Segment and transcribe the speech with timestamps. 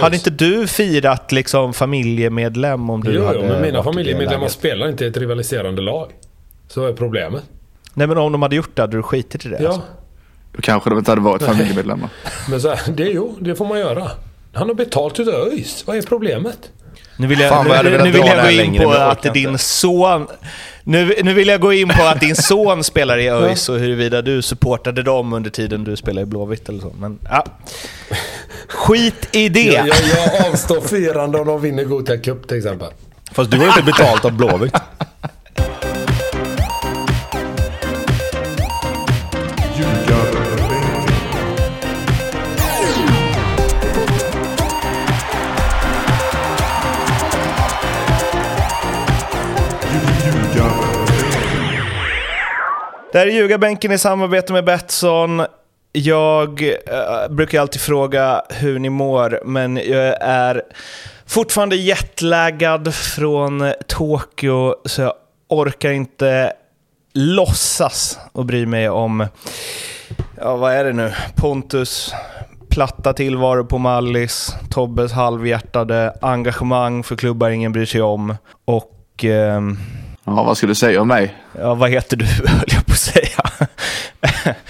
[0.00, 4.88] Hade inte du firat liksom familjemedlem om du jo, hade jo, men mina familjemedlemmar spelar
[4.88, 6.10] inte i ett rivaliserande lag.
[6.68, 7.42] Så är problemet.
[7.94, 9.62] Nej men om de hade gjort det hade du skitit i det?
[9.62, 9.82] Ja, Alltså.
[10.52, 12.08] Då kanske de inte hade varit familjemedlemmar.
[12.50, 14.10] men så här, det, jo, det får man göra.
[14.52, 15.86] Han har betalt utav ÖIS.
[15.86, 16.70] Vad är problemet?
[17.16, 20.26] Nu vill jag, Fan, jag nu, nu vill jag gå in på att din son...
[20.84, 24.22] Nu, nu vill jag gå in på att din son spelar i ÖIS och huruvida
[24.22, 26.92] du supportade dem under tiden du spelade i Blåvitt eller så.
[26.98, 27.44] Men ja.
[28.68, 29.60] Skit i det!
[29.60, 29.96] Jag, jag,
[30.36, 32.88] jag avstår firande om de vinner Gothia Cup till exempel.
[33.32, 34.74] Fast du har inte betalt av Blåvitt.
[53.12, 55.42] Det här är Ljugarbänken i samarbete med Betsson.
[55.92, 60.62] Jag eh, brukar alltid fråga hur ni mår, men jag är
[61.26, 65.12] fortfarande jetlaggad från Tokyo, så jag
[65.48, 66.52] orkar inte
[67.14, 69.26] låtsas och bry mig om,
[70.40, 72.14] ja vad är det nu, Pontus
[72.68, 79.78] platta tillvaro på Mallis, Tobbes halvhjärtade engagemang för klubbar ingen bryr sig om och ehm,
[80.24, 81.34] Ja, vad skulle du säga om mig?
[81.58, 82.26] Ja, vad heter du,
[82.92, 83.74] på att säga.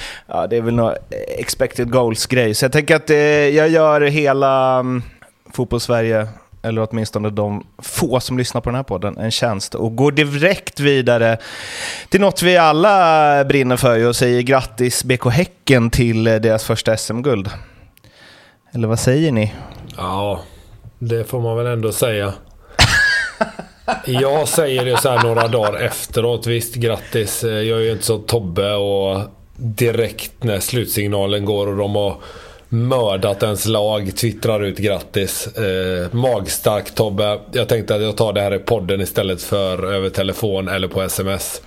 [0.27, 0.95] ja, det är väl någon
[1.39, 2.55] expected goals-grej.
[2.55, 5.03] Så jag tänker att eh, jag gör hela um,
[5.53, 6.29] fotbollssverige,
[6.63, 10.81] eller åtminstone de få som lyssnar på den här podden, en tjänst och går direkt
[10.81, 11.39] vidare
[12.09, 16.97] till något vi alla brinner för och säger grattis BK Häcken till eh, deras första
[16.97, 17.51] SM-guld.
[18.75, 19.55] Eller vad säger ni?
[19.97, 20.41] Ja,
[20.99, 22.33] det får man väl ändå säga.
[24.07, 26.47] Jag säger det så här några dagar efteråt.
[26.47, 27.45] Visst, grattis.
[27.45, 29.21] Eh, jag är ju inte så Tobbe och
[29.57, 32.17] direkt när slutsignalen går och de har
[32.69, 35.47] mördat ens lag twittrar ut grattis.
[35.47, 37.41] Eh, magstark Tobbe.
[37.53, 41.03] Jag tänkte att jag tar det här i podden istället för över telefon eller på
[41.03, 41.63] sms.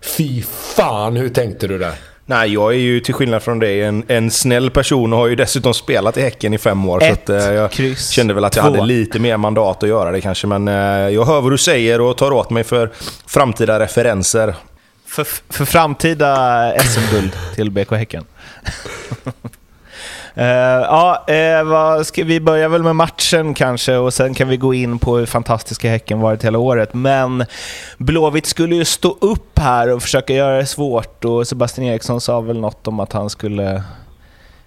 [0.00, 0.42] Fy
[0.76, 1.94] fan, hur tänkte du där?
[2.30, 5.36] Nej, jag är ju till skillnad från dig en, en snäll person och har ju
[5.36, 7.02] dessutom spelat i Häcken i fem år.
[7.02, 8.70] Ett, så att, eh, jag kryss, kände väl att jag två.
[8.70, 10.46] hade lite mer mandat att göra det kanske.
[10.46, 10.74] Men eh,
[11.08, 12.90] jag hör vad du säger och tar åt mig för
[13.26, 14.54] framtida referenser.
[15.06, 18.24] För, för framtida SM-guld till BK Häcken.
[20.34, 24.56] Eh, ja, eh, vad ska, vi börjar väl med matchen kanske och sen kan vi
[24.56, 26.94] gå in på hur fantastiska Häcken varit hela året.
[26.94, 27.44] Men
[27.98, 32.40] Blåvitt skulle ju stå upp här och försöka göra det svårt och Sebastian Eriksson sa
[32.40, 33.82] väl något om att han skulle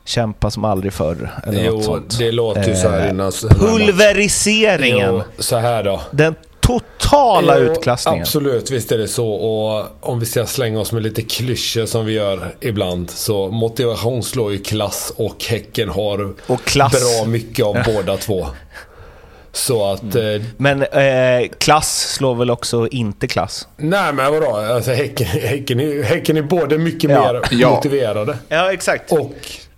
[0.05, 1.29] kämpa som aldrig förr.
[1.47, 2.17] Eller något Jo, sånt.
[2.19, 3.31] det låter ju så här Eh, innan.
[3.49, 5.13] Pulveriseringen!
[5.15, 6.01] Jo, så här då.
[6.11, 8.21] Den totala Jo, utklassningen.
[8.21, 9.27] Absolut, visst är det så.
[9.29, 13.09] Och om vi ska slänga oss med lite klyschor som vi gör ibland.
[13.09, 16.91] Så motivation slår ju klass och Häcken har Och klass.
[16.91, 18.47] bra mycket av båda två.
[19.51, 20.15] Så att...
[20.15, 20.23] Eh,
[20.57, 23.67] Men eh, klass slår väl också inte klass?
[23.77, 24.55] nej men vadå?
[24.57, 27.33] Alltså häcken, häcken, är, häcken är både mycket Ja.
[27.33, 27.69] mer Ja.
[27.69, 29.11] motiverade Ja, exakt.
[29.11, 29.31] och...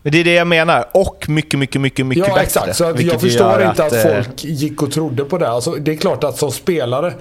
[0.06, 0.90] Men det är det jag menar.
[0.92, 2.44] Och mycket, mycket, mycket, mycket Ja bättre.
[2.46, 2.76] exakt.
[2.76, 5.48] Så att jag förstår inte att, eh, folk gick och trodde på det.
[5.48, 7.14] Alltså, det är klart att som spelare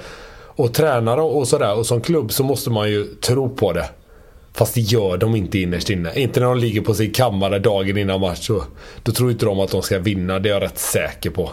[0.46, 3.88] och tränare och sådär och som klubb så måste man ju tro på det.
[4.54, 6.12] Fast det gör de inte innerst inne.
[6.14, 8.46] Inte när de ligger på sin kammare dagen innan match.
[8.46, 8.64] Så,
[9.02, 10.38] då tror inte de att de ska vinna.
[10.38, 11.50] Det är jag rätt säker på.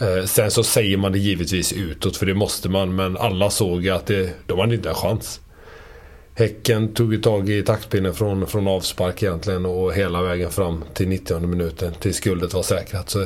[0.00, 2.96] Eh, sen så säger man det givetvis utåt för det måste man.
[2.96, 5.40] Men alla såg att det, de hade inte en chans.
[6.36, 11.08] Häcken tog ju tag i taktpinnen från, från avspark egentligen och hela vägen fram till
[11.08, 13.10] 90 minuten tills guldet var säkrat.
[13.10, 13.24] Så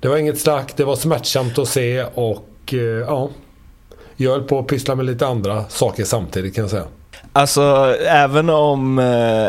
[0.00, 3.30] det var inget snack, det var smärtsamt att se och eh, ja.
[4.16, 6.84] Jag höll på att pyssla med lite andra saker samtidigt kan jag säga.
[7.32, 9.48] Alltså, även om eh,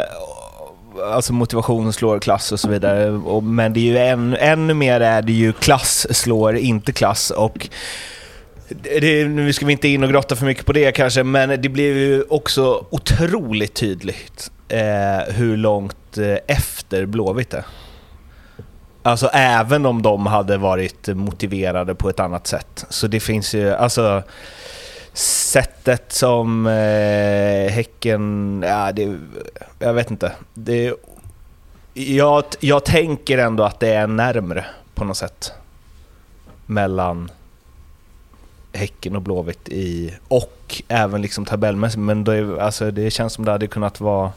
[1.14, 5.02] alltså motivation slår klass och så vidare, och, men det är ju än, ännu mer
[5.02, 7.32] är det ju klass slår inte klass.
[7.32, 7.70] Och
[8.70, 11.70] det, nu ska vi inte in och grotta för mycket på det kanske, men det
[11.70, 17.66] blev ju också otroligt tydligt eh, hur långt eh, efter Blåvitt är.
[19.04, 22.86] Alltså även om de hade varit motiverade på ett annat sätt.
[22.90, 24.24] Så det finns ju, alltså
[25.14, 29.18] sättet som eh, Häcken, ja det,
[29.80, 30.32] jag vet inte.
[30.54, 30.94] Det,
[31.94, 35.54] jag, jag tänker ändå att det är närmre på något sätt.
[36.66, 37.32] Mellan
[38.74, 42.00] Häcken och Blåvitt i, och även liksom tabellmässigt.
[42.00, 44.32] Men det, alltså, det känns som det hade kunnat vara,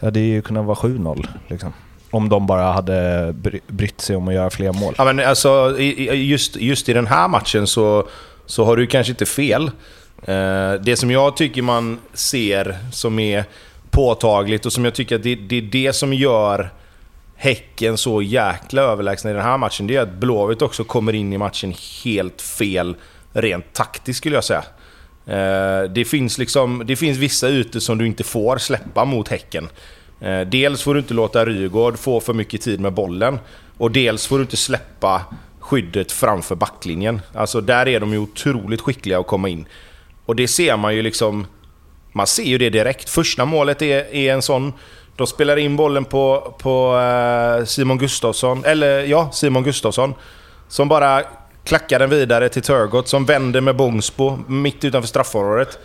[0.00, 1.72] det hade ju kunnat vara 7-0 liksom.
[2.10, 3.34] Om de bara hade
[3.66, 4.94] brytt sig om att göra fler mål.
[4.98, 8.08] Ja, men alltså, just, just i den här matchen så,
[8.46, 9.70] så har du kanske inte fel.
[10.22, 13.44] Eh, det som jag tycker man ser som är
[13.90, 16.70] påtagligt och som jag tycker att det, det är det som gör
[17.36, 21.32] Häcken så jäkla överlägsna i den här matchen, det är att Blåvitt också kommer in
[21.32, 21.74] i matchen
[22.04, 22.96] helt fel
[23.34, 24.64] rent taktiskt skulle jag säga.
[25.26, 29.68] Eh, det, finns liksom, det finns vissa ytor som du inte får släppa mot Häcken.
[30.20, 33.38] Eh, dels får du inte låta Rygaard få för mycket tid med bollen.
[33.78, 35.22] Och dels får du inte släppa
[35.60, 37.20] skyddet framför backlinjen.
[37.34, 39.66] Alltså där är de ju otroligt skickliga att komma in.
[40.26, 41.46] Och det ser man ju liksom...
[42.12, 43.10] Man ser ju det direkt.
[43.10, 44.72] Första målet är, är en sån...
[45.16, 50.14] De spelar in bollen på, på eh, Simon Gustafsson, eller ja, Simon Gustafsson.
[50.68, 51.22] Som bara
[51.64, 55.78] klackar den vidare till Turgott som vänder med Bångsbo mitt utanför straffområdet.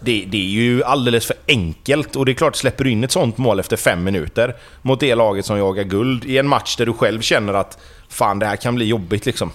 [0.00, 3.12] Det, det, är ju alldeles för enkelt och det är klart, släpper du in ett
[3.12, 6.86] sånt mål efter fem minuter mot det laget som jagar guld i en match där
[6.86, 7.78] du själv känner att
[8.08, 9.50] fan det här kan bli jobbigt liksom.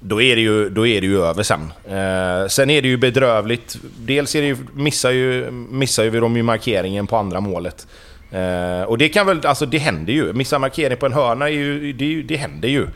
[0.00, 1.72] Då är det ju, då är det ju över sen.
[1.84, 3.76] Eh, sen är det ju bedrövligt.
[3.98, 7.86] Dels är det ju, missar, ju, missar ju de ju markeringen på andra målet.
[8.30, 10.32] Eh, och det kan väl, alltså det händer ju.
[10.32, 12.86] Missa markering på en hörna, är ju, det, det händer ju.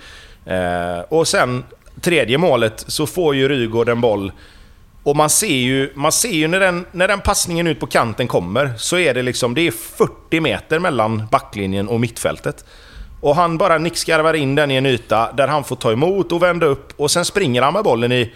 [0.46, 1.64] Eh, och sen
[2.00, 4.32] tredje målet så får ju Rygaard en boll
[5.06, 8.28] och man ser ju, man ser ju när, den, när den passningen ut på kanten
[8.28, 12.64] kommer så är det liksom det är 40 meter mellan backlinjen och mittfältet.
[13.20, 16.42] Och han bara nickskarvar in den i en yta där han får ta emot och
[16.42, 18.34] vända upp och sen springer han med bollen i...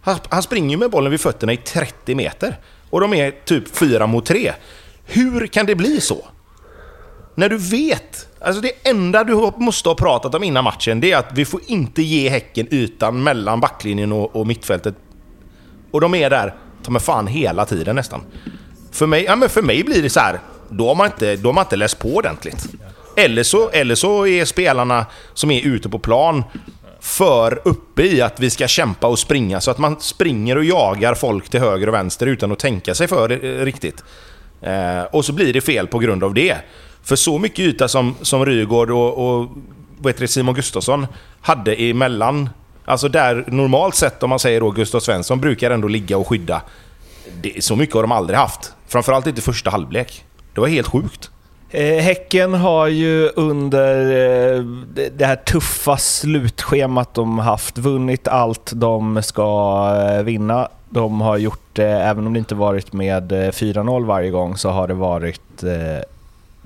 [0.00, 2.56] Han, han springer med bollen vid fötterna i 30 meter.
[2.90, 4.52] Och de är typ 4 mot 3.
[5.04, 6.28] Hur kan det bli så?
[7.34, 8.27] När du vet...
[8.40, 11.60] Alltså det enda du måste ha pratat om innan matchen, det är att vi får
[11.66, 14.94] inte ge Häcken ytan mellan backlinjen och, och mittfältet.
[15.90, 18.20] Och de är där, ta mig fan hela tiden nästan.
[18.92, 21.48] För mig, ja, men för mig blir det så här, då har man inte, då
[21.48, 22.68] har man inte läst på ordentligt.
[23.16, 26.44] Eller så, eller så är spelarna som är ute på plan
[27.00, 31.14] för uppe i att vi ska kämpa och springa, så att man springer och jagar
[31.14, 34.04] folk till höger och vänster utan att tänka sig för eh, riktigt.
[34.62, 36.56] Eh, och så blir det fel på grund av det.
[37.02, 39.48] För så mycket yta som, som Rygård och, och
[39.98, 41.06] vad heter det, Simon Gustafsson
[41.40, 42.50] hade emellan,
[42.84, 46.62] alltså där normalt sett om man säger då Gustav Svensson brukar ändå ligga och skydda.
[47.42, 48.72] Det, så mycket har de aldrig haft.
[48.86, 50.24] Framförallt inte första halvlek.
[50.54, 51.30] Det var helt sjukt.
[51.70, 54.00] Eh, Häcken har ju under
[54.56, 54.62] eh,
[55.16, 60.68] det här tuffa slutschemat de haft vunnit allt de ska eh, vinna.
[60.90, 64.88] De har gjort det, även om det inte varit med 4-0 varje gång, så har
[64.88, 65.64] det varit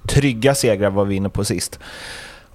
[0.09, 1.79] trygga segrar var vi inne på sist.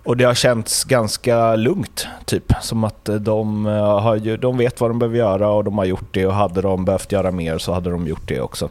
[0.03, 2.53] Och det har känts ganska lugnt, typ.
[2.61, 5.77] Som att eh, de, eh, har ju, de vet vad de behöver göra och de
[5.77, 8.69] har gjort det och hade de behövt göra mer så hade de gjort det också.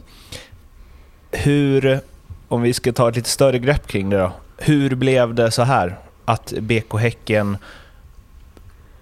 [1.31, 2.01] Hur
[2.47, 4.31] om vi ska ta ett lite större grepp kring det då.
[4.57, 5.97] Hur blev det så här?
[6.25, 7.57] Att BK Häcken,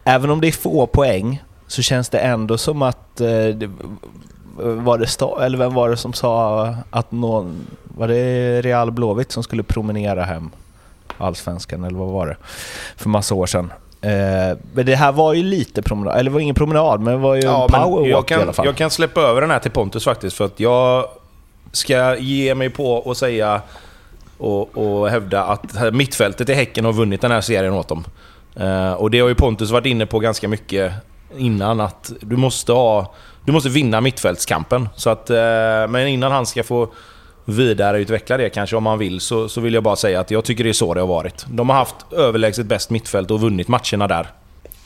[0.03, 3.21] även om det är få poäng, så känns det ändå som att...
[3.21, 3.69] Eh,
[4.57, 7.67] var det sta, eller vem var det som sa att någon...
[7.97, 10.49] Var det Real Blåvitt som skulle promenera hem
[11.17, 12.37] allsvenskan, eller vad var det?
[12.97, 13.73] För massa år sedan.
[14.01, 17.19] Eh, men det här var ju lite promenad, eller det var ingen promenad, men det
[17.19, 18.65] var ju ja, en powerwalk i alla fall.
[18.65, 21.05] Jag kan släppa över den här till Pontus faktiskt, för att jag
[21.71, 23.61] ska ge mig på och säga
[24.37, 28.05] och, och hävda att mittfältet i Häcken har vunnit den här serien åt dem.
[28.59, 30.93] Uh, och det har ju Pontus varit inne på ganska mycket
[31.37, 33.13] innan, att du måste ha...
[33.45, 34.89] Du måste vinna mittfältskampen.
[34.95, 35.35] Så att, uh,
[35.89, 36.87] men innan han ska få
[37.45, 40.63] vidareutveckla det kanske om man vill, så, så vill jag bara säga att jag tycker
[40.63, 41.45] det är så det har varit.
[41.47, 44.27] De har haft överlägset bäst mittfält och vunnit matcherna där.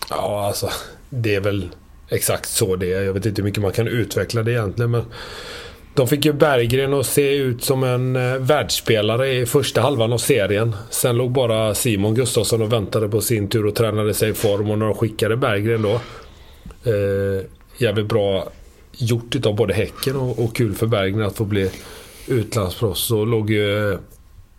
[0.09, 0.69] Ja, alltså.
[1.09, 1.69] Det är väl
[2.09, 3.01] exakt så det är.
[3.01, 5.05] Jag vet inte hur mycket man kan utveckla det egentligen, men...
[5.93, 10.17] De fick ju Berggren att se ut som en eh, världsspelare i första halvan av
[10.17, 10.75] serien.
[10.89, 14.71] Sen låg bara Simon Gustafsson och väntade på sin tur och tränade sig i form.
[14.71, 15.93] Och när de skickade Berggren då.
[16.91, 17.45] Eh,
[17.77, 18.47] jävligt bra
[18.91, 21.71] gjort utav både Häcken och, och kul för Berggren att få bli
[22.29, 23.01] utlandsproffs.
[23.01, 23.99] Så låg ju eh,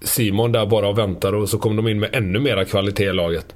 [0.03, 3.12] Simon där bara och väntade och så kom de in med ännu mera kvalitet i
[3.12, 3.55] laget.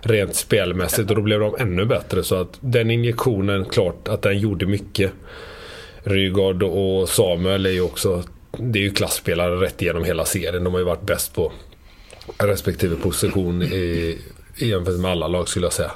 [0.00, 2.22] Rent spelmässigt och då blev de ännu bättre.
[2.22, 5.12] Så att den injektionen, klart att den gjorde mycket.
[6.04, 8.22] Rygaard och Samuel är ju också...
[8.58, 10.64] Det är ju klassspelare rätt igenom hela serien.
[10.64, 11.52] De har ju varit bäst på
[12.38, 14.18] respektive position i,
[14.56, 15.90] i jämfört med alla lag skulle jag säga.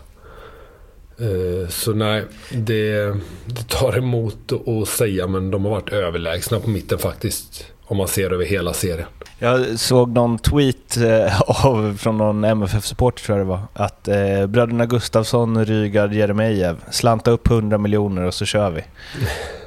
[1.21, 6.71] Eh, så nej, det, det tar emot att säga men de har varit överlägsna på
[6.71, 7.65] mitten faktiskt.
[7.91, 9.07] Om man ser över hela serien.
[9.39, 13.61] Jag såg någon tweet eh, av, från någon MFF-supporter tror jag det var.
[13.73, 18.83] Att eh, bröderna Gustafsson, Rygaard, Jeremejeff, slanta upp 100 miljoner och så kör vi.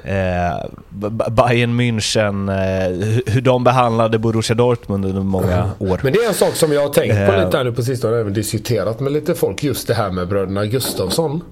[0.06, 0.66] Eh,
[1.30, 6.00] Bayern München, eh, hur de behandlade Borussia Dortmund under många år.
[6.02, 7.44] Men det är en sak som jag har tänkt på eh.
[7.44, 8.20] lite här nu på sistone.
[8.20, 9.62] även diskuterat med lite folk.
[9.62, 11.42] Just det här med bröderna Gustafsson.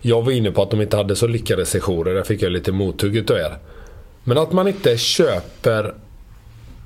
[0.00, 2.14] Jag var inne på att de inte hade så lyckade sessioner.
[2.14, 3.58] Där fick jag lite mothugget av er.
[4.28, 5.94] Men att man inte köper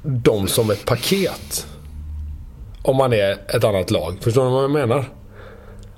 [0.03, 1.67] dem som ett paket.
[2.83, 4.17] om man är ett annat lag.
[4.21, 5.05] Förstår ni vad jag menar?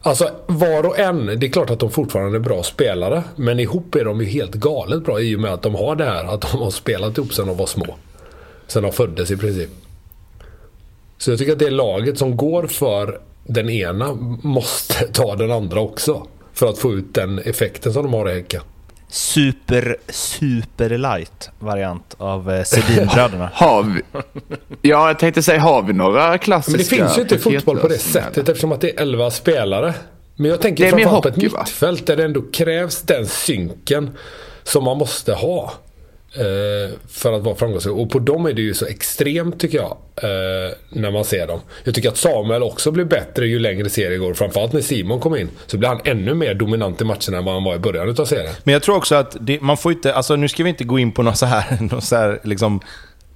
[0.03, 3.23] Alltså var och en, det är klart att de fortfarande är bra spelare.
[3.37, 6.05] Men ihop är de ju helt galet bra i och med att de har det
[6.05, 7.95] här att de har spelat ihop sedan de var små.
[8.67, 9.71] Sedan de föddes i princip.
[11.19, 15.81] Så jag tycker att det laget som går för den ena måste ta den andra
[15.81, 16.27] också.
[16.53, 18.63] För att få ut den effekten som de har i Häcken.
[19.13, 23.51] Super, super light variant av eh, Sedinbröderna.
[23.55, 24.03] Har vi...
[24.83, 27.89] Ja, jag tänkte säga, har vi några klassiska Men det finns ju inte fotboll på
[27.89, 29.95] det sättet eftersom att det är 11 spelare.
[30.37, 31.59] Men jag tänker framförallt på ett va?
[31.61, 34.11] mittfält där det ändå krävs den synken
[34.63, 35.73] som man måste ha.
[36.35, 37.95] Eh, för att vara framgångsrik.
[37.95, 39.97] Och på dem är det ju så extremt tycker jag.
[40.17, 41.61] Eh, när man ser dem.
[41.85, 44.35] Jag tycker att Samuel också blir bättre ju längre serien går.
[44.35, 45.51] Framförallt när Simon kom in.
[45.67, 48.25] Så blir han ännu mer dominant i matcherna än vad han var i början utav
[48.25, 48.55] serien.
[48.65, 50.99] Men jag tror också att det, man får inte, alltså nu ska vi inte gå
[50.99, 52.81] in på några så här, Något så här liksom,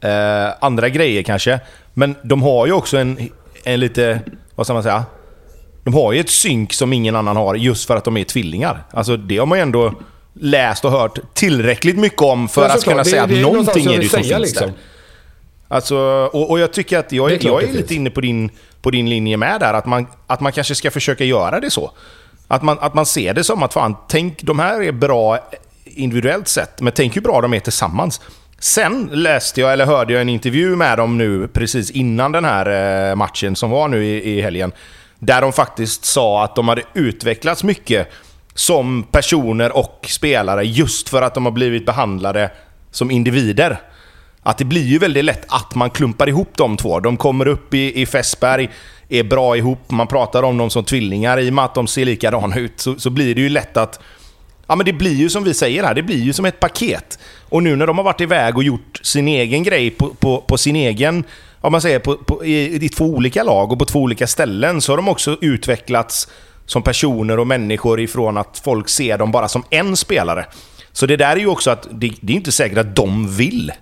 [0.00, 1.60] eh, andra grejer kanske.
[1.94, 3.18] Men de har ju också en,
[3.64, 4.20] en lite,
[4.54, 5.04] vad ska man säga?
[5.84, 8.82] De har ju ett synk som ingen annan har just för att de är tvillingar.
[8.90, 9.94] Alltså det har man ju ändå
[10.40, 13.42] läst och hört tillräckligt mycket om för Ja, att kunna Det- säga att det är
[13.42, 14.66] någonstans någonting är det som säga, finns liksom.
[14.66, 14.76] där.
[15.68, 15.96] Alltså,
[16.32, 18.50] och, och jag tycker att jag, Det är jag är det lite inne på din,
[18.82, 19.74] på din linje med där.
[19.74, 21.90] Att man, att man kanske ska försöka göra det så.
[22.48, 25.38] Att man, att man ser det som att fan, tänk de här är bra
[25.84, 28.20] individuellt sett, men tänk hur bra de är tillsammans.
[28.58, 33.10] Sen läste jag, eller hörde jag en intervju med dem nu precis innan den här
[33.10, 34.72] eh, matchen som var nu i, i helgen.
[35.18, 38.08] Där de faktiskt sa att de hade utvecklats mycket
[38.56, 42.50] som personer och spelare just för att de har blivit behandlade
[42.90, 43.80] som individer.
[44.42, 47.00] Att det blir ju väldigt lätt att man klumpar ihop de två.
[47.00, 48.70] De kommer upp i, i Fässberg,
[49.08, 51.40] är bra ihop, man pratar om dem som tvillingar.
[51.40, 54.00] I och med att de ser likadana ut så, så blir det ju lätt att...
[54.66, 57.18] Ja men det blir ju som vi säger här, det blir ju som ett paket.
[57.48, 60.58] Och nu när de har varit iväg och gjort sin egen grej på, på, på
[60.58, 61.24] sin egen...
[61.60, 64.80] Om man säger på, på, i, i två olika lag och på två olika ställen
[64.80, 66.28] så har de också utvecklats
[66.66, 70.46] som personer och människor ifrån att folk ser dem bara som en spelare.
[70.92, 73.72] Så det där är ju också att det, det är inte säkert att de vill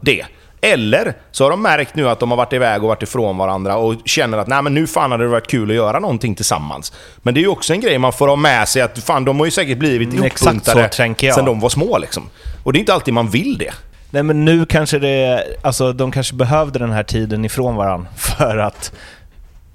[0.00, 0.24] det.
[0.60, 3.76] Eller så har de märkt nu att de har varit iväg och varit ifrån varandra
[3.76, 6.92] och känner att Nej, men nu fan hade det varit kul att göra någonting tillsammans.
[7.22, 9.38] Men det är ju också en grej man får ha med sig att fan, de
[9.38, 10.88] har ju säkert blivit Mm, ihopbuntade
[11.34, 11.98] sen de var små.
[11.98, 12.28] Liksom.
[12.62, 13.72] Och det är inte alltid man vill det.
[14.10, 18.56] Nej men nu kanske det, alltså de kanske behövde den här tiden ifrån varandra för
[18.56, 18.92] att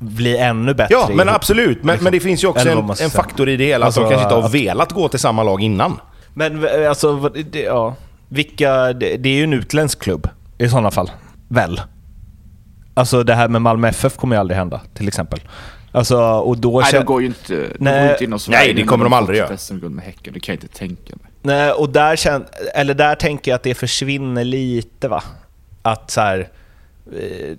[0.03, 1.83] bli ännu bättre Ja, men absolut.
[1.83, 4.23] Men, men det finns ju också en, en faktor i det hela Alltså, som kanske
[4.25, 5.99] inte har att- velat gå till samma lag innan.
[6.33, 7.95] Men eh, alltså, det, ja,
[8.29, 11.11] vilka, det, det är ju en utländsk klubb i sådana fall.
[11.47, 11.81] Väl?
[12.93, 15.39] Alltså det här med Malmö FF kommer ju aldrig hända, till exempel.
[15.91, 18.01] Alltså, och då Nej, de går ju inte, de Nej.
[18.03, 18.59] går inte inom Sverige.
[18.59, 19.57] Nej, det kommer de aldrig göra.
[19.57, 21.31] SM-guld med Häcken, det kan jag inte tänka mig.
[21.41, 22.45] Nej, och där, kän,
[22.75, 25.23] eller där tänker jag att det försvinner lite va?
[25.81, 26.47] Att så här,
[27.11, 27.57] eh,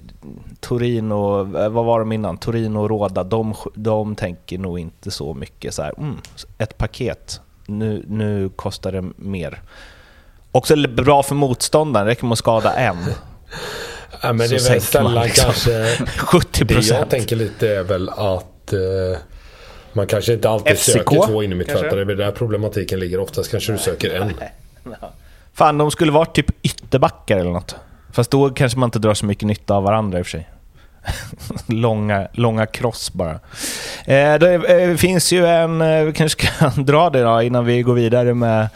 [0.61, 2.37] Torino, eh, vad var de innan?
[2.39, 6.17] Torino och Råda, de, de tänker nog inte så mycket så här, mm,
[6.59, 9.63] ett paket, nu, nu kostar det mer.
[10.53, 12.97] Också bra för motståndaren, räcker med att skada en.
[14.23, 15.45] Ja, men Så det är väl sällan liksom.
[15.45, 15.97] kanske...
[16.19, 17.11] 70 Det jag procent.
[17.11, 19.19] tänker lite är väl att eh,
[19.93, 22.05] man kanske inte alltid FCK, söker två innermittfältare.
[22.05, 23.21] Det är där problematiken ligger.
[23.21, 24.33] Oftast kanske du söker en.
[25.53, 27.77] Fan, de skulle vara typ ytterbackar eller något.
[28.15, 30.49] Fast då kanske man inte drar så mycket nytta av varandra i och för sig.
[31.67, 33.33] långa, långa cross bara.
[34.05, 37.83] Eh, det eh, finns ju en, eh, vi kanske kan dra det då innan vi
[37.83, 38.69] går vidare med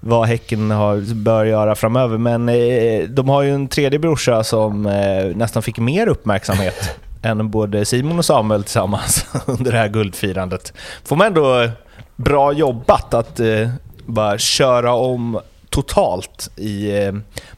[0.00, 2.18] vad Häcken har, bör göra framöver.
[2.18, 7.50] Men eh, de har ju en tredje brorsa som eh, nästan fick mer uppmärksamhet än
[7.50, 10.72] både Simon och Samuel tillsammans under det här guldfirandet.
[11.04, 11.68] Får man ändå
[12.16, 13.70] bra jobbat att eh,
[14.06, 15.40] bara köra om
[15.72, 17.12] totalt i eh,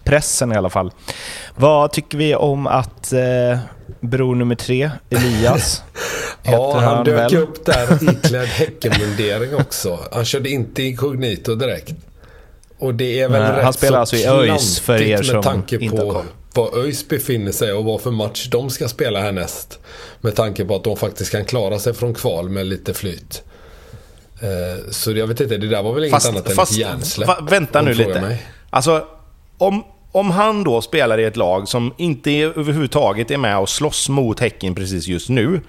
[0.04, 0.92] pressen i alla fall.
[1.56, 3.58] Vad tycker vi om att eh,
[4.00, 5.82] bror nummer tre, Elias,
[6.42, 7.36] Ja, heter han dök väl?
[7.36, 9.98] upp där iklädd Häckenmundering också.
[10.12, 11.94] Han körde inte inkognito direkt.
[12.78, 15.34] Och det är väl Nej, rätt han spelar så alltså i ÖIS för er som
[15.34, 19.20] med tanke inte på var ÖIS befinner sig och vad för match de ska spela
[19.20, 19.78] härnäst.
[20.20, 23.42] Med tanke på att de faktiskt kan klara sig från kval med lite flyt.
[24.40, 27.28] Eh, Så jag vet inte, det där var väl inget annat än ett hjärnsläpp.
[27.28, 28.20] va, vänta nu lite.
[28.20, 28.46] mig.
[28.70, 29.04] Alltså,
[29.58, 33.68] om, om han då spelar i ett lag som inte är, överhuvudtaget är med och
[33.68, 35.60] slåss mot Häcken precis just nu.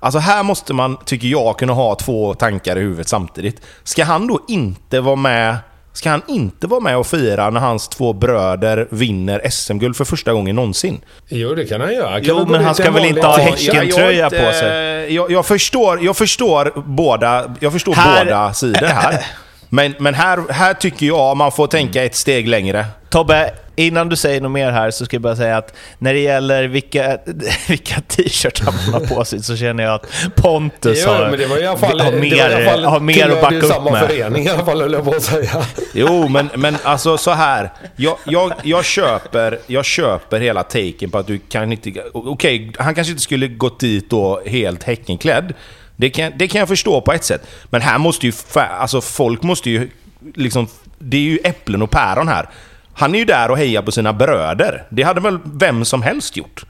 [0.00, 3.60] Alltså här måste man, tycker jag, kunna ha två tankar i huvudet samtidigt.
[3.84, 5.56] Ska han då inte vara med
[5.94, 10.32] Ska han inte vara med och fira när hans två bröder vinner SM-guld för första
[10.32, 11.00] gången någonsin?
[11.28, 12.10] Jo, det kan han göra.
[12.10, 15.14] Kan Jo, men han ska väl inte ha Häckentröja på sig.
[15.14, 19.26] Jag, jag, förstår, jag förstår båda, jag förstår Här- båda sidor här.
[19.74, 22.86] Men, men här, här tycker jag man får tänka ett steg längre.
[23.10, 26.20] Tobbe, innan du säger något mer här så ska jag bara säga att när det
[26.20, 27.18] gäller vilka,
[27.68, 31.46] vilka t-shirtar man har på sig så känner jag att Pontus Jo, har, men det
[31.46, 33.56] var i alla fall, har det var i mer, alla fall har mer att backa
[33.56, 34.08] upp samma med.
[34.08, 35.64] förening i alla fall höll jag på att säga.
[35.92, 37.70] Jo, men, men alltså så här.
[37.96, 41.92] Jag, jag, jag, köper, jag köper hela taken på att du kan inte...
[42.12, 45.54] Okej, han kanske inte skulle gått dit då helt Häckenklädd.
[45.96, 47.46] Det kan, det kan jag förstå på ett sätt.
[47.64, 48.32] Men här måste ju...
[48.54, 49.90] Alltså folk måste ju
[50.34, 50.66] liksom...
[50.98, 52.48] Det är ju äpplen och päron här.
[52.94, 54.84] Han är ju där och hejar på sina bröder.
[54.90, 56.64] Det hade väl vem som helst gjort.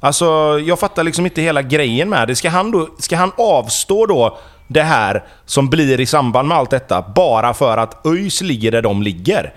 [0.00, 2.36] Alltså, jag fattar liksom inte hela grejen med det.
[2.36, 4.38] Ska han, då, ska han avstå då
[4.68, 8.82] det här som blir i samband med allt detta bara för att ÖIS ligger där
[8.82, 9.54] de ligger?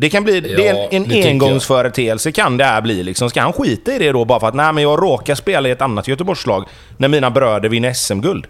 [0.00, 3.02] Det kan bli det är Ja, en, en det engångsföreteelse kan det här bli.
[3.02, 3.30] Liksom.
[3.30, 5.72] Ska han skita i det då bara för att nej, men jag råkar spela i
[5.72, 6.64] ett annat Göteborgslag
[6.96, 8.46] när mina bröder vinner SM-guld?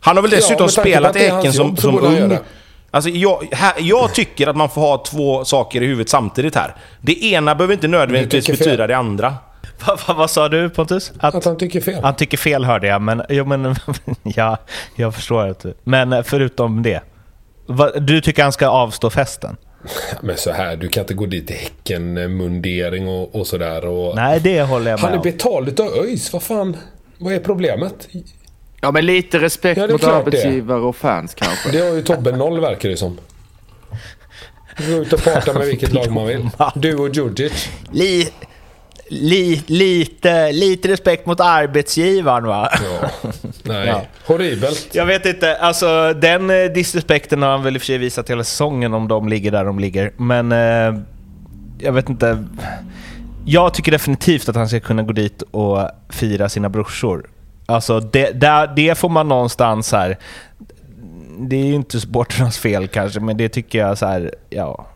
[0.00, 2.38] Han har väl Ja, dessutom på spelat i Häcken som, som ung.
[2.90, 6.74] Alltså jag, här, jag tycker att man får ha två saker i huvudet samtidigt här.
[7.00, 8.56] Det ena behöver inte nödvändigtvis fel.
[8.56, 9.34] betyda det andra.
[9.86, 11.12] Vad, vad, vad sa du Pontus?
[11.18, 12.02] Att, Att han tycker fel.
[12.02, 13.76] han tycker fel hörde jag, men, jo, men
[14.22, 14.58] ja,
[14.96, 15.66] jag förstår att.
[15.84, 17.00] Men förutom det.
[17.66, 19.56] Vad, du tycker han ska avstå festen?
[20.20, 23.84] Men så här, du kan inte gå dit i Häcken-mundering och, och sådär.
[23.86, 24.16] Och...
[24.16, 25.22] Nej, det håller jag Han med är om.
[25.22, 26.76] betald utav ÖIS, vad fan?
[27.18, 28.08] Vad är problemet?
[28.80, 30.18] Ja, men lite respekt Ja, är mot klart det.
[30.18, 31.70] arbetsgivare och fans kanske.
[31.70, 33.18] Det har ju Tobbe noll verkar det som.
[34.78, 36.48] Gå ut och prata med vilket lag man vill.
[36.74, 37.68] Du och Djurdjic.
[39.08, 42.68] Li, li, lite, lite respekt mot arbetsgivaren va?
[42.72, 43.08] Ja.
[43.62, 44.02] Nej, Ja.
[44.26, 44.88] horribelt.
[44.92, 48.30] Jag vet inte, alltså den eh, disrespekten har han väl i och för sig visat
[48.30, 50.12] hela säsongen om de ligger där de ligger.
[50.16, 51.00] Men eh,
[51.78, 52.44] jag vet inte.
[53.46, 57.30] Jag tycker definitivt att han ska kunna gå dit och fira sina brorsor.
[57.66, 60.18] Alltså det, där, det får man någonstans här.
[61.38, 64.86] Det är ju inte supporternas fel kanske, men det tycker jag så här, ja.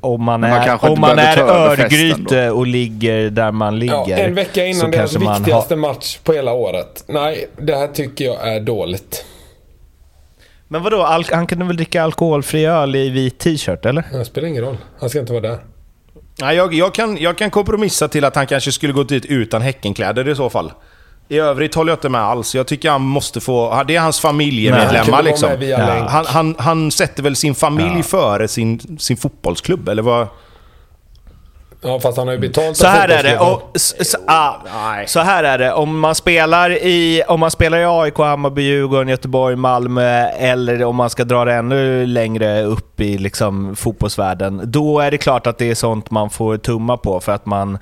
[0.00, 3.94] Om man man är, om man är Örgryte och ligger där man ligger.
[4.08, 7.04] Ja, en vecka innan deras viktigaste match på hela året.
[7.06, 9.24] Nej, det här tycker jag är dåligt.
[10.68, 14.04] Men vadå, al- han kunde väl dricka alkoholfri öl i vit t-shirt eller?
[14.12, 14.76] Det spelar ingen roll.
[15.00, 15.58] Han ska inte vara där.
[16.40, 19.62] Nej, jag, jag, kan, jag kan kompromissa till att han kanske skulle gått dit utan
[19.62, 20.72] Häckenkläder i så fall.
[21.28, 22.54] I övrigt håller jag inte med alls.
[22.54, 23.84] Jag tycker han måste få...
[23.86, 25.50] Det är hans familjemedlemmar liksom.
[25.60, 26.06] Ja.
[26.08, 30.28] Han, han, han sätter väl sin familj före sin, sin fotbollsklubb, eller vad?
[31.80, 33.38] Ja, fast han har ju betalt Så här är det.
[33.38, 34.54] Och, s, s, ah,
[35.06, 35.72] så här är det.
[35.72, 40.96] Om man spelar i, om man spelar i AIK, Hammarby, Djurgården, Göteborg, Malmö eller om
[40.96, 44.60] man ska dra det ännu längre upp i liksom, fotbollsvärlden.
[44.64, 47.78] Då är det klart att det är sånt man får tumma på för att man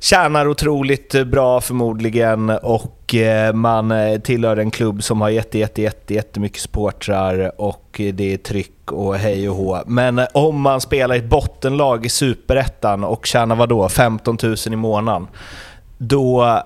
[0.00, 5.58] tjänar otroligt eh, bra förmodligen och eh, man eh, tillhör en klubb som har jätte,
[5.58, 9.82] jätte, jätte, jättemycket supportrar och det är tryck och hej och hå.
[9.86, 14.76] Men om man spelar i ett bottenlag i Superettan och tjänar vadå, 15 000 i
[14.76, 15.28] månaden,
[15.98, 16.62] då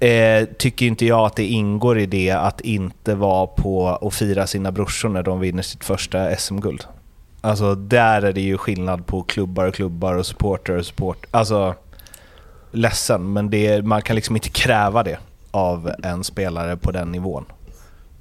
[0.00, 4.46] eh, tycker inte jag att det ingår i det att inte vara på och fira
[4.46, 6.84] sina brorsor när de vinner sitt första SM-guld.
[7.40, 11.26] Alltså där är det ju skillnad på klubbar och klubbar och supporter och support.
[11.30, 11.74] Alltså,
[12.70, 15.18] ledsen, men det, man kan liksom inte kräva det
[15.50, 17.44] av en spelare på den nivån.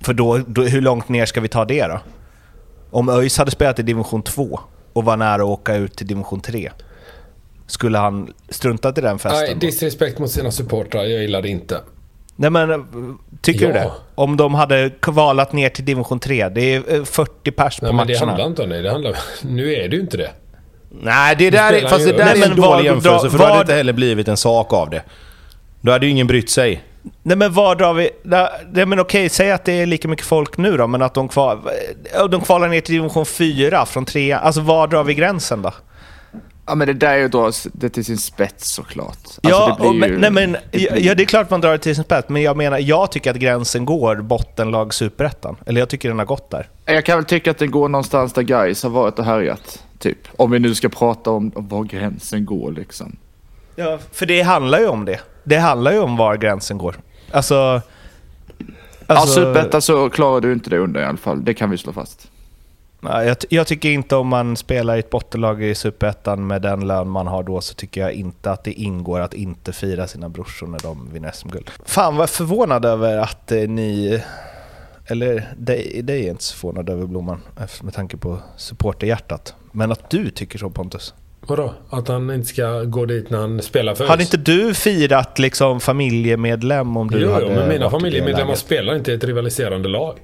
[0.02, 2.00] För då, då, hur långt ner ska vi ta det då?
[2.92, 4.60] Om ÖIS hade spelat i division 2
[4.94, 6.72] och var nära att åka ut till division 3,
[7.68, 9.40] skulle han struntat i den festen?
[9.46, 11.04] Nej, disrespekt mot sina supportrar.
[11.04, 11.82] Jag gillar det inte.
[12.36, 12.78] Nej men, eh,
[13.42, 13.74] tycker du Ja.
[13.84, 13.92] det?
[14.16, 17.96] Om de hade kvalat ner till division 3, det är eh, 40 pers Nej, på
[17.96, 18.50] men det handlar matcherna.
[18.50, 18.82] inte om det.
[18.82, 19.16] det handlar...
[19.42, 20.32] Nu är det ju inte det.
[20.90, 23.32] Nej, det där är, fast det där Nej, är men en dålig vad- jämförelse, dra-
[23.32, 25.04] för då hade det inte heller blivit en sak av det.
[25.82, 26.84] Då hade ju ingen brytt sig.
[27.24, 28.10] Nej men var drar vi...
[28.24, 31.28] Nej, men okej, säg att det är lika mycket folk nu då, men att de,
[31.28, 31.58] kval,
[32.20, 34.32] eh, de kvalar ner till division 4 från 3.
[34.32, 35.74] Alltså var drar vi gränsen då?
[36.68, 39.08] Ja, men det där är ju dra det till sin spets såklart.
[39.08, 41.96] Alltså, ja, det men, ju- nej, men, ja, det är klart man drar det till
[41.96, 45.56] sin spets, men jag menar, jag tycker att gränsen går bottenlag superettan.
[45.66, 46.68] Eller jag tycker den har gått där.
[46.86, 49.84] Jag kan väl tycka att den går någonstans där guys har varit och härjat.
[50.00, 50.28] Typ.
[50.38, 53.16] Om vi nu ska prata om, om var gränsen går liksom.
[53.76, 55.20] Ja, för det handlar ju om det.
[55.44, 56.96] Det handlar ju om var gränsen går.
[57.32, 57.82] Alltså...
[59.06, 61.46] Alltså, ja, Superettan så klarar du inte det under i alla fall.
[61.46, 62.32] Det kan vi slå fast.
[63.02, 66.88] Nej, jag, jag tycker inte om man spelar i ett bottenlag i Superettan med den
[66.88, 70.30] lön man har då så tycker jag inte att det ingår att inte fira sina
[70.30, 71.72] brorsor när de vinner SM-guld.
[71.86, 74.22] Fan vad förvånad över att eh, ni...
[75.10, 79.54] Eller dig, dig är jag inte så förvånad över Blomman efter- med tanke på supporterhjärtat.
[79.72, 81.14] Men att du tycker så Pontus.
[81.42, 81.74] Vadå?
[81.90, 84.34] Att han inte ska gå dit när han spelar för Hade ÖIS?
[84.34, 88.60] inte du firat liksom familjemedlem om du Jo, hade jo, men mina det familjemedlemmar läget?
[88.60, 90.18] spelar inte i ett rivaliserande lag.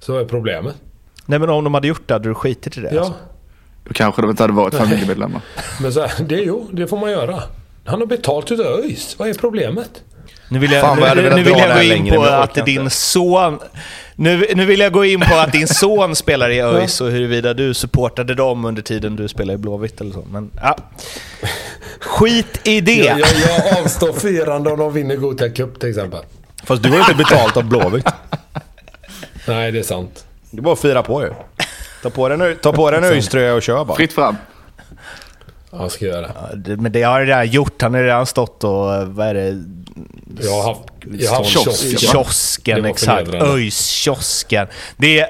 [0.00, 0.74] Så är problemet.
[1.26, 2.90] Nej men om de hade gjort det, hade du skitit i det?
[2.94, 3.14] Ja, Alltså?
[3.84, 5.40] Då kanske de inte hade varit familjemedlemmar.
[5.82, 7.42] men så här, det, jo, det får man göra.
[7.84, 9.16] Han har betalt utav ÖIS.
[9.18, 10.02] Vad är problemet?
[10.48, 12.66] Nu vill jag, Fan, jag hade nu, nu vill jag det gå in på att
[12.66, 13.58] din son...
[14.16, 17.54] Nu, nu vill jag gå in på att din son spelar i ÖIS och huruvida
[17.54, 20.24] du supportade dem under tiden du spelade i Blåvitt eller så.
[20.30, 20.76] Men ja.
[22.00, 22.92] Skit i det!
[22.92, 23.28] Jag, jag,
[23.68, 26.20] jag avstår firande om de vinner Gothia Cup till exempel.
[26.64, 28.06] Fast du har inte betalt av Blåvitt.
[29.48, 30.24] Nej, det är sant.
[30.50, 31.30] Det är bara att fira på ju.
[32.02, 33.96] Ta på dig en, ta på dig en ÖIS-tröja och kör bara.
[33.96, 34.36] Fritt fram.
[35.78, 36.32] Jag ska göra det.
[36.34, 37.82] Ja, det- Men det har jag redan gjort.
[37.82, 38.94] Han har redan stått och...
[38.94, 39.62] eh, Vad är det?
[40.42, 40.80] Jag har haft,
[41.20, 41.98] jag har haft Kiosken.
[41.98, 42.84] kiosken.
[42.84, 43.28] Exakt.
[43.34, 44.66] ÖIS-kiosken.
[44.96, 45.26] Det är...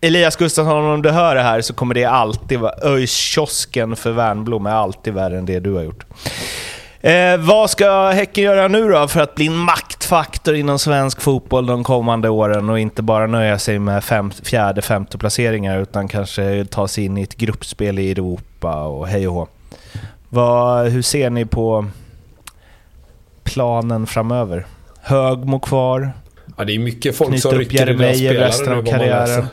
[0.00, 2.72] Elias Gustafsson, om du hör det här så kommer det alltid vara...
[2.82, 6.04] ÖIS-kiosken för Värnblom är alltid värre än det du har gjort.
[7.00, 11.66] Eh, vad ska Häcken göra nu då för att bli en maktfaktor inom svensk fotboll
[11.66, 16.64] de kommande åren och inte bara nöja sig med fem, fjärde, femte placeringar utan kanske
[16.70, 19.48] ta sig in i ett gruppspel i Europa och hej och hå.
[20.34, 21.86] Vad, hur ser ni på
[23.42, 24.66] planen framöver?
[25.00, 26.12] Högmo kvar?
[26.56, 29.46] Ja, det är mycket folk som rycker i deras spelare resten av karriären.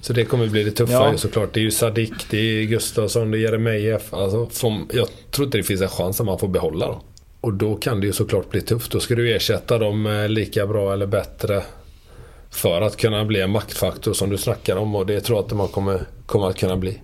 [0.00, 1.12] Så det kommer bli det tuffa Ja.
[1.12, 1.54] ju såklart.
[1.54, 4.14] Det är ju Sadik, det är Gustafsson, det är Jeremejeff.
[4.14, 7.00] Alltså, som, jag tror inte det finns en chans att man får behålla dem.
[7.40, 8.92] Och då kan det ju såklart bli tufft.
[8.92, 11.62] Då ska du ersätta dem eh, lika bra eller bättre.
[12.50, 14.94] För att kunna bli en maktfaktor som du snackar om.
[14.94, 17.00] Och det tror jag att man kommer, kommer att kunna bli.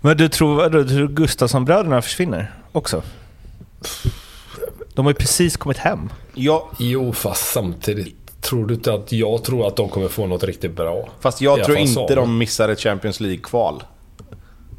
[0.00, 3.02] Men du tror, du tror Gustafsson-bröderna försvinner också?
[4.94, 6.12] De har ju precis kommit hem.
[6.34, 8.16] Ja, Jo, fast samtidigt.
[8.40, 11.08] Tror du inte att jag tror att de kommer få något riktigt bra?
[11.20, 12.16] fast jag tror inte Samuel.
[12.16, 13.82] de missar ett Champions League-kval.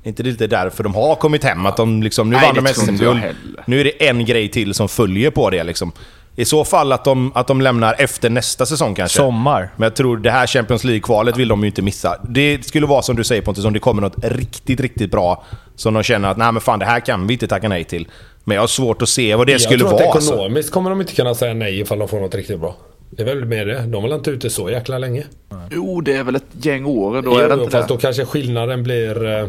[0.04, 1.66] inte det lite därför de har kommit hem?
[1.66, 3.22] Att de liksom, nu Nej, vann de SM-guld.
[3.66, 5.92] Nu är det en grej till som följer på det liksom.
[6.36, 9.18] I så fall att de, att de lämnar efter nästa säsong kanske.
[9.18, 9.70] Sommar.
[9.76, 12.18] Men jag tror det här Champions League-kvalet vill de ju inte missa.
[12.30, 15.44] Det skulle vara som du säger Pontus, om det kommer något riktigt, riktigt bra.
[15.76, 18.08] Som de känner att nej men fan det här kan vi inte tacka nej till.
[18.44, 20.10] Men jag har svårt att se vad det jag skulle tror vara.
[20.10, 20.34] att alltså.
[20.34, 22.76] ekonomiskt kommer de inte kunna säga nej ifall de får något riktigt bra.
[23.10, 23.82] Det är väl mer det.
[23.82, 25.24] De var inte ute så jäkla länge.
[25.72, 27.94] Jo, det är väl ett gäng år då, är det Jo, inte fast det?
[27.94, 29.26] då kanske skillnaden blir...
[29.26, 29.48] Eh,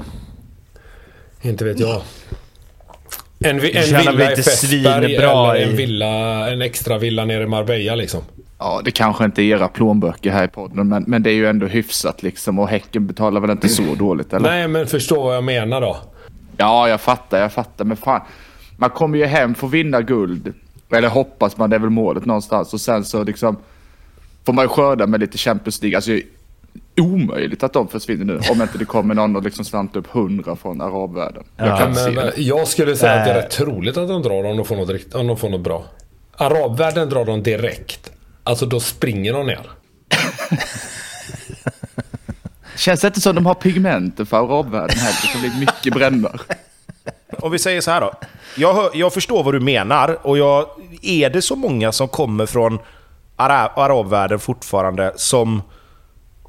[1.42, 2.03] inte vet jag.
[3.44, 6.07] En, vi- en villa i Fässberg eller en, villa,
[6.50, 8.20] en extra villa nere i Marbella liksom.
[8.59, 11.46] Ja, det kanske inte är era plånböcker här i podden, men, men det är ju
[11.46, 12.59] ändå hyfsat liksom.
[12.59, 14.48] Och Häcken betalar väl inte så dåligt, eller?
[14.48, 15.96] Nej, men förstå vad jag menar då.
[16.57, 17.85] Ja, jag fattar, jag fattar.
[17.85, 18.20] Men fan,
[18.76, 20.52] man kommer ju hem, får vinna guld.
[20.92, 22.72] Eller hoppas man, det är väl målet någonstans.
[22.74, 23.57] Och sen så liksom
[24.46, 25.96] får man ju skörda med lite Champions League.
[25.96, 26.12] Alltså,
[27.00, 28.40] omöjligt att de försvinner nu.
[28.50, 31.44] Om inte det kommer någon och liksom slanta upp hundra från arabvärlden.
[31.57, 33.42] Jag Ja, kan inte se Men, men, jag skulle säga att det är Nej.
[33.44, 35.85] rätt troligt att de drar om de får något, rikt- om de får något bra.
[36.37, 38.11] Arabvärlden drar de direkt.
[38.44, 39.61] Alltså då springer de ner.
[42.76, 45.12] Känns det inte som de har pigmenter för arabvärlden här?
[45.22, 46.40] Det kan bli mycket brännor.
[47.38, 48.12] Om vi säger så här då.
[48.57, 50.66] Jag, hör, jag förstår vad du menar och jag,
[51.02, 52.78] är det så många som kommer från
[53.37, 55.62] ara, arabvärlden fortfarande som,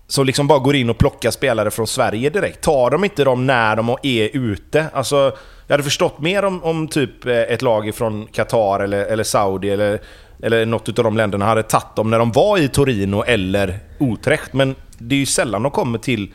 [0.07, 2.61] som liksom bara går in och plockar spelare från Sverige direkt?
[2.61, 4.85] Tar de inte dem när de är ute?
[4.93, 5.37] Alltså,
[5.67, 9.69] jag hade förstått mer om, om typ eh, ett lag från Qatar eller, eller Saudi
[9.69, 9.99] eller,
[10.43, 14.53] eller något av de länderna hade tagit dem när de var i Torino eller Utrecht.
[14.53, 16.31] Men det är ju sällan de kommer till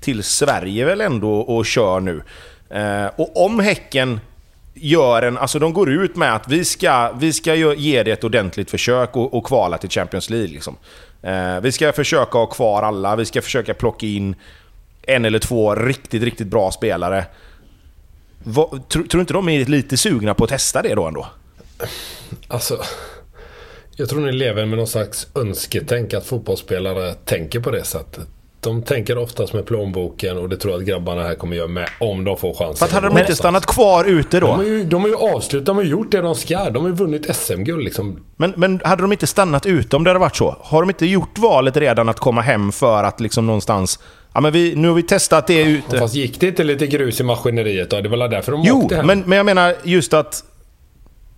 [0.00, 2.22] till Sverige väl ändå och kör nu.
[2.70, 4.20] Eh, och om Häcken
[4.74, 5.38] gör en...
[5.38, 9.16] Alltså de går ut med att vi ska, vi ska ge det ett ordentligt försök
[9.16, 10.48] och, och kvala till Champions League.
[10.48, 10.76] Liksom.
[11.22, 14.34] Eh, vi ska försöka ha kvar alla, vi ska försöka plocka in
[15.02, 17.26] en eller två riktigt, riktigt bra spelare.
[18.42, 21.26] Vad, tror, tror inte de är lite sugna på att testa det då ändå?
[22.48, 22.82] Alltså,
[23.96, 28.28] jag tror ni lever med någon slags önsketänk att fotbollsspelare tänker på det sättet.
[28.62, 31.88] De tänker oftast med plånboken och det tror jag att grabbarna här kommer göra med
[32.00, 32.76] om de får chansen.
[32.76, 34.52] För att hade de inte stannat kvar ute De då?
[34.52, 36.70] har, ju, de har ju avslutat, de har gjort det de ska.
[36.70, 38.24] De har ju vunnit SM-guld liksom.
[38.36, 40.56] Men, men hade de inte stannat ute om det hade varit så?
[40.60, 43.98] Har de inte gjort valet redan att komma hem för att liksom någonstans...
[44.34, 45.98] Ja men vi, nu har vi testat det ute.
[45.98, 48.00] Fast gick det inte lite grus i maskineriet då?
[48.00, 49.06] Det var väl därför de Jo, åkte hem?
[49.06, 50.44] men, men jag menar just att...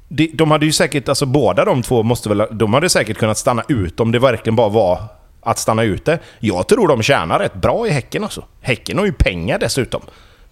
[0.08, 2.42] De, de hade ju säkert, alltså båda de två måste väl...
[2.50, 4.98] De hade säkert kunnat stanna ut om det verkligen bara var
[5.42, 6.18] att stanna ute.
[6.38, 8.44] Jag tror de tjänar rätt bra i Häcken alltså.
[8.60, 10.00] Häcken har ju pengar dessutom.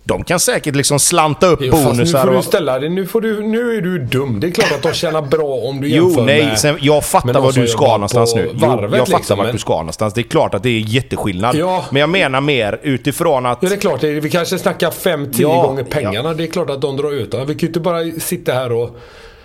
[0.05, 2.89] De kan säkert liksom slanta upp Jo, fast nu bonusar får du ställa dig.
[2.89, 4.41] Nu, får du, nu är du dum.
[4.41, 6.59] Det är klart att de tjänar bra om du Jo, jämför nej, med...
[6.59, 8.51] sen, jag fattar var som du ska någonstans nu.
[8.53, 10.15] Jo, varvet, jag fattar liksom, vart men- du ska någonstans.
[10.15, 11.57] Det är klart att det är jätteskillnad.
[11.57, 11.85] Ja.
[11.91, 13.59] Men jag menar mer utifrån att...
[13.63, 14.03] Ja, det är klart.
[14.03, 16.35] Vi kanske snackar 5-10 Ja, gånger pengarna.
[16.35, 17.35] Det är klart att de drar ut.
[17.35, 18.97] Vi kan ju inte bara sitta här och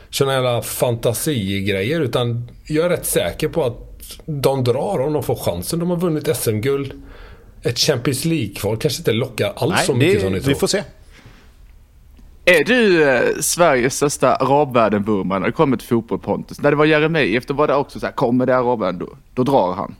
[0.09, 2.01] köra jävla fantasigrejer.
[2.01, 3.94] Utan jag är rätt säker på att
[4.25, 5.79] de drar om de får chansen.
[5.79, 6.93] De har vunnit SM-guld.
[7.63, 10.53] Ett Champions League-kval kanske inte lockar alls så Nej, mycket som det, ni tror.
[10.53, 10.83] vi får se.
[12.45, 16.61] Är du eh, Sveriges största arabvärlden-vurmare när det kommer till fotboll Pontus?
[16.61, 19.43] När det var Jeremejeff då var det också så här, kommer det arabvärlden då, då
[19.43, 19.95] drar han.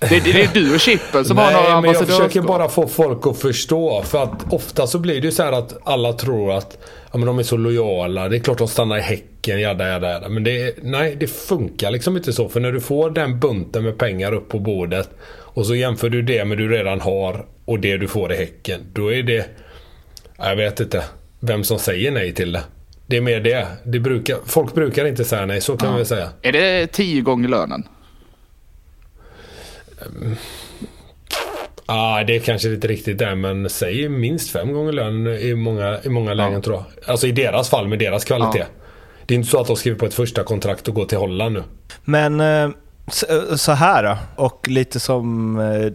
[0.00, 2.68] Det, det, det är du och Chippen som har några Nej, men jag försöker bara
[2.68, 4.02] få folk att förstå.
[4.02, 6.78] För att ofta så blir det ju så här att alla tror att
[7.12, 8.28] ja, men de är så lojala.
[8.28, 10.28] Det är klart de stannar i Häcken, jada, jada, jada.
[10.28, 12.48] Men det, nej, det funkar liksom inte så.
[12.48, 16.22] För när du får den bunten med pengar upp på bordet och så jämför du
[16.22, 18.80] det med du redan har och det du får i Häcken.
[18.92, 19.46] Då är det...
[20.38, 21.04] ja, Jag vet inte
[21.40, 22.62] vem som säger nej till det.
[23.06, 23.66] Det är mer det.
[23.84, 26.28] det brukar, folk brukar inte säga nej, så kan man väl säga.
[26.42, 27.88] Är det tio gånger lönen?
[31.86, 35.98] Ah, det är kanske inte riktigt det, men säg minst fem gånger lön i många,
[36.02, 36.84] i många lägen tror jag.
[37.10, 38.58] Alltså i deras fall med deras kvalitet.
[38.58, 38.64] Ja.
[39.26, 41.54] Det är inte så att de skriver på ett första kontrakt och går till Holland
[41.54, 41.62] nu.
[42.04, 42.70] Men eh,
[43.08, 45.86] så- så här då, och lite som eh,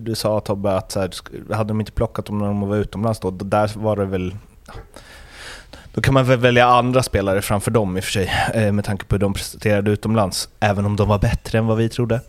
[0.00, 1.10] du sa Tobbe, att så här,
[1.54, 4.34] hade de inte plockat dem när de var utomlands då där var det väl...
[5.94, 8.84] Då kan man väl välja andra spelare framför dem i och för sig, eh, med
[8.84, 12.20] tanke på hur de presterade utomlands, även om de var bättre än vad vi trodde.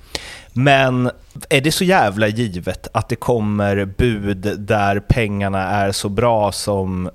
[0.54, 1.12] Men
[1.50, 7.10] är det så jävla givet att det kommer bud där pengarna är så bra som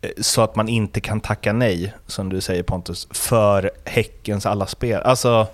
[0.00, 4.66] eh, så att man inte kan tacka nej, som du säger Pontus, för Häckens alla
[4.66, 5.02] spel.
[5.02, 5.46] Alltså,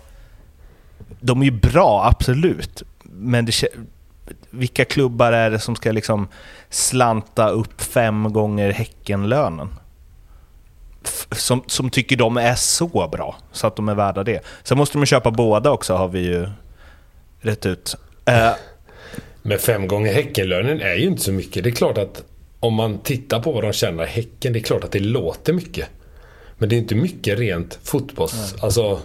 [1.21, 2.83] de är ju bra, absolut.
[3.03, 3.53] Men det,
[4.51, 6.29] vilka klubbar är det som ska liksom
[6.69, 9.69] slanta upp fem gånger Häckenlönen?
[11.33, 14.41] Som, som tycker de är så bra, så att de är värda det.
[14.63, 16.47] Sen måste de köpa båda också, har vi ju
[17.41, 17.97] rätt ut.
[18.25, 18.51] Eh,
[19.43, 21.65] Men fem gånger Häckenlönen är ju inte så mycket.
[21.65, 22.23] Det är klart att
[22.61, 25.53] om man tittar på vad de tjänar i Häcken, det är klart att det låter
[25.53, 25.89] mycket.
[26.59, 28.55] Men det är inte mycket rent fotbolls...
[28.61, 29.01] Alltså,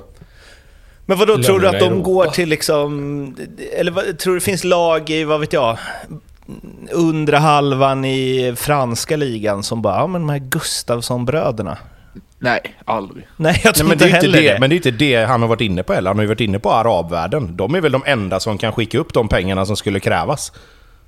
[1.05, 2.01] Men vad då tror du att de Europa.
[2.03, 3.36] går till liksom...
[3.73, 5.77] Eller vad, tror du det finns lag i, vad vet jag,
[6.91, 11.77] undre halvan i franska ligan som bara, ja men de här Gustafsson-bröderna.
[12.39, 13.27] Nej, aldrig.
[13.38, 14.60] Nej, jag Nej, tror men, det inte är inte heller det, det.
[14.60, 16.10] men det är inte det han har varit inne på heller.
[16.10, 17.58] Han har ju varit inne på arabvärlden.
[17.58, 20.51] De är väl de enda som kan skicka upp de pengarna som skulle krävas.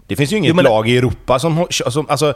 [0.07, 1.67] Det finns ju inget Jo, men- lag i Europa som...
[1.69, 2.33] som alltså,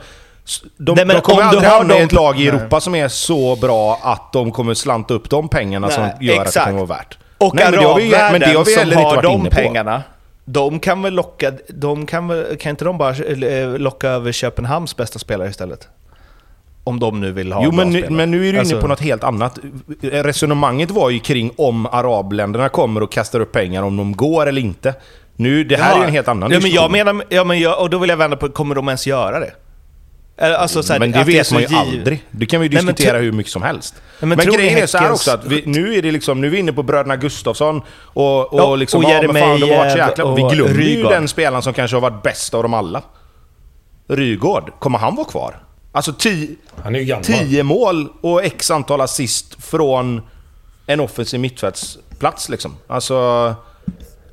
[0.78, 2.48] de, Nej, men de kommer aldrig har hamna i ett lag i Nej.
[2.48, 6.34] Europa som är så bra att de kommer slanta upp de pengarna som Nej, gör
[6.34, 6.66] att det exakt.
[6.66, 7.18] kommer vara värt.
[7.38, 10.04] Och Nej, men det har vi- arabvärlden men det har vi som har de pengarna,
[10.46, 11.52] de kan väl locka...
[11.68, 15.88] De kan, väl, kan inte de bara eh, locka över Köpenhamns bästa spelare istället?
[16.84, 18.88] Om de nu vill ha Jo, men, nu- men nu är du inne Alltså- på
[18.88, 19.60] något helt annat.
[20.02, 24.62] Resonemanget var ju kring om arabländerna kommer och kastar upp pengar, om de går eller
[24.62, 24.94] inte.
[25.36, 27.82] Nu, det här är ju en helt annan ja, men jag menar, ja, men jag,
[27.82, 29.52] Och då vill jag vända på, kommer de ens göra det?
[30.38, 32.24] Alltså, så här, men det vet så man ju giv- aldrig.
[32.32, 33.96] Det kan vi ju Nej, men diskutera tro- hur mycket som helst.
[34.20, 36.48] men men ni grejen är så här också att vi, nu är det liksom, nu
[36.48, 39.70] är vi inne på bröderna Gustafsson och, och Ja, liksom, och ja, men fan, de
[39.70, 42.24] har varit så jäkla, Jeremejeff Vi och glömmer ju den spelaren som kanske har varit
[42.24, 43.02] bäst av dem alla.
[44.08, 45.64] Rygård, kommer han vara kvar?
[45.92, 47.24] Alltså tio, han är ju gammal.
[47.24, 50.22] tio mål och x antal assist från
[50.88, 52.76] en offensiv mittfältsplats liksom.
[52.88, 53.56] Alltså...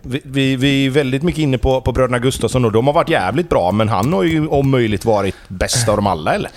[0.02, 3.08] Vi, vi, vi är väldigt mycket inne på, på bröderna Gustafsson och de har varit
[3.08, 6.50] jävligt bra, men han har ju om möjligt varit bäst av dem alla eller?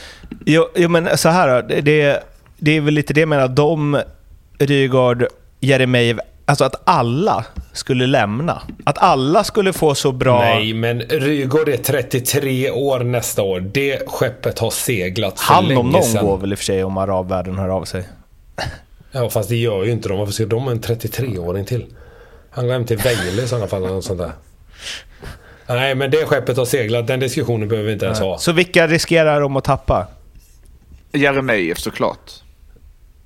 [0.45, 2.23] Jo, jo men så här då, det-
[2.57, 3.47] det, är väl lite det jag menar.
[3.47, 4.01] De,
[4.59, 5.25] Rygaard,
[5.59, 8.61] Jeremejeff, alltså att alla skulle lämna.
[8.83, 10.39] Att alla skulle få så bra...
[10.39, 13.59] Nej, men Rygaard är 33 år nästa år.
[13.59, 16.25] Det skeppet har seglat för Han länge om någon sedan.
[16.25, 18.03] går väl i och för sig om arabvärlden hör av sig.
[19.11, 20.17] Ja, fast det gör ju inte de.
[20.19, 21.85] Varför ska de ha en 33-åring till?
[22.51, 23.83] Han går hem till Vejle i sådana fall.
[23.83, 24.31] Eller något sånt där.
[25.67, 27.07] Nej, men det skeppet har seglat.
[27.07, 28.37] Den diskussionen behöver vi inte ens ha.
[28.37, 30.07] Så vilka riskerar de att tappa?
[31.11, 32.31] Jeremejeff såklart.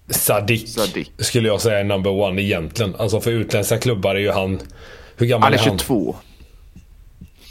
[0.10, 1.12] Sadik, Sadik.
[1.18, 2.96] skulle jag säga är number one egentligen.
[3.00, 4.60] Alltså för utländska klubbar är ju han...
[5.18, 5.78] Hur gammal Han är är han?
[5.80, 6.16] 22.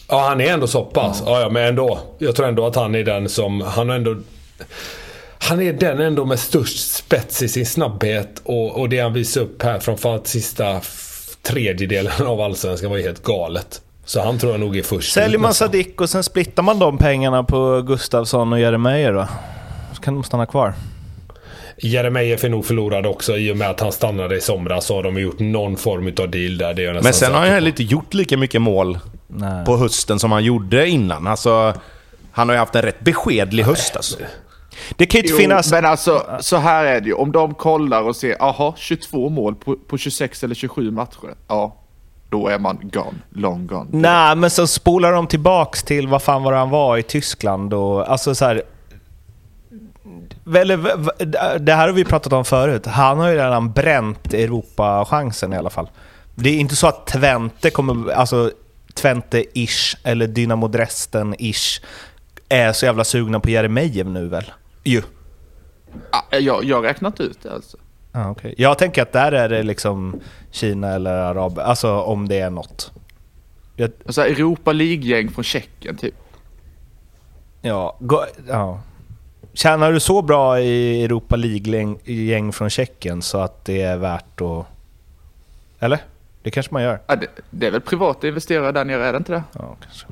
[0.09, 1.23] Ja, han är ändå så pass.
[1.27, 2.01] Ja, ja, men ändå.
[2.19, 3.61] Jag tror ändå att han är den som...
[3.61, 4.17] Han har ändå...
[5.39, 9.41] Han är den ändå med störst spets i sin snabbhet och, och det han visar
[9.41, 10.81] upp här framförallt sista
[11.45, 13.81] tredjedelen av Allsvenskan var ju helt galet.
[14.05, 15.55] Så han tror jag nog är först Säljer man.
[15.55, 19.29] Sadik och sen splittar man de pengarna på Gustafsson och Jeremejeff då?
[19.95, 20.75] Så kan de stanna kvar.
[21.77, 25.03] Jeremejeff är nog förlorad också i och med att han stannade i somras så har
[25.03, 26.75] de gjort någon form av deal där.
[26.75, 29.65] Det är Men sen har han heller inte gjort lika mycket mål Nej.
[29.65, 31.27] på hösten som han gjorde innan.
[31.27, 31.75] Alltså,
[32.33, 34.17] han har ju haft en rätt beskedlig höst alltså.
[34.97, 35.71] Det kan ju inte finnas...
[35.71, 37.15] men alltså så här är det ju.
[37.15, 41.35] Om de kollar och ser, aha, 22 mål på, på 26 eller 27 matcher.
[41.49, 41.77] Ja,
[42.29, 43.19] då är man gone.
[43.31, 43.87] Long gone.
[43.91, 48.11] Nej, men så spolar de tillbaks till vad fan var han var i Tyskland och
[48.11, 48.63] alltså så här.
[51.59, 52.87] Det här har vi pratat om förut.
[52.87, 55.91] Han har ju redan bränt Europa-chansen i alla fall.
[56.35, 58.51] Det är inte så att Twente kommer, alltså
[58.95, 61.83] Twente-ish eller Dynamo Dresden-ish
[62.49, 64.53] är så jävla sugna på Jeremejeff nu väl?
[64.85, 65.03] Ju.
[66.13, 67.77] Ja, jag, jag har räknat ut det alltså.
[68.13, 68.55] Ah, okay.
[68.57, 70.21] Jag tänker att där är det liksom
[70.51, 72.93] Kina eller Arab, alltså om det är något.
[73.77, 73.91] Jag...
[74.07, 76.15] Alltså Europa League-gäng från Tjeckien typ.
[77.63, 78.19] Ja, go,
[78.49, 78.81] ja.
[79.53, 84.67] Tjänar du så bra i Europa League-gäng från Tjeckien så att det är värt att...
[85.79, 85.99] Eller?
[86.43, 87.01] Det kanske man gör?
[87.07, 89.43] Ja, det, det är väl privata investerare där nere, är det inte det?
[89.53, 90.07] Ja, kanske.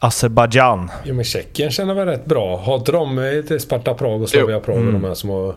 [0.00, 0.90] Azerbajdzjan.
[1.04, 2.56] Jo men Tjeckien känner väl rätt bra.
[2.56, 4.92] Har inte de ett Sparta Prag och Slavia Prag mm.
[4.92, 5.54] de här som har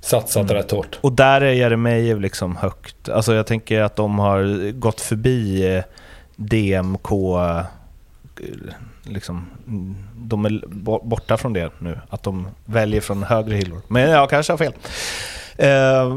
[0.00, 0.54] satsat mm.
[0.54, 0.98] rätt hårt?
[1.00, 3.08] Och där är Jeremejeff liksom högt.
[3.08, 5.84] Alltså jag tänker att de har gått förbi eh,
[6.36, 7.62] DMK eh,
[9.02, 9.46] liksom,
[10.16, 10.62] de är
[11.04, 11.98] borta från det nu.
[12.08, 13.80] Att de väljer från högre hyllor.
[13.88, 14.72] Men jag kanske har fel.
[15.56, 16.16] Eh,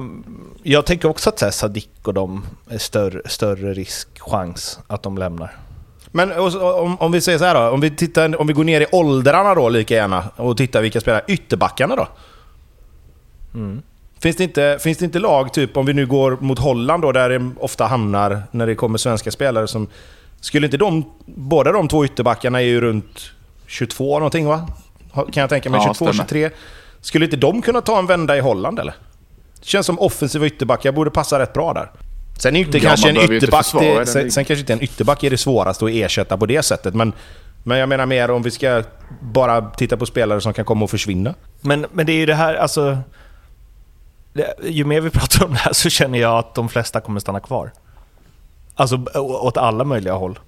[0.64, 5.58] jag tänker också att Sadik och de är större, större risk, chans att de lämnar.
[6.16, 8.82] Men om, om vi säger så här då, om vi, tittar, om vi går ner
[8.82, 12.08] i åldrarna då lika gärna och tittar vilka spelar ytterbackarna då?
[13.54, 13.82] Mm.
[14.20, 17.12] Finns, det inte, finns det inte lag, typ om vi nu går mot Holland då,
[17.12, 19.88] där det ofta hamnar när det kommer svenska spelare som...
[20.42, 23.32] Skulle inte de, båda de två ytterbackarna är ju runt
[23.68, 24.68] 22 någonting va?
[25.14, 26.50] Kan jag tänka mig, ja, 22, 23.
[27.02, 28.96] Skulle inte de kunna ta en vända i Holland eller?
[29.62, 31.92] Känns som offensiva ytterbackar borde passa rätt bra där.
[32.38, 33.66] Sen är inte ja, kanske en ytterback...
[33.74, 36.94] Det, sen, sen, kanske inte en ytterback är det svåraste att ersätta på det sättet,
[36.94, 37.14] men...
[37.68, 38.84] Men jag menar mer om vi ska
[39.22, 41.34] bara titta på spelare som kan komma och försvinna.
[41.62, 42.98] Men, men det är ju det här, alltså...
[44.34, 47.20] Det, ju mer vi pratar om det här så känner jag att de flesta kommer
[47.20, 47.72] stanna kvar.
[48.76, 50.40] Alltså åt alla möjliga håll.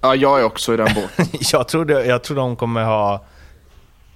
[0.00, 1.26] Ja, jag är också i den båten.
[1.52, 3.24] jag, tror det, jag tror de kommer ha...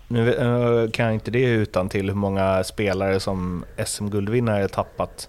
[0.08, 5.28] Nu kan jag inte det utan till hur många spelare som SM-guldvinnare tappat.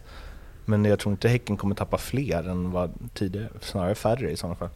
[0.66, 4.56] Men jag tror inte Häcken kommer tappa fler än vad tidigare, snarare färre i sådana
[4.56, 4.70] fall.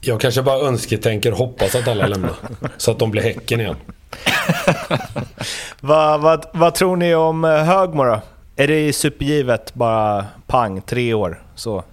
[0.00, 2.34] Jag kanske bara önsketänker hoppas att alla lämnar.
[2.76, 3.76] så att de blir Häcken igen.
[5.80, 8.20] vad, vad, vad tror ni om eh, Högmo då?
[8.56, 11.84] Är det supergivet, bara pang, tre år, så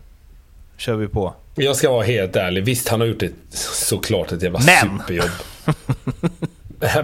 [0.78, 1.34] kör vi på?
[1.56, 2.64] Jag ska vara helt ärlig.
[2.64, 5.00] Visst, han har gjort ett, såklart ett jävla Men.
[5.00, 5.30] superjobb.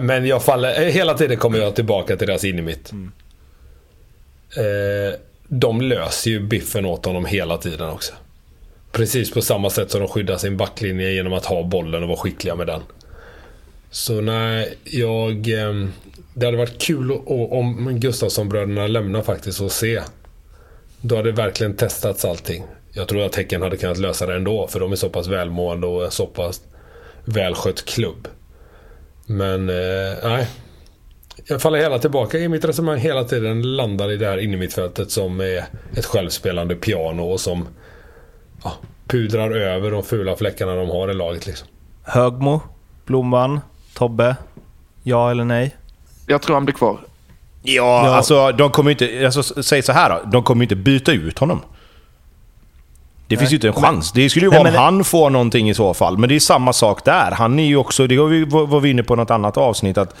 [0.00, 2.92] Men jag faller, hela tiden kommer jag tillbaka till deras in i mitt.
[2.92, 3.12] Mm.
[4.56, 5.14] Eh,
[5.48, 8.12] de löser ju biffen åt honom hela tiden också.
[8.92, 12.18] Precis på samma sätt som de skyddar sin backlinje genom att ha bollen och vara
[12.18, 12.80] skickliga med den.
[13.90, 15.48] Så nej, jag...
[15.48, 15.92] Ehm,
[16.34, 20.02] det hade varit kul om Gustafsson-bröderna lämnar faktiskt och se.
[21.00, 22.64] Då hade verkligen testats allting.
[22.92, 25.86] Jag tror att Häcken hade kunnat lösa det ändå, för de är så pass välmående
[25.86, 26.60] och en så pass
[27.24, 28.28] välskött klubb.
[29.26, 30.46] Men, eh, nej
[31.44, 33.76] jag faller hela tillbaka i mitt resonemang hela tiden.
[33.76, 35.64] Landar i det här innermittfältet som är
[35.96, 37.68] ett självspelande piano och som
[38.64, 38.72] ja,
[39.06, 41.46] pudrar över de fula fläckarna de har i laget.
[41.46, 41.68] Liksom.
[42.02, 42.60] Högmo,
[43.06, 43.60] Blomman,
[43.94, 44.36] Tobbe.
[45.02, 45.76] Ja eller nej?
[46.26, 46.98] Jag tror han blir kvar.
[47.62, 48.14] Ja, ja.
[48.14, 49.22] alltså de kommer inte...
[49.24, 50.30] Alltså, säg så här då.
[50.30, 51.60] De kommer inte byta ut honom.
[53.28, 53.38] Det Nej.
[53.38, 54.12] finns ju inte en chans.
[54.12, 56.18] Det skulle ju vara Nej, om han får någonting i så fall.
[56.18, 57.30] Men det är samma sak där.
[57.30, 58.06] Han är ju också...
[58.06, 59.98] Det var vi inne på något annat avsnitt.
[59.98, 60.14] att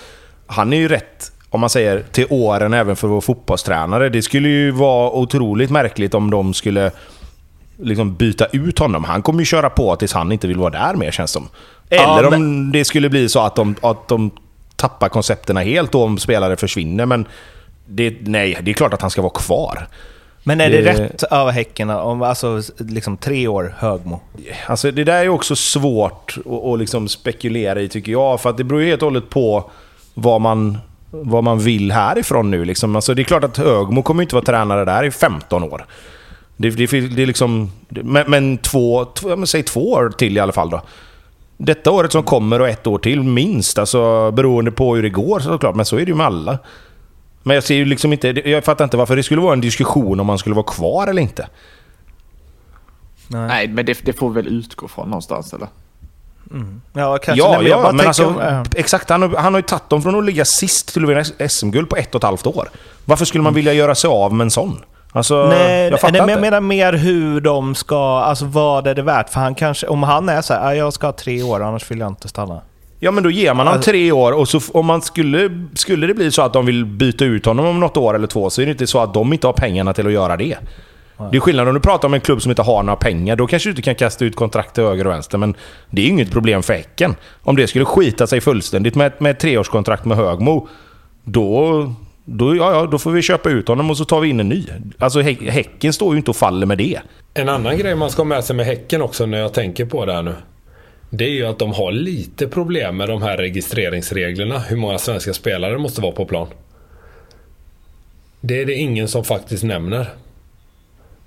[0.46, 4.08] han är ju rätt, om man säger, till åren även för vår fotbollstränare.
[4.08, 6.90] Det skulle ju vara otroligt märkligt om de skulle
[7.76, 9.04] liksom byta ut honom.
[9.04, 11.48] Han kommer ju köra på tills han inte vill vara där mer känns som.
[11.90, 12.34] Eller ja, men...
[12.34, 14.30] om det skulle bli så att de, att de
[14.76, 17.06] tappar koncepterna helt och om spelare försvinner.
[17.06, 17.26] Men
[17.86, 19.88] det, nej, det är klart att han ska vara kvar.
[20.42, 24.20] Men är det, det rätt av Häcken, om, alltså liksom tre år Högmo?
[24.66, 28.40] Alltså det där är ju också svårt att, att liksom spekulera i tycker jag.
[28.40, 29.70] För att det beror ju helt och hållet på
[30.18, 30.78] vad man,
[31.10, 32.64] vad man vill härifrån nu.
[32.64, 32.96] Liksom.
[32.96, 35.86] Alltså, det är klart att Högmo kommer inte vara tränare där i 15 år.
[36.56, 40.52] Det, det, det är liksom, men, men två, två, säg två år till i alla
[40.52, 40.82] fall då.
[41.56, 45.40] Detta året som kommer och ett år till minst, alltså beroende på hur det går
[45.40, 45.76] såklart.
[45.76, 46.58] Men så är det ju med alla.
[47.42, 50.20] Men jag ser ju liksom inte, jag fattar inte varför det skulle vara en diskussion
[50.20, 51.48] om man skulle vara kvar eller inte.
[53.28, 55.68] Nej, Nej men det, det får väl utgå från någonstans eller?
[56.50, 56.80] Mm.
[56.92, 57.44] Ja, kanske.
[57.44, 58.62] Ja, ja men alltså, äh.
[58.74, 59.10] exakt.
[59.10, 61.96] Han, han har ju tagit dem från att ligga sist till att vinna SM-guld på
[61.96, 62.68] ett och ett halvt år.
[63.04, 63.56] Varför skulle man mm.
[63.56, 64.80] vilja göra sig av med en sån?
[65.12, 66.40] Alltså, nej, jag fattar nej, inte.
[66.40, 69.30] Menar mer hur de ska, alltså vad är det värt?
[69.30, 71.98] För han kanske, om han är så här, jag ska ha tre år annars vill
[71.98, 72.60] jag inte stanna.
[73.00, 76.06] Ja men då ger man honom alltså, tre år och så om man skulle, skulle
[76.06, 78.62] det bli så att de vill byta ut honom om något år eller två så
[78.62, 80.56] är det inte så att de inte har pengarna till att göra det.
[81.30, 83.36] Det är skillnad om du pratar om en klubb som inte har några pengar.
[83.36, 85.38] Då kanske du inte kan kasta ut kontrakt till höger och vänster.
[85.38, 85.54] Men
[85.90, 87.14] det är inget problem för Häcken.
[87.42, 90.68] Om det skulle skita sig fullständigt med, med ett treårskontrakt med Högmo,
[91.24, 91.92] då,
[92.24, 94.48] då, ja, ja, då får vi köpa ut honom och så tar vi in en
[94.48, 94.64] ny.
[94.98, 97.00] Alltså Hä- Häcken står ju inte och faller med det.
[97.34, 100.04] En annan grej man ska ha med sig med Häcken också när jag tänker på
[100.06, 100.34] det här nu.
[101.10, 104.58] Det är ju att de har lite problem med de här registreringsreglerna.
[104.58, 106.48] Hur många svenska spelare det måste vara på plan.
[108.40, 110.06] Det är det ingen som faktiskt nämner.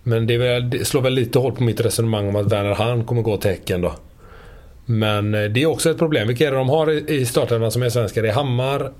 [0.09, 3.03] Men det, väl, det slår väl lite hål på mitt resonemang om att Werner Hahn
[3.05, 3.93] kommer gå till Häcken då.
[4.85, 6.27] Men eh, det är också ett problem.
[6.27, 8.21] Vilka är det de har i- startelvan som är svenskar?
[8.23, 8.91] Det är Hammar,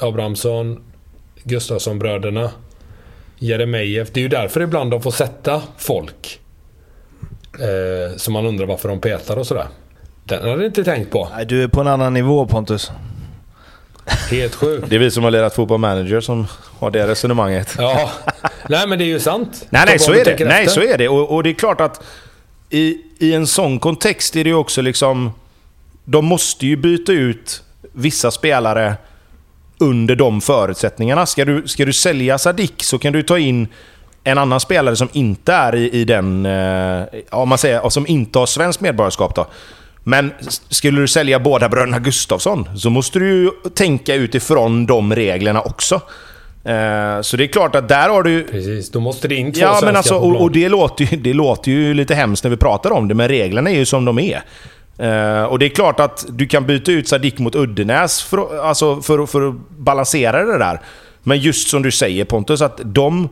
[0.00, 0.80] Abrahamsson,
[1.44, 2.50] Gustafsson-bröderna,
[3.38, 4.08] Jeremejeff.
[4.12, 6.40] Det är ju därför ibland de får sätta folk.
[7.60, 9.66] Eh, så man undrar varför de petar och sådär.
[10.24, 11.28] Den hade jag inte tänkt på.
[11.36, 12.90] Nej, du är på en annan nivå Pontus.
[14.30, 14.90] Helt sjukt.
[14.90, 16.46] Det är vi som har lirat fotboll manager som
[16.78, 17.74] har det resonemanget.
[17.78, 18.10] Ja.
[18.68, 19.66] Nej men det är ju sant.
[19.70, 20.44] Nej, nej, så är det.
[20.44, 20.80] Nej, efter.
[20.80, 21.08] så är det.
[21.08, 22.02] Och, och det är klart att
[22.70, 25.30] i, i en sån kontext är det ju också liksom...
[26.04, 27.62] De måste ju byta ut
[27.92, 28.94] vissa spelare
[29.78, 31.26] under de förutsättningarna.
[31.26, 33.68] Ska du, ska du sälja Sadik så kan du ta in
[34.24, 36.46] en annan spelare som inte är i, i den...
[36.46, 39.46] Eh, om man säger, som inte har svenskt medborgarskap då.
[40.04, 40.32] Men
[40.68, 46.00] skulle du sälja båda bröderna Gustafsson så måste du ju tänka utifrån de reglerna också.
[46.68, 48.44] Eh, så det är klart att där har du...
[48.44, 51.32] Precis, då måste det in två Ja, men alltså, och, och det, låter ju, det
[51.32, 54.18] låter ju lite hemskt när vi pratar om det, men reglerna är ju som de
[54.18, 54.42] är.
[54.98, 59.00] Eh, och det är klart att du kan byta ut Sadik mot Uddenäs för, alltså
[59.00, 60.80] för, för att balansera det där.
[61.22, 63.28] Men just som du säger Pontus, att de,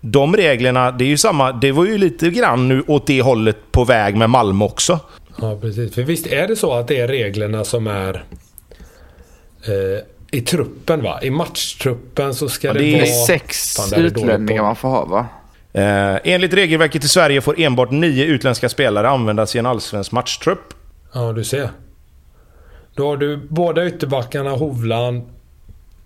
[0.00, 3.56] de reglerna, det är ju samma, det var ju lite grann nu åt det hållet
[3.72, 5.00] på väg med Malmö också.
[5.40, 5.94] Ja, precis.
[5.94, 8.24] För visst är det så att det är reglerna som är
[9.66, 11.18] eh, i truppen va?
[11.22, 13.04] I matchtruppen så ska Ja, det, det är vara...
[13.04, 15.26] Det är sex Fan, det är det dåligt utlänningar man får ha va?
[15.72, 20.74] Eh, enligt regelverket i Sverige får enbart nio utländska spelare användas i en allsvensk matchtrupp.
[21.12, 21.70] Ja, du ser.
[22.94, 25.22] Då har du båda ytterbackarna Hovland,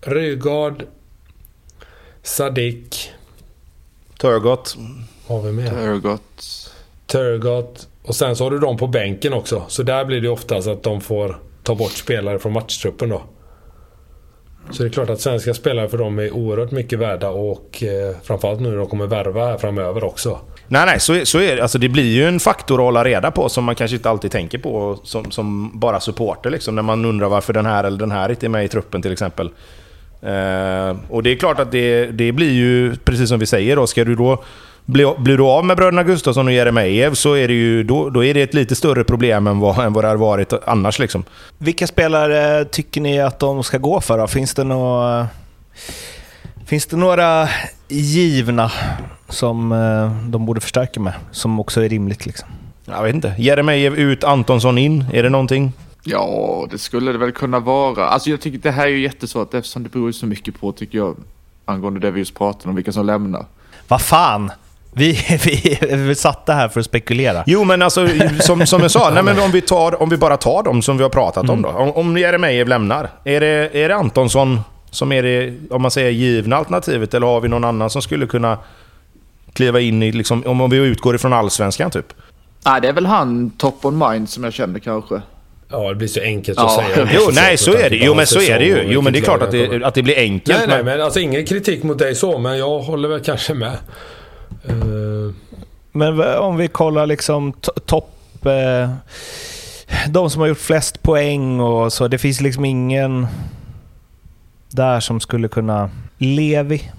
[0.01, 0.83] Rygaard,
[2.23, 3.11] Sadik.
[4.17, 4.77] Turgott.
[5.27, 5.73] Har vi med?
[5.73, 6.71] Örgott.
[7.05, 7.87] Turgott.
[8.03, 9.63] Och sen så har du dem på bänken också.
[9.67, 13.21] Så där blir det oftast att de får ta bort spelare från matchtruppen då.
[14.69, 18.15] Så det är klart att svenska spelare för dem är oerhört mycket värda och eh,
[18.23, 20.39] framförallt nu när de kommer värva här framöver också.
[20.67, 21.61] Nej, nej, så är, så är det.
[21.61, 24.31] Alltså, det blir ju en faktor att hålla reda på som man kanske inte alltid
[24.31, 26.49] tänker på som, som bara supporter.
[26.49, 29.01] Liksom, när man undrar varför den här eller den här inte är med i truppen
[29.01, 29.49] till exempel.
[30.21, 33.87] Eh, och det är klart att det, det blir ju, precis som vi säger, då,
[33.87, 34.43] ska du då
[34.85, 38.23] bli, blir du av med bröderna Gustafsson och Jeremejeff så är det ju då, då
[38.23, 40.99] är det ett lite större problem än vad, än vad det har varit annars.
[40.99, 41.23] Liksom.
[41.57, 44.27] Vilka spelare tycker ni att de ska gå för då?
[44.27, 45.27] Finns det några...
[46.65, 47.49] Finns det några
[47.87, 48.71] givna
[49.29, 51.13] som eh, de borde förstärka med?
[51.31, 52.47] Som också är rimligt liksom?
[52.85, 53.35] Jag vet inte.
[53.37, 55.05] Jeremejeff ut, Antonsson in.
[55.13, 55.73] Är det någonting?
[56.03, 58.07] Ja, det skulle det väl kunna vara.
[58.07, 60.97] Alltså jag tycker det här är ju jättesvårt eftersom det beror så mycket på tycker
[60.97, 61.15] jag.
[61.65, 63.45] Angående det vi just pratade om, vilka som lämnar.
[63.87, 64.51] Vad fan!
[64.95, 67.43] Vi, vi, vi satt det här för att spekulera.
[67.47, 68.07] Jo, men alltså
[68.39, 70.97] som, som jag sa, nej, men om, vi tar, om vi bara tar dem som
[70.97, 71.69] vi har pratat om då.
[71.69, 76.09] Om, om Jeremejeff lämnar, är det, är det Antonsson som är det, om man säger,
[76.09, 77.13] givna alternativet?
[77.13, 78.57] Eller har vi någon annan som skulle kunna
[79.53, 82.13] kliva in i, liksom, om vi utgår ifrån allsvenskan typ?
[82.65, 85.21] Nej, det är väl han top on mind som jag känner kanske.
[85.69, 86.65] Ja, det blir så enkelt Ja.
[86.65, 87.09] att säga.
[87.13, 87.95] Jo, nej så är det.
[87.95, 88.83] Jo, men så är det ju.
[88.87, 90.57] Jo, men det är klart att det, att det blir enkelt.
[90.59, 93.53] Nej, nej, men, men alltså ingen kritik mot dig så, men jag håller väl kanske
[93.53, 93.77] med.
[94.65, 95.33] Eh,
[95.91, 98.45] Men om vi kollar liksom to- topp...
[98.45, 98.89] Eh,
[100.09, 102.07] de som har gjort flest poäng och så.
[102.07, 103.27] Det finns liksom ingen
[104.69, 105.89] där som skulle kunna...
[106.17, 106.91] Levi.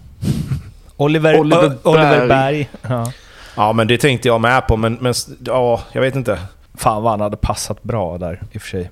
[0.96, 2.28] Oliver, Oliver Ö- Oliver Berg.
[2.28, 2.68] Berg.
[2.82, 3.12] Ja.
[3.56, 5.14] Ja, men det tänkte jag med på, men, men
[5.46, 6.38] ja, jag vet inte.
[6.74, 8.90] Fan vad han hade passat bra där i och för sig.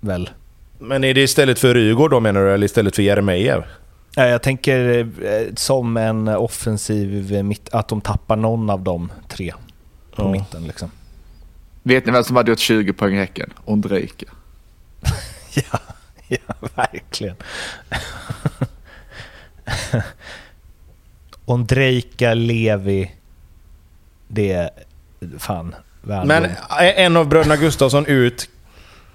[0.00, 0.30] Väl.
[0.78, 3.64] Men är det istället för Rygaard då menar du, eller istället för Jeremejeff?
[4.16, 9.54] Eh, Jag tänker eh, som en offensiv mitt, att de tappar någon av de tre
[10.16, 10.30] på Ja.
[10.30, 10.90] mitten liksom.
[11.82, 13.50] Vet ni vem som hade gjort 20 poäng i Häcken?
[13.64, 14.26] Ondrejka.
[15.72, 15.78] Ja,
[16.28, 17.36] ja verkligen.
[21.44, 23.10] Ondrejka, Levi.
[24.28, 24.70] Det är
[25.38, 26.26] fan Värnamo.
[26.26, 26.50] Men
[26.96, 28.48] en av bröderna Gustafsson ut,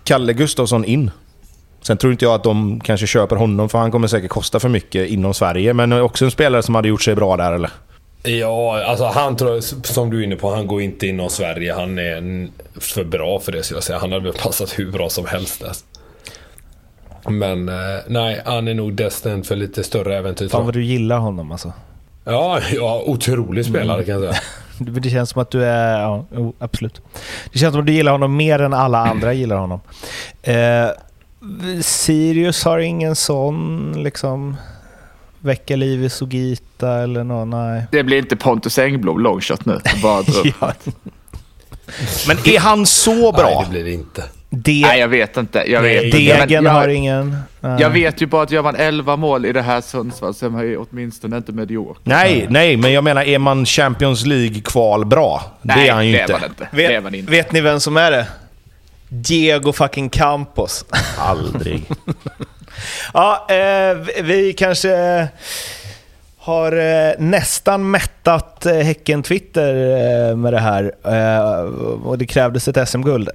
[0.03, 1.11] Kalle Gustafsson in.
[1.83, 4.69] Sen tror inte jag att de kanske köper honom, för han kommer säkert kosta för
[4.69, 5.73] mycket inom Sverige.
[5.73, 7.69] Men också en spelare som hade gjort sig bra där, eller?
[8.23, 11.73] Ja, alltså han tror som du är inne på, han går inte inom Sverige.
[11.73, 12.47] Han är
[12.79, 13.99] för bra för det skulle jag säga.
[13.99, 15.71] Han hade väl passat hur bra som helst där.
[17.31, 17.75] Men eh,
[18.07, 20.49] nej, han är nog destined för lite större äventyr.
[20.49, 21.73] Fan vad du gillar honom alltså.
[22.23, 24.43] Ja, ja, otrolig spelare kan jag säga.
[24.79, 25.99] Det känns som att du är...
[25.99, 26.25] Ja,
[26.59, 27.01] absolut.
[27.53, 29.79] Det känns som att du gillar honom mer än alla andra gillar honom.
[30.41, 30.87] Eh,
[31.81, 34.57] Sirius har ingen sån liksom...
[35.39, 37.47] väcka liv i Sugita eller något?
[37.47, 37.83] Nej.
[37.91, 39.79] Det blir inte Pontus Engblom longshot nu.
[40.03, 40.23] Bara.
[40.61, 40.73] Ja,
[42.27, 43.61] Men är han så Nej, bra?
[43.65, 44.23] det blir det inte.
[44.49, 45.63] det, Nej, jag vet inte.
[45.71, 46.17] Jag vet inte.
[46.17, 47.37] degen har ingen...
[47.59, 47.81] nej.
[47.81, 50.49] jag vet ju bara att gör man 11 mål i det här Sundsvall så är
[50.49, 52.01] man ju åtminstone inte medioker.
[52.03, 55.43] Nej, nej, men jag menar är man Champions League-kval bra?
[55.61, 56.33] det är han ju det inte.
[56.33, 56.67] är man inte.
[56.71, 57.31] Det är man Vet, inte.
[57.31, 58.27] vet ni vem som är det?
[59.13, 60.85] Diego fucking Campos.
[61.17, 61.83] Aldrig.
[63.13, 65.27] Ja, eh, vi- kanske
[66.37, 69.73] har eh, nästan mättat eh, Häcken-Twitter
[70.29, 70.91] eh, med det här.
[71.03, 71.59] Eh,
[72.05, 73.29] och det krävdes ett SM-guld.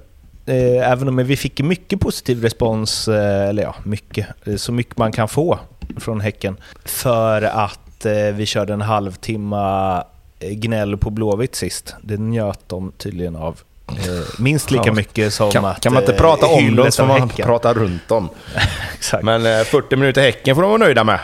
[0.45, 4.27] Eh, även om vi fick mycket positiv respons, eh, eller ja, mycket,
[4.57, 5.59] så mycket man kan få
[5.97, 6.57] från Häcken.
[6.85, 10.03] För att vi körde en halvtimma
[10.39, 11.95] eh, gnäll på Blåvitt sist.
[12.01, 13.59] Det njöt de tydligen av.
[13.97, 14.93] Eh, minst lika Ja.
[14.93, 17.73] mycket som Kan, att kan man inte eh, prata om dem så får man prata
[17.73, 18.29] runt dem.
[19.21, 21.19] Men eh, 40 minuter Häcken får de vara nöjda med.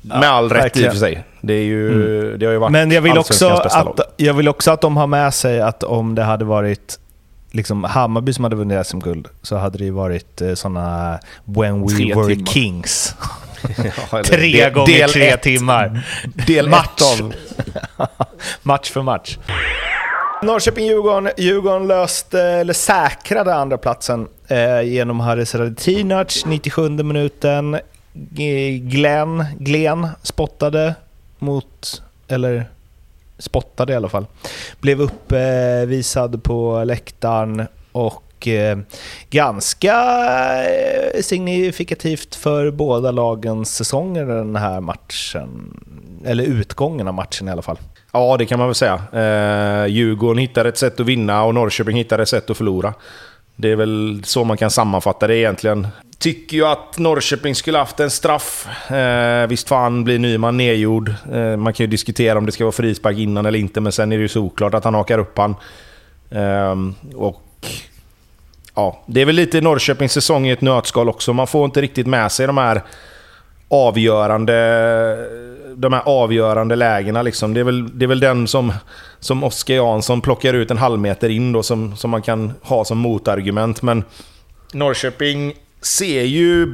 [0.00, 1.24] Med all rätt i och för sig.
[1.40, 3.66] Det, är ju, det har ju varit Men jag vill, också lag.
[3.66, 6.98] att, jag vill också att de har med sig att om det hade varit
[7.52, 11.94] liksom Hammarby som hade vunnit SM-guld så hade det ju varit eh, såna When We
[11.96, 12.46] Tre Were timmar.
[12.46, 13.14] Kings.
[14.12, 15.42] Ja, Tre del- gånger del tre ett.
[15.42, 16.00] timmar.
[16.46, 17.02] Del Match.
[18.62, 19.38] match för match.
[20.42, 27.78] Norrköping-Djurgården Djurgården löste, eh, eller säkrade andra platsen eh, genom Haris Radetinac 97 minuten.
[28.80, 30.94] Glenn, Glenn spottade
[31.38, 32.64] mot, eller
[33.38, 34.26] spottade i alla fall.
[34.80, 38.78] Blev uppvisad på läktaren och och eh,
[39.30, 39.94] ganska
[40.64, 45.80] eh, signifikativt för båda lagens säsonger den här matchen.
[46.24, 47.78] Eller utgången av matchen i alla fall.
[48.12, 49.02] Ja, det kan man väl säga.
[49.12, 52.94] Eh, Djurgården hittar ett sätt att vinna och Norrköping hittar ett sätt att förlora.
[53.56, 55.88] Det är väl så man kan sammanfatta det egentligen.
[56.18, 58.68] Tycker ju att Norrköping skulle haft en straff.
[58.90, 61.14] Eh, visst fan blir Nyman nedgjord.
[61.32, 64.12] Eh, man kan ju diskutera om det ska vara frispark innan eller inte, men sen
[64.12, 65.54] är det ju såklart att han hakar upp han.
[66.30, 66.74] Eh,
[67.16, 67.42] och
[68.78, 71.32] ja, det är väl lite Norrköpings säsong i ett nötskal också.
[71.32, 72.82] Man får inte riktigt med sig de här
[73.68, 74.54] avgörande,
[75.76, 77.22] de här avgörande lägena.
[77.22, 77.54] Liksom.
[77.54, 78.72] Det, är väl, det är väl den som,
[79.20, 82.98] som Oskar Jansson plockar ut en halvmeter in då, som, som man kan ha som
[82.98, 83.82] motargument.
[83.82, 84.04] Men
[84.72, 86.66] Norrköping ser ju...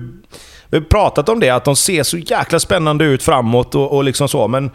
[0.69, 4.05] Vi har pratat om det, att de ser så jäkla spännande ut framåt och, och
[4.05, 4.71] liksom så, men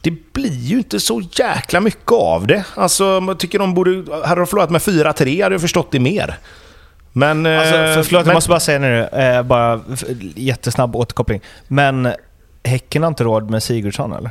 [0.00, 2.64] det blir ju inte så jäkla mycket av det.
[2.74, 3.90] Alltså, jag tycker de borde...
[4.26, 6.38] Hade de förlorat med 4-3 hade jag förstått det mer.
[7.12, 7.46] Men...
[7.46, 9.80] Alltså, eh, för, förlåt, men, jag måste bara säga nu, eh, bara
[10.34, 11.40] jättesnabb återkoppling.
[11.68, 12.12] Men
[12.64, 14.30] Häcken har inte råd med Sigurdsson eller?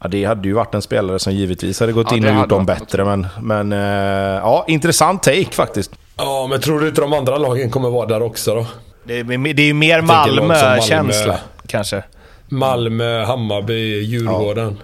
[0.00, 2.48] Ja, det hade ju varit en spelare som givetvis hade gått Ja, in och gjort
[2.48, 3.04] dem varit bättre.
[3.04, 5.90] Men, men eh, ja, intressant take faktiskt.
[6.16, 8.66] Ja, men tror du inte de andra lagen kommer vara där också då?
[9.04, 10.42] Det är, det är ju mer som Malmö.
[10.42, 12.02] Malmö-känsla kanske.
[12.48, 14.78] Malmö, Hammarby, Djurgården.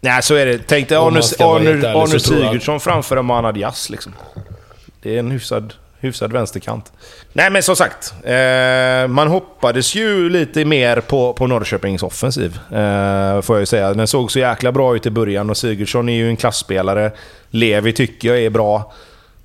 [0.00, 0.58] Nej, så är det.
[0.66, 4.12] Tänk dig Arne, Sigurdsson framför en Manad Diaz liksom.
[5.02, 6.92] Det är en hyfsad, hyfsad vänsterkant.
[7.32, 8.14] Nej, men som sagt.
[8.24, 12.58] Eh, man hoppades ju lite mer på, på Norrköpings offensiv.
[12.72, 13.94] Eh, får jag ju säga.
[13.94, 17.12] Den såg så jäkla bra ut i början och Sigurdsson är ju en klassspelare.
[17.50, 18.92] Levi tycker jag är bra.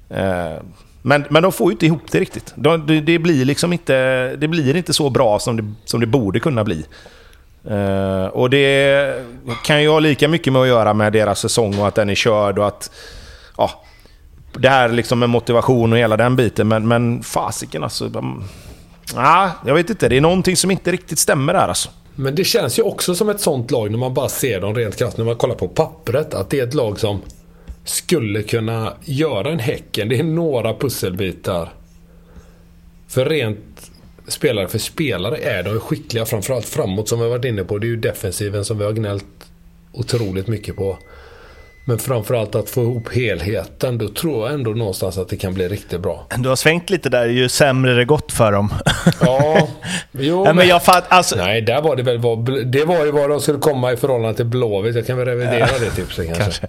[0.10, 0.54] Eh,
[1.08, 2.54] men, men de får ju inte ihop det riktigt.
[2.56, 6.06] De, det, det, blir liksom inte, det blir inte så bra som det, som det
[6.06, 6.86] borde kunna bli.
[7.72, 9.26] Uh, och det
[9.66, 12.16] kan ju ha lika mycket med att göra med deras säsong och att den är
[12.16, 12.92] körd och att...
[13.58, 13.84] Ja,
[14.54, 16.68] det här liksom med motivation och hela den biten.
[16.68, 18.10] Men, men fasiken alltså.
[18.10, 18.44] De,
[19.16, 20.10] ja, jag vet inte.
[20.10, 21.90] Det är någonting som inte riktigt stämmer där alltså.
[22.16, 24.98] Men det känns ju också som ett sånt lag när man bara ser dem rent
[24.98, 25.18] krasst.
[25.18, 26.34] När man kollar på pappret.
[26.34, 27.22] Att det är ett lag som
[27.90, 30.10] skulle kunna göra en Häcken.
[30.10, 31.74] Det är några pusselbitar.
[33.08, 33.92] För rent
[34.28, 36.26] spelare för spelare är de ju skickliga.
[36.26, 37.78] Framförallt framåt som vi har varit inne på.
[37.78, 39.26] Det är ju defensiven som vi har gnällt
[39.92, 40.98] otroligt mycket på.
[41.90, 43.98] Men framförallt att få ihop helheten.
[43.98, 46.26] Då tror jag ändå någonstans att det kan bli riktigt bra.
[46.38, 48.74] Du har svängt lite där, ju sämre det gått för dem.
[49.22, 49.68] Ja,
[50.12, 53.12] jo, Nej, men jag fatt, alltså, Nej, där var det väl vad, Det var ju
[53.12, 54.96] vad de skulle komma i förhållande till Blåvitt.
[54.96, 56.44] Jag kan väl revidera det tipset kanske.
[56.44, 56.68] kanske.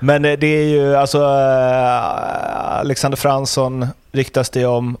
[0.00, 4.96] Men eh, det är ju alltså eh, Alexander Fransson ryktas det om.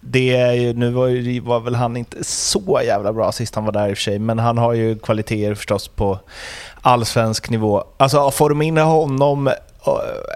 [0.00, 3.64] Det är ju, nu var, ju, var väl han inte så jävla bra sist han
[3.64, 6.18] var där i och för sig, men han har ju kvaliteter förstås på
[6.82, 7.84] allsvensk nivå.
[7.96, 9.54] Alltså får de in honom, eh,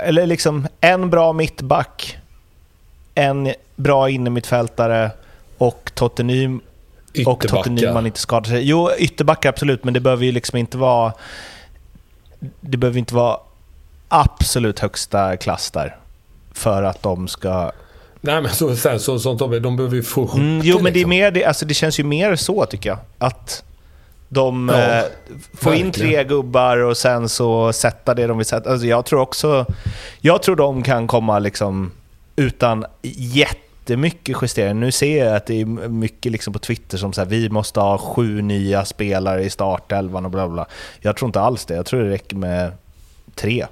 [0.03, 2.19] eller liksom en bra mittback,
[3.15, 5.11] en bra innermittfältare
[5.59, 6.23] och Totte
[7.27, 7.71] och Totte.
[7.71, 8.63] Nyman inte skadar sig.
[8.63, 11.13] Jo, ytterbackar absolut, men det behöver ju liksom inte vara...
[12.61, 13.39] Det behöver inte vara
[14.09, 15.97] absolut högsta klass där
[16.53, 17.73] för att de ska
[18.21, 20.93] Nej men så, så, som Tobbe, de behöver ju få ihop Mm, jo, det, men
[20.93, 21.11] det, är liksom.
[21.11, 22.99] mer, det, alltså, det känns ju mer så tycker jag.
[23.19, 23.65] Att
[24.29, 25.05] de Ja, eh,
[25.55, 28.71] får in tre gubbar och sen så sätta det de vill sätta.
[28.71, 29.67] Alltså, jag tror också...
[30.21, 31.93] Jag tror de kan komma liksom
[32.37, 34.81] utan jättemycket justering.
[34.81, 37.99] Nu ser jag att det är mycket liksom på Twitter som säger vi måste ha
[37.99, 40.67] sju nya spelare i startelvan och bla bla.
[41.01, 41.75] Jag tror inte alls det.
[41.75, 42.73] Jag tror det räcker med
[43.35, 43.67] tre.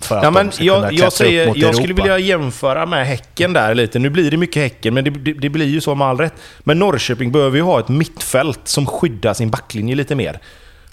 [0.00, 1.88] För att Ja, men de ska kunna jag, klättra jag, upp säger, mot jag skulle
[1.88, 2.02] Europa.
[2.02, 3.98] vilja jämföra med Häcken där lite.
[3.98, 6.34] Nu blir det mycket Häcken, men det, det, det blir ju så med all rätt.
[6.60, 10.40] Men Norrköping behöver ju ha ett mittfält som skyddar sin backlinje lite mer.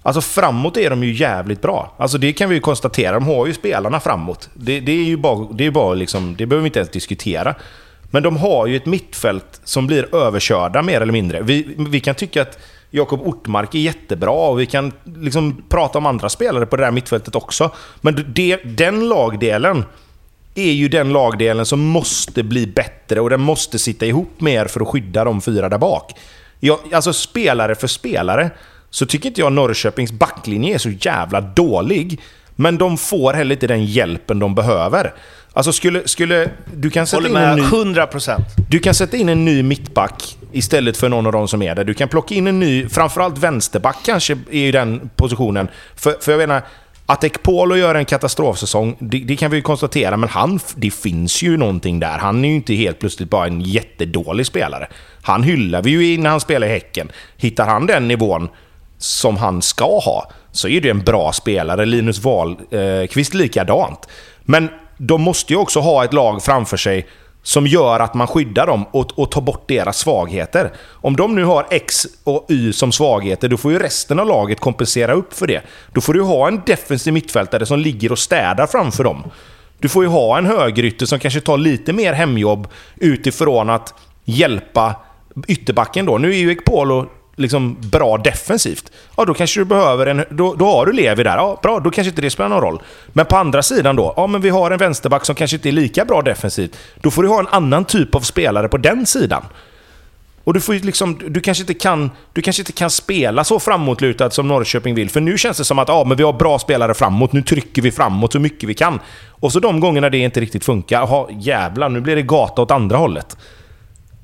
[0.02, 1.96] Alltså framåt är de ju jävligt bra.
[2.00, 3.14] Alltså det kan vi ju konstatera.
[3.14, 4.50] De har ju spelarna framåt.
[4.54, 7.56] Det, det är ju bara, det är bara liksom, det behöver vi inte ens diskutera.
[8.12, 11.42] Men de har ju ett mittfält som blir överkörda mer eller mindre.
[11.42, 12.60] Vi, vi kan tycka att
[12.92, 16.92] Jakob Ortmark är jättebra och vi kan liksom prata om andra spelare på det där
[16.92, 17.72] mittfältet också.
[18.02, 19.86] Men det, den lagdelen
[20.56, 24.82] är ju den lagdelen som måste bli bättre och den måste sitta ihop mer för
[24.82, 26.14] att skydda de fyra där bak.
[26.60, 28.50] Jag, alltså spelare för spelare
[28.90, 32.22] så tycker inte jag Norrköpings backlinje är så jävla dålig.
[32.56, 35.14] Men de får heller inte den hjälpen de behöver.
[35.54, 36.08] Alltså skulle...
[36.08, 37.78] skulle du kan sätta Håller in en med ny...
[37.78, 38.46] 100 procent.
[38.70, 41.84] Du kan sätta in en ny mittback istället för någon av de som är där.
[41.84, 45.68] Du kan plocka in en ny, framförallt vänsterback kanske är i den positionen.
[45.96, 46.62] För, för jag menar,
[47.06, 51.42] att Ekpolo gör en katastrofsäsong, det, det kan vi ju konstatera, men han, det finns
[51.42, 52.18] ju någonting där.
[52.18, 54.88] Han är ju inte helt plötsligt bara en jättedålig spelare.
[55.22, 57.12] Han hyllar vi ju när han spelar i Häcken.
[57.38, 58.50] Hittar han den nivån
[58.98, 61.86] som han ska ha, så är det en bra spelare.
[61.86, 64.08] Linus Wahlqvist eh, likadant.
[64.42, 67.08] Men de måste ju också ha ett lag framför sig
[67.48, 70.72] som gör att man skyddar dem och, och tar bort deras svagheter.
[70.92, 74.60] Om de nu har X och Y som svagheter, då får ju resten av laget
[74.60, 75.62] kompensera upp för det.
[75.94, 79.24] Då får du ha en defensiv mittfältare som ligger och städar framför dem.
[79.80, 83.94] Du får ju ha en högerytter som kanske tar lite mer hemjobb utifrån att
[84.26, 84.96] hjälpa
[85.48, 86.18] ytterbacken då.
[86.18, 88.92] Nu är ju Ekpolo liksom bra defensivt.
[89.18, 90.24] Ja, då kanske du behöver en...
[90.30, 91.38] Då, då har du Levi där.
[91.38, 92.82] Ja, bra, då kanske inte det spelar någon roll.
[93.08, 94.14] Men på andra sidan då?
[94.18, 96.78] Ja, men vi har en vänsterback som kanske inte är lika bra defensivt.
[96.96, 99.44] Då får du ha en annan typ av spelare på den sidan.
[100.44, 103.60] Och du, får ju liksom, du, kanske inte kan, du kanske inte kan spela så
[103.60, 105.10] framåtlutad som Norrköping vill.
[105.10, 107.82] För nu känns det som att ja, men vi har bra spelare framåt, nu trycker
[107.82, 109.00] vi framåt så mycket vi kan.
[109.30, 112.72] Och så de gångerna det inte riktigt funkar, jaha jävlar, nu blir det gata åt
[112.72, 113.38] andra hållet.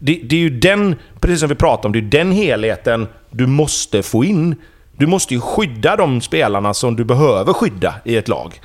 [0.06, 3.48] Det, det är ju den, precis som vi pratade om, det är den helheten du
[3.48, 4.56] måste få in.
[4.98, 8.62] Du måste ju skydda de spelarna som du behöver skydda i ett lag.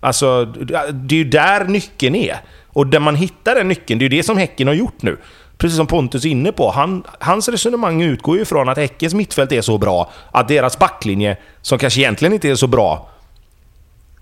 [0.00, 2.36] Alltså, det är ju där nyckeln är.
[2.66, 5.16] Och där man hittar den nyckeln, det är ju det som Häcken har gjort nu.
[5.58, 6.70] Precis som Pontus är inne på.
[6.70, 11.36] Han, hans resonemang utgår ju från att Häckens mittfält är så bra att deras backlinje,
[11.62, 13.08] som kanske egentligen inte är så bra,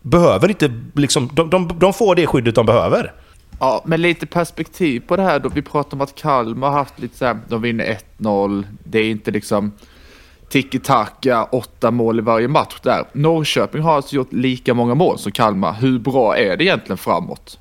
[0.03, 0.81] behöver inte...
[0.95, 3.13] Liksom, de, de, de får det skyddet de behöver.
[3.65, 5.49] Ja, men lite perspektiv på det här då.
[5.49, 8.65] Vi pratar om att Kalmar har haft lite så här, de vinner 1-0.
[8.85, 9.73] Det är inte liksom
[10.49, 13.05] tiki-taka, åtta mål i varje match där.
[13.13, 15.73] Norrköping har alltså gjort lika många mål som Kalmar.
[15.73, 17.59] Hur bra är det egentligen framåt?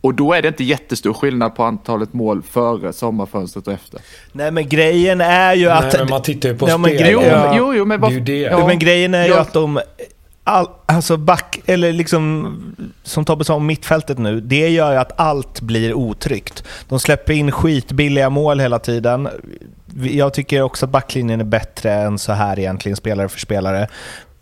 [0.00, 4.00] Och då är det inte jättestor skillnad på antalet mål före sommarfönstret och efter.
[4.32, 5.82] Nej men grejen är ju att...
[5.84, 7.08] Nej, men man tittar ju på Ja, spel.
[7.10, 7.54] Jo, Ja.
[7.58, 8.38] jo, jo, men Det är ju det.
[8.40, 8.66] Ja.
[8.66, 9.80] men grejen är ju att de...
[10.46, 15.20] All, alltså back, eller liksom, som Tobbe sa om mittfältet nu, det gör ju att
[15.20, 16.64] allt blir otryggt.
[16.88, 19.28] De släpper in skitbilliga mål hela tiden.
[19.94, 23.88] Jag tycker också att backlinjen är bättre än så här egentligen, spelare för spelare.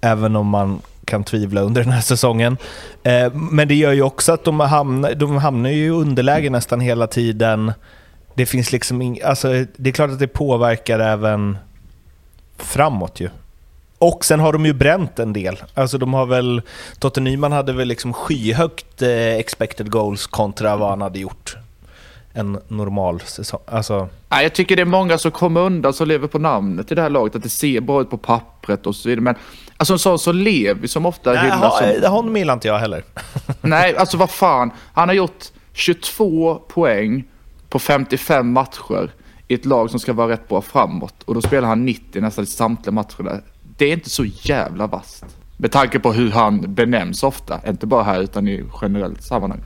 [0.00, 2.56] Även om man kan tvivla under den här säsongen.
[3.02, 6.80] Eh, men det gör ju också att de hamnar, de hamnar ju i underläge nästan
[6.80, 7.72] hela tiden.
[8.34, 11.58] Det finns liksom ing, alltså, det är klart att det påverkar även
[12.56, 13.28] framåt ju.
[14.02, 15.62] Och sen har de ju bränt en del.
[15.74, 16.62] Alltså de har väl,
[16.98, 21.56] Totte Nyman hade väl liksom skyhögt eh, expected goals kontra vad han hade gjort
[22.32, 23.60] en normal säsong.
[23.66, 26.94] Alltså, Nej, jag tycker det är många som kommer undan som lever på namnet i
[26.94, 27.36] det här laget.
[27.36, 29.22] Att det ser bra ut på pappret och så vidare.
[29.22, 29.34] Men
[29.76, 31.86] alltså en sån som Levi som ofta nej, hyllas som...
[32.00, 33.04] det honom gillar inte jag heller.
[33.60, 34.70] Nej, alltså vad fan.
[34.92, 37.24] Han har gjort 22 poäng
[37.68, 39.10] på 55 matcher
[39.48, 41.22] i ett lag som ska vara rätt bra framåt.
[41.24, 43.42] Och då spelar han 90 nästan i samtliga matcher där.
[43.76, 45.24] Det är inte så jävla vasst.
[45.56, 47.60] Med tanke på hur han benämns ofta.
[47.68, 49.60] Inte bara här utan i generellt sammanhang.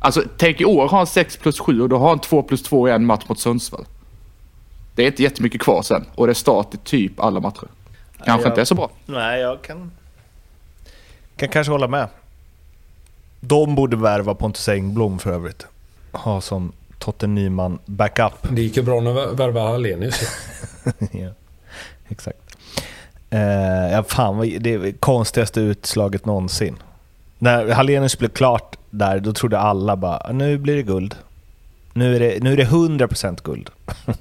[0.00, 2.62] Alltså tänk i år har han 6 plus 7 och då har han 2 plus
[2.62, 3.84] 2 i en match mot Sundsvall.
[4.94, 7.68] Det är inte jättemycket kvar sen och det är start i typ alla matcher.
[8.24, 8.90] Kanske jag- inte är så bra.
[9.06, 9.90] Nej, jag kan,
[11.36, 12.08] kan kanske hålla med.
[13.40, 15.66] De borde värva Pontus Engblom för övrigt.
[16.12, 18.32] Ha som Totte Nyman backup.
[18.50, 20.20] Det gick ju bra när vi värvade Hallenius.
[21.12, 21.30] ja,
[22.08, 22.38] exakt.
[23.34, 26.76] Eh, ja, fan, det konstigaste utslaget någonsin.
[27.38, 31.14] När Hallenius blev klart där, då trodde alla bara nu blir det guld.
[31.92, 33.70] Nu är det, nu är det 100% guld.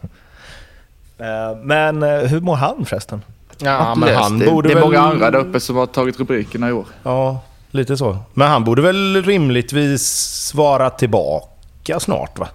[1.17, 3.21] Eh, men eh, hur mår han förresten?
[3.57, 4.83] Ja, men han det, borde det är väl...
[4.83, 6.85] många andra där uppe som har tagit rubrikerna i år.
[7.03, 7.41] Ja,
[7.71, 8.17] lite så.
[8.33, 10.07] Men han borde väl rimligtvis
[10.47, 12.47] svara tillbaka snart va?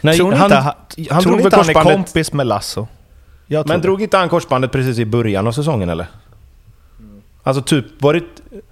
[0.00, 0.74] Nej, tror ni han, inte han,
[1.10, 2.86] han tror inte han är kompis med Lasso?
[3.52, 3.86] Jag tror Men det.
[3.88, 6.06] drog inte han korsbandet precis i början av säsongen eller?
[7.42, 8.22] Alltså typ, var det...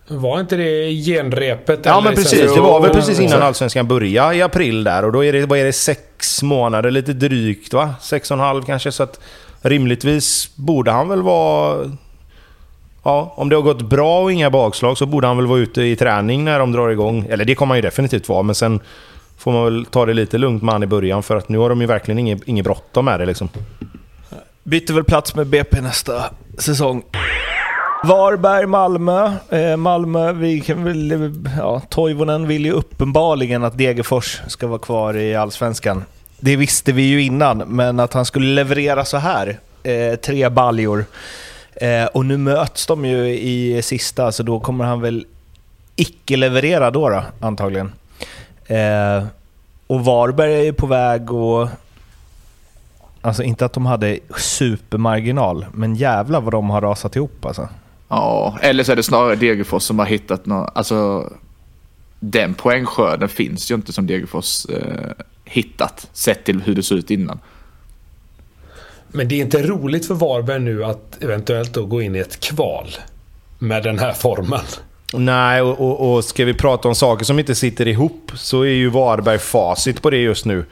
[0.08, 1.80] Var inte det genrepet?
[1.84, 2.54] Ja eller men precis, säsongen?
[2.54, 5.58] det var väl precis innan Allsvenskan började i april där och då är det, vad
[5.58, 7.94] är det, sex månader, lite drygt va?
[8.00, 9.20] Sex och en halv kanske, så att
[9.62, 11.90] rimligtvis borde han väl vara...
[13.02, 15.82] Ja, om det har gått bra och inga bakslag så borde han väl vara ute
[15.82, 17.26] i träning när de drar igång.
[17.30, 18.80] Eller det kommer han ju definitivt vara, men sen
[19.38, 21.68] får man väl ta det lite lugnt med han i början för att nu har
[21.68, 23.48] de ju verkligen inget, inget bråttom med det liksom.
[24.62, 26.24] Byter väl plats med BP nästa
[26.58, 27.02] säsong.
[28.04, 29.32] Varberg, Malmö.
[29.50, 31.32] Eh, Malmö, vi kan väl...
[31.58, 36.04] Ja, Toivonen vill ju uppenbarligen att Degerfors ska vara kvar i Allsvenskan.
[36.40, 39.58] Det visste vi ju innan, men att han skulle leverera så här.
[39.82, 41.04] Eh, tre baljor.
[41.74, 45.26] Eh, och nu möts de ju i sista, så då kommer han väl
[45.96, 47.92] icke leverera då, då antagligen.
[48.66, 49.24] Eh,
[49.86, 51.68] och Varberg är ju på väg och
[53.22, 57.68] Alltså inte att de hade supermarginal, men jävla vad de har rasat ihop alltså.
[58.08, 60.70] Ja, eller så är det snarare Degerfors som har hittat något.
[60.74, 61.30] Alltså,
[62.20, 65.10] den poängskörden finns ju inte som Degerfors eh,
[65.44, 66.08] hittat.
[66.12, 67.38] Sett till hur det såg ut innan.
[69.08, 72.40] Men det är inte roligt för Varberg nu att eventuellt då gå in i ett
[72.40, 72.88] kval.
[73.58, 74.60] Med den här formen.
[75.12, 78.68] Nej, och, och, och ska vi prata om saker som inte sitter ihop så är
[78.68, 80.64] ju Varberg facit på det just nu.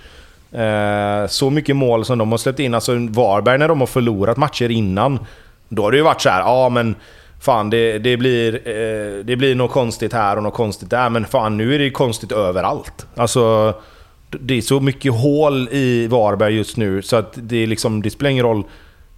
[0.52, 2.74] Eh, så mycket mål som de har släppt in.
[2.74, 5.18] Alltså Varberg när de har förlorat matcher innan.
[5.68, 6.94] Då har det ju varit så här, ja men
[7.40, 11.10] fan det, det, blir, eh, det blir något konstigt här och något konstigt där.
[11.10, 13.06] Men fan nu är det ju konstigt överallt.
[13.16, 13.74] Alltså
[14.30, 18.10] det är så mycket hål i Varberg just nu så att det, är liksom, det
[18.10, 18.64] spelar ingen roll.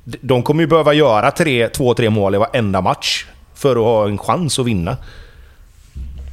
[0.04, 4.08] De kommer ju behöva göra tre, två, tre mål i varenda match för att ha
[4.08, 4.96] en chans att vinna.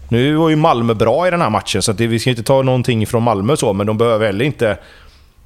[0.09, 2.43] Nu var ju Malmö bra i den här matchen, så att det, vi ska inte
[2.43, 4.65] ta någonting från Malmö så, men de behöver heller inte...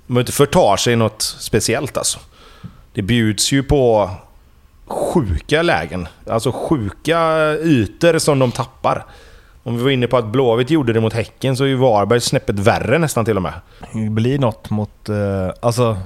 [0.07, 2.19] De behöver inte förta sig något speciellt alltså.
[2.93, 4.09] Det bjuds ju på
[4.87, 6.07] sjuka lägen.
[6.27, 7.19] Alltså sjuka
[7.53, 9.05] ytor som de tappar.
[9.63, 12.21] Om vi var inne på att Blåvitt gjorde det mot Häcken så är ju Varberg
[12.21, 13.53] snäppet värre nästan till och med.
[13.93, 15.09] Det blir något mot...
[15.09, 15.97] Eh, alltså,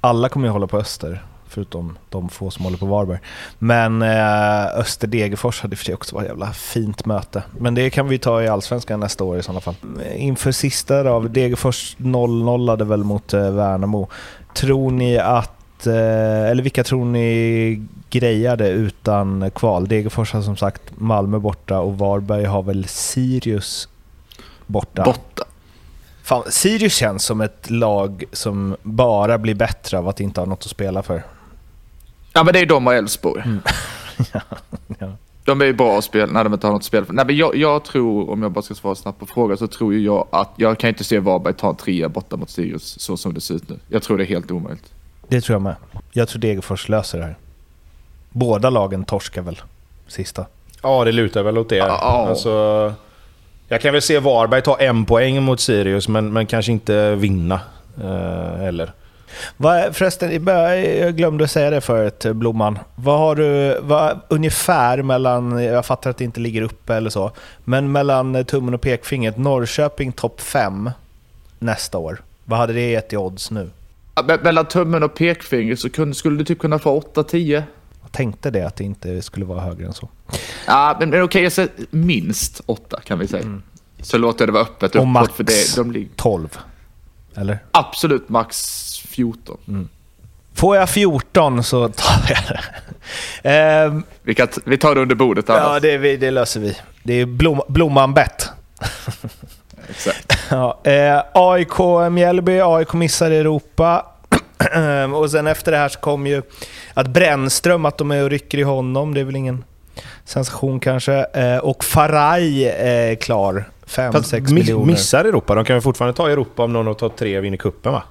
[0.00, 1.22] alla kommer ju hålla på Öster,
[1.54, 3.18] förutom de få som håller på Varberg.
[3.58, 7.42] Men eh, Öster-Degerfors hade för sig också varit ett jävla fint möte.
[7.58, 9.74] Men det kan vi ta i Allsvenskan nästa år i sådana fall.
[10.16, 14.08] Inför sista då, Degerfors 0-0 hade väl mot eh, Värnamo.
[14.54, 15.86] Tror ni att...
[15.86, 19.88] Eh, eller vilka tror ni grejade utan kval?
[19.88, 23.88] Degerfors har som sagt Malmö borta och Varberg har väl Sirius
[24.66, 25.02] borta.
[25.04, 25.44] Borta.
[26.22, 30.64] Fan, Sirius känns som ett lag som bara blir bättre av att inte ha något
[30.64, 31.22] att spela för.
[32.34, 33.42] Ja men det är de och Elfsborg.
[34.98, 35.08] ja.
[35.44, 37.06] De är ju bra att spela när de inte har något för.
[37.08, 39.94] Nej men jag, jag tror, om jag bara ska svara snabbt på frågan, så tror
[39.94, 43.34] jag att jag kan inte se Varberg ta en trea borta mot Sirius så som
[43.34, 43.78] det ser ut nu.
[43.88, 44.92] Jag tror det är helt omöjligt.
[45.28, 45.76] Det tror jag med.
[46.12, 47.36] Jag tror Degerfors löser det här.
[48.30, 49.60] Båda lagen torskar väl
[50.06, 50.46] sista.
[50.82, 51.76] Ja, det lutar väl åt det.
[51.76, 51.98] Ja.
[52.28, 52.94] Alltså,
[53.68, 57.60] jag kan väl se Varberg ta en poäng mot Sirius, men, men kanske inte vinna
[58.02, 58.92] eh, heller.
[59.56, 62.78] Vad, förresten, jag glömde säga det förut, Blomman.
[62.94, 67.32] Vad har du, vad, ungefär mellan, jag fattar att det inte ligger uppe eller så,
[67.64, 70.90] men mellan tummen och pekfingret, Norrköping topp 5
[71.58, 72.22] nästa år.
[72.44, 73.70] Vad hade det gett i odds nu?
[74.42, 77.62] Mellan tummen och pekfinger så kunde, skulle du typ kunna få 8-10.
[78.02, 80.08] Jag tänkte det, att det inte skulle vara högre än så.
[80.66, 83.60] Ja, men, men okej, jag säger minst 8 kan vi säga.
[84.00, 86.58] Så låter det vara öppet Och max för det, de ligger 12.
[87.34, 87.58] Eller?
[87.70, 88.56] absolut max
[89.14, 89.88] 14.
[90.54, 92.60] Får jag 14 så tar jag det.
[93.50, 95.82] Ehm, Vi, kan, vi tar det under bordet ja, annars.
[95.82, 96.76] det, vi- det löser vi.
[97.02, 98.48] Det är blom, Blomman-bett.
[99.90, 100.32] Exakt.
[100.50, 101.78] Ja, eh, AIK
[102.12, 104.06] Mjällby, AIK missar Europa.
[105.14, 106.42] och sen efter det här så kom ju
[106.94, 109.64] att Brännström, att de är och rycker i honom, det är väl ingen
[110.24, 111.14] sensation kanske.
[111.32, 113.64] Eh, och Faraj är klar.
[113.86, 114.86] 5-6 Fast miss, miljoner.
[114.86, 115.54] missar Europa.
[115.54, 118.02] De kan väl fortfarande ta Europa om någon av topp tre vinner kuppen va?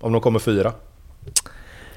[0.00, 0.72] Om de kommer fyra.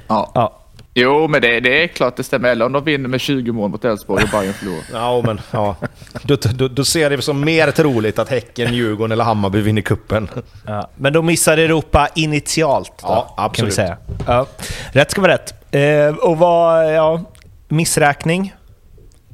[0.08, 0.32] Ja.
[0.36, 0.56] Ja.
[0.94, 2.50] Jo, men det, det är klart det stämmer.
[2.50, 4.84] Eller om de vinner med 20 mål mot Elfsborg och Bayern förlorar.
[4.94, 5.76] Ja, men ja.
[6.24, 10.30] Då, då, då ser det som mer troligt att Häcken, Djurgården eller Hammarby vinner kuppen.
[10.68, 13.74] Ja, men de missar Europa initialt då, Ja, kan vi absolut.
[13.74, 13.98] säga.
[14.28, 14.46] Ja.
[14.92, 15.54] Rätt ska vara rätt.
[15.76, 17.22] Eh, och vad, ja,
[17.68, 18.54] missräkning?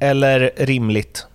[0.00, 1.26] Eller rimligt?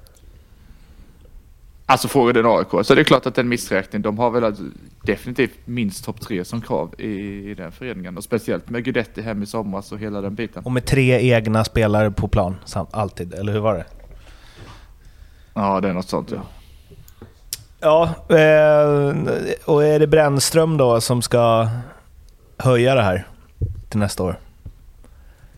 [1.91, 2.85] Alltså frågar den AIK.
[2.85, 4.01] Så det är klart att det är en missräkning.
[4.01, 4.63] De har väl alltså
[5.03, 7.09] definitivt minst topp tre som krav i,
[7.51, 8.17] i den föreningen.
[8.17, 10.63] Och speciellt med Guidetti hem i somras och hela den biten.
[10.63, 12.55] Och med tre egna spelare på plan,
[12.91, 13.33] alltid.
[13.33, 13.85] Eller hur var det?
[15.53, 16.41] Ja, det är något sånt ja.
[17.79, 19.15] Ja, eh,
[19.65, 21.67] och är det Brännström då som ska
[22.57, 23.27] höja det här
[23.89, 24.39] till nästa år?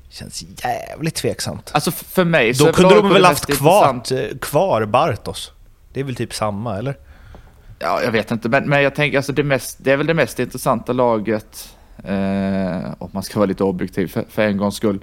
[0.09, 1.71] Känns jävligt tveksamt.
[1.73, 4.01] Alltså för mig så Då kunde de väl haft kvar,
[4.39, 5.51] kvar Bartos?
[5.93, 6.95] Det är väl typ samma, eller?
[7.79, 10.13] Ja, jag vet inte, men, men jag tänker alltså det, mest, det är väl det
[10.13, 14.99] mest intressanta laget, eh, om man ska vara lite objektiv för, för en gångs skull,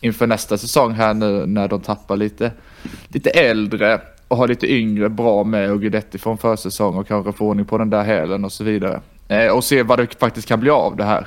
[0.00, 2.52] inför nästa säsong här nu när de tappar lite,
[3.08, 7.46] lite äldre och har lite yngre bra med och Guidetti från försäsong och kanske få
[7.48, 9.00] ordning på den där hälen och så vidare.
[9.28, 11.26] Eh, och se vad det faktiskt kan bli av det här.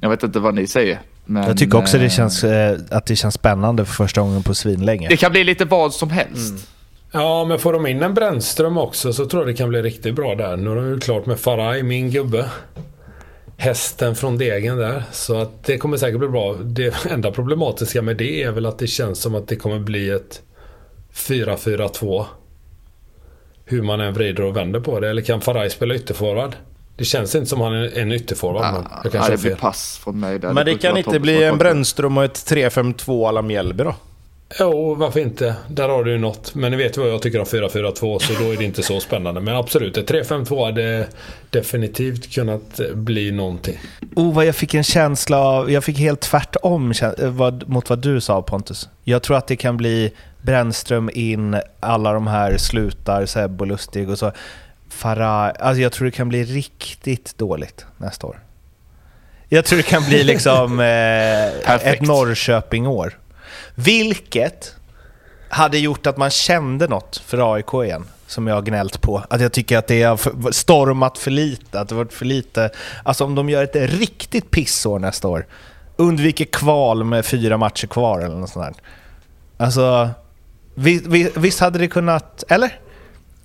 [0.00, 1.00] Jag vet inte vad ni säger.
[1.24, 4.42] Men, Jag tycker också det eh, känns, eh, att det känns spännande för första gången
[4.42, 5.08] på svinlänge.
[5.08, 6.68] Det kan bli lite vad som helst.
[7.16, 10.14] Ja, men får de in en Brännström också så tror jag det kan bli riktigt
[10.14, 10.56] bra där.
[10.56, 12.50] Nu har de ju klart med Faraj, min gubbe.
[13.56, 15.02] Hästen från degen där.
[15.12, 16.54] Så att det kommer säkert bli bra.
[16.54, 20.10] Det enda problematiska med det är väl att det känns som att det kommer bli
[20.10, 20.42] ett
[21.12, 22.24] 4-4-2.
[23.64, 25.10] Hur man än vrider och vänder på det.
[25.10, 26.56] Eller kan Faraj spela ytterforward?
[26.96, 28.64] Det känns inte som han är en ytterforward.
[28.72, 29.58] men jag det blir fel.
[29.58, 30.48] pass från mig där.
[30.52, 31.58] Men det brukar kan inte bli en.
[31.58, 33.94] Brännström och ett 3-5-2 alla Mjällby då?
[34.58, 35.54] Jo, varför inte?
[35.68, 36.54] Där har du ju något.
[36.54, 39.40] Men ni vet vad jag tycker om 4-4-2 så då är det inte så spännande.
[39.40, 41.06] Men absolut, ett 3-5-2 hade
[41.50, 43.78] definitivt kunnat bli någonting.
[44.16, 45.70] Oh, vad jag fick en känsla av...
[45.70, 46.94] Jag fick helt tvärtom
[47.66, 48.88] mot vad du sa Pontus.
[49.04, 54.10] Jag tror att det kan bli Brännström in, alla de här slutar, Seb och Lustig
[54.10, 54.32] och så.
[54.88, 58.40] Farah, alltså jag tror det kan bli riktigt dåligt nästa år.
[59.48, 63.18] Jag tror det kan bli liksom eh, ett Norrköping-år.
[63.74, 64.74] Vilket
[65.48, 69.22] hade gjort att man kände något för AIK igen, som jag har gnällt på.
[69.30, 72.70] Att jag tycker att det har stormat för lite, att det varit för lite...
[73.02, 75.46] Alltså om de gör ett riktigt pissår nästa år,
[75.96, 78.74] undviker kval med fyra matcher kvar eller något sånt där.
[79.64, 80.10] Alltså,
[80.74, 82.44] vi, vi, visst hade det kunnat...
[82.48, 82.78] Eller?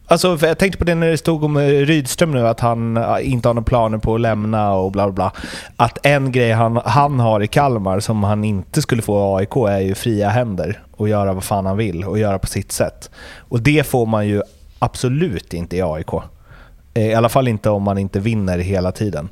[0.10, 3.32] Alltså, jag tänkte på det när det stod om eh, Rydström nu, att han eh,
[3.32, 5.32] inte har några planer på att lämna och bla bla bla.
[5.76, 9.56] Att en grej han, han har i Kalmar som han inte skulle få i AIK
[9.56, 13.10] är ju fria händer och göra vad fan han vill och göra på sitt sätt.
[13.38, 14.42] Och det får man ju
[14.80, 16.14] absolut inte i AIK.
[16.94, 19.30] Eh, I alla fall inte om man inte vinner hela tiden.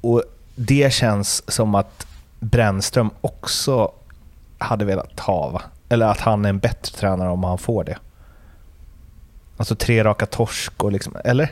[0.00, 0.22] Och
[0.54, 2.06] det känns som att
[2.40, 3.92] Brännström också
[4.58, 5.62] hade velat ha, va?
[5.88, 7.96] Eller att han är en bättre tränare om han får det.
[9.60, 11.48] Alltså tre raka torsk och liksom, eller?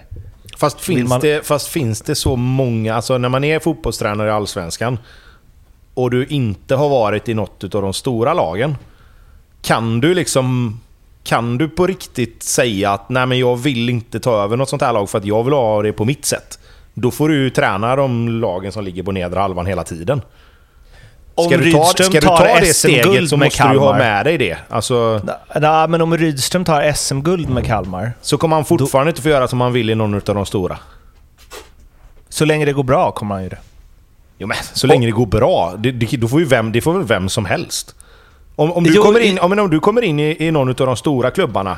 [0.57, 4.31] Fast finns, man- det, fast finns det så många, alltså när man är fotbollstränare i
[4.31, 4.99] Allsvenskan
[5.95, 8.77] och du inte har varit i något av de stora lagen.
[9.63, 10.81] Kan du liksom...
[11.25, 14.83] Kan du på riktigt säga att nej men jag vill inte ta över något sånt
[14.83, 16.59] här lag för att jag vill ha det på mitt sätt?
[16.95, 20.21] Då får du ju träna de lagen som ligger på nedre halvan hela tiden.
[21.39, 23.63] Om Ska du ta, Rydström ska du tar ta det SM-guld steget så med måste
[23.63, 23.99] du ha Kalmar.
[23.99, 24.57] med dig det.
[24.69, 25.21] Alltså,
[25.61, 29.49] Nej, men om Rydström tar SM-guld med Kalmar, så kommer han fortfarande inte få göra
[29.49, 30.79] som han vill i någon av de stora.
[32.29, 33.59] så länge det går bra kommer han ju det.
[34.39, 36.93] Jo men så länge det går bra, det, det, då får ju vem, det får
[36.93, 37.95] väl vem som helst.
[38.57, 40.51] Om, om, du, Jo, kommer i- in, ja, men om du kommer in i, i
[40.51, 41.77] någon av de stora klubbarna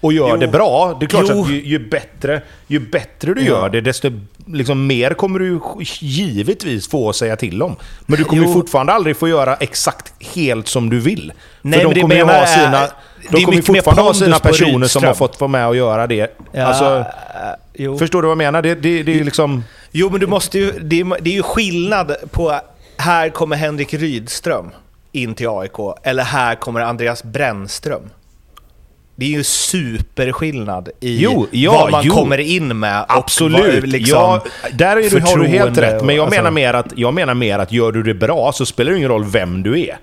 [0.00, 0.36] och gör Jo.
[0.36, 1.42] det bra, det är klart Jo.
[1.42, 4.10] att ju, ju, bättre, ju bättre du gör det, desto
[4.46, 5.60] liksom, mer kommer du
[6.00, 7.76] givetvis få säga till om.
[8.06, 8.52] Men du kommer Jo.
[8.52, 11.32] fortfarande aldrig få göra exakt helt som du vill.
[11.62, 12.80] Nej, För de kommer ju ha sina...
[12.80, 12.90] det
[13.30, 16.36] De kommer fortfarande ha sina personer som har fått vara med och göra det.
[16.52, 17.04] Ja, Alltså, äh,
[17.74, 17.98] jo.
[17.98, 18.62] förstår du vad jag menar?
[18.62, 19.64] Det, det, det är liksom...
[19.90, 22.60] jo, men du måste ju, det, är, det är ju skillnad på
[22.96, 24.70] här kommer Henrik Rydström
[25.12, 28.02] in till AIK, eller här kommer Andreas Brännström.
[29.16, 32.14] Det är ju superskillnad i Jo, ja, vad man jo.
[32.14, 33.04] kommer in med.
[33.08, 33.74] Absolut.
[33.80, 34.42] vad, liksom, ja,
[34.72, 36.04] där är du, har du helt rätt.
[36.04, 38.52] Men jag, och- menar alltså- mer att, jag menar mer att gör du det bra
[38.52, 39.96] så spelar det ingen roll vem du är.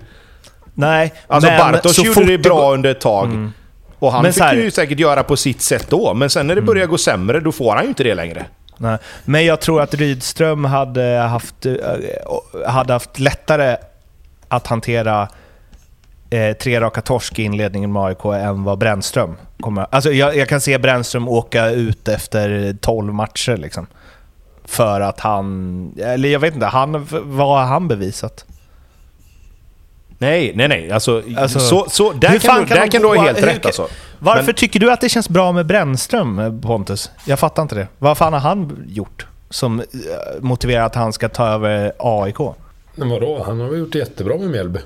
[0.74, 3.50] Nej, Alltså men Bartosz så gjorde det bra under ett tag.
[3.98, 6.14] Och han Men fick här- ju säkert göra på sitt sätt då.
[6.14, 8.44] Men sen när det börjar gå sämre, då får han ju inte det längre.
[8.76, 8.98] Nej.
[9.24, 11.72] Men jag tror att Rydström hade haft, eh,
[12.66, 13.76] hade haft lättare
[14.48, 15.28] att hantera
[16.30, 19.86] eh, tre raka torsk i inledningen med AIK än vad Brännström kommer...
[19.90, 23.86] Alltså jag, jag kan se Brännström åka ut efter 12 matcher liksom.
[24.64, 25.92] För att han...
[25.98, 28.44] Eller jag vet inte, han, vad har han bevisat?
[30.18, 30.90] Nej, nej, nej.
[30.90, 33.66] Alltså, Alltså, så, så, där hur kan, du, där kan du ha helt hur rätt
[33.66, 33.88] alltså.
[34.18, 37.10] Varför Men- tycker du att det känns bra med Brännström, Pontus?
[37.26, 37.88] Jag fattar inte det.
[37.98, 39.86] Vad fan har han gjort som eh,
[40.40, 42.36] motiverar att han ska ta över AIK?
[42.94, 43.42] Men vadå?
[43.46, 44.80] Han har väl gjort jättebra med Mjällby.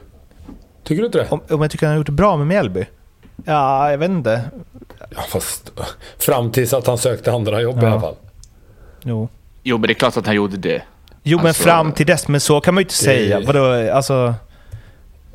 [0.85, 1.29] Tycker du inte det?
[1.31, 2.87] Om, om jag tycker han har gjort det bra med Mjällby?
[3.45, 4.41] Ja, jag vet inte.
[5.17, 5.73] Ja, fast
[6.19, 7.91] fram tills att han sökte andra jobb i Ja.
[7.91, 8.15] alla fall.
[9.03, 9.29] Jo.
[9.63, 10.83] Jo, men det är klart att han gjorde det.
[11.23, 12.29] Jo, men Alltså- fram till dess.
[12.29, 13.41] Men så kan man ju inte säga.
[13.47, 14.35] Vadå, alltså...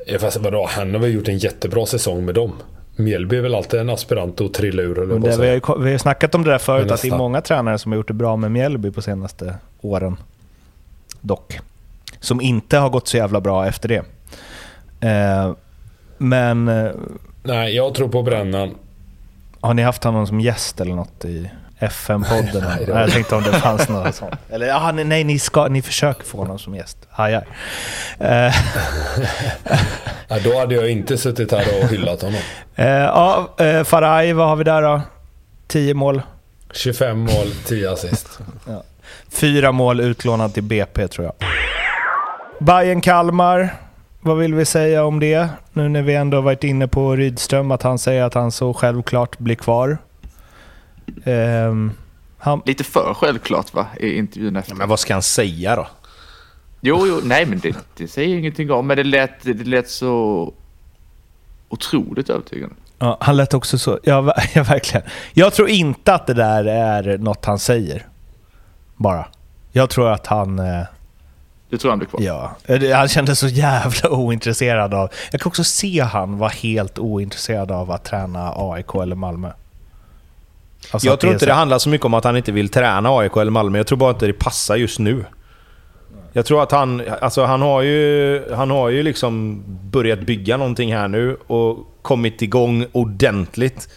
[0.06, 2.52] Ja, fast vadå, han har väl gjort en jättebra säsong med dem.
[2.96, 5.54] Mjällby är väl alltid en aspirant att trilla ur, eller Men vad det, vi, har
[5.78, 7.92] ju, vi har snackat om det där förut, Men att det är många tränare som
[7.92, 10.16] har gjort det bra med Mjällby på senaste åren.
[11.20, 11.58] Dock.
[12.20, 14.02] Som inte har gått så jävla bra efter det.
[15.00, 15.52] Eh,
[16.18, 16.90] men eh,
[17.42, 18.74] Nej, jag tror på Brännan.
[19.60, 22.64] har ni haft honom som gäst eller något i FM-podden?
[22.68, 24.34] Nej, Nej, jag tänkte om det fanns något sånt.
[24.50, 26.98] Eller ja, nej, nej ni, ska, ni försöker få honom som gäst.
[27.10, 27.44] Aj, aj.
[28.28, 28.54] Eh,
[30.28, 32.40] Ja, då hade jag inte suttit här och hyllat honom.
[32.76, 35.00] eh, ja, eh, Faraj, vad har vi där då?
[35.66, 36.22] 10 mål.
[36.72, 38.38] 25 mål, 10 assist.
[39.30, 41.34] Fyra mål utlånad till BP tror jag.
[42.58, 43.74] Bayern kalmar
[44.20, 45.48] vad vill vi säga om det?
[45.72, 49.38] Nu när vi ändå varit inne på Rydström, att han säger att han så självklart
[49.38, 49.98] blir kvar.
[51.24, 51.92] Ehm,
[52.38, 54.74] han, Lite för självklart va, i intervjun efter.
[54.74, 55.86] Men vad ska han säga då?
[56.80, 60.52] Jo, jo, nej men det, det säger ingenting om, men det lät, det lät så
[61.68, 62.74] otroligt övertygande.
[62.98, 63.98] ja, han lät också så...
[64.02, 65.06] Ja, ja, verkligen.
[65.32, 68.06] Jag tror inte att det där är något han säger.
[68.96, 69.28] Bara.
[69.72, 70.58] Jag tror att han...
[70.58, 70.82] Eh,
[71.70, 72.20] Du tror han blir kvar?
[72.22, 75.10] Ja, det- han kändes så jävla ointresserad av...
[75.32, 79.50] Jag kan också se han vara helt ointresserad av att träna AIK eller Malmö.
[80.90, 83.36] Alltså jag tror inte det handlar så mycket om att han inte vill träna AIK
[83.36, 83.78] eller Malmö.
[83.78, 85.24] Jag tror bara inte det passar just nu.
[86.32, 90.94] Jag tror att han, alltså han har ju, han har ju liksom börjat bygga någonting
[90.94, 93.88] här nu och kommit igång ordentligt.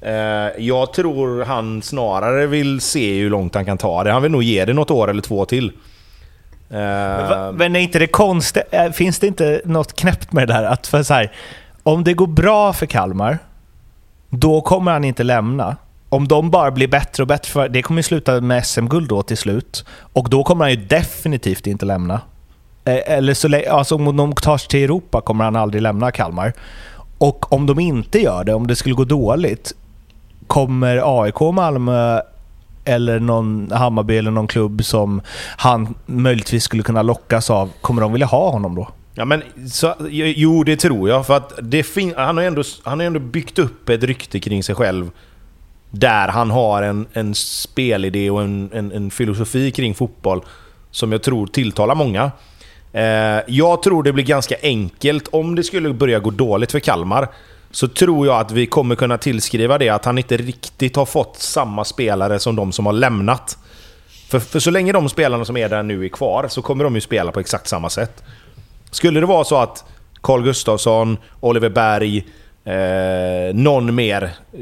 [0.00, 0.12] Eh,
[0.58, 4.12] jag tror han snarare vill se hur långt han kan ta det.
[4.12, 5.72] Han vill nog ge det något år eller två till.
[6.70, 8.62] Eh, Men va- Men är inte det konstigt?
[8.70, 10.64] äh, Finns det inte något knäppt med det där?
[10.64, 11.32] Att för så här,
[11.82, 13.38] om det går bra för Kalmar,
[14.30, 15.76] då kommer han inte lämna.
[16.08, 19.22] Om de bara blir bättre och bättre, för det kommer ju sluta med SM-guld då
[19.22, 19.84] till slut.
[20.12, 22.20] Och då kommer han ju definitivt inte lämna.
[22.84, 26.52] Eh, Eller så, alltså om de tar sig till Europa kommer han aldrig lämna Kalmar.
[27.18, 29.72] Och om de inte gör det, om det skulle gå dåligt,
[30.46, 32.20] kommer AIK och Malmö
[32.88, 35.20] eller någon Hammarby eller någon klubb som
[35.56, 38.88] han möjligtvis skulle kunna lockas av, kommer de vilja ha honom då?
[39.14, 41.26] Ja, men, så, jo, det tror jag.
[41.26, 44.62] För att det fin- han, har ändå, han har ändå byggt upp ett rykte kring
[44.62, 45.10] sig själv.
[45.90, 50.40] Där han har en, en spelidé och en, en, en filosofi kring fotboll
[50.90, 52.30] som jag tror tilltalar många.
[52.92, 55.28] Eh, jag tror det blir ganska enkelt.
[55.32, 57.28] Om det skulle börja gå dåligt för Kalmar
[57.70, 61.36] så tror jag att vi kommer kunna tillskriva det att han inte riktigt har fått
[61.36, 63.58] samma spelare som de som har lämnat.
[64.28, 66.94] För, för så länge de spelarna som är där nu är kvar så kommer de
[66.94, 68.22] ju spela på exakt samma sätt.
[68.90, 69.84] Skulle det vara så att
[70.20, 72.26] Carl Gustafsson, Oliver Berg,
[72.64, 74.60] eh, någon mer, eh,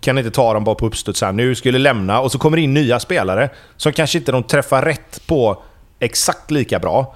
[0.00, 2.62] kan inte ta dem bara på uppstuds här nu, skulle lämna och så kommer det
[2.62, 5.62] in nya spelare som kanske inte de träffar rätt på
[6.00, 7.14] exakt lika bra.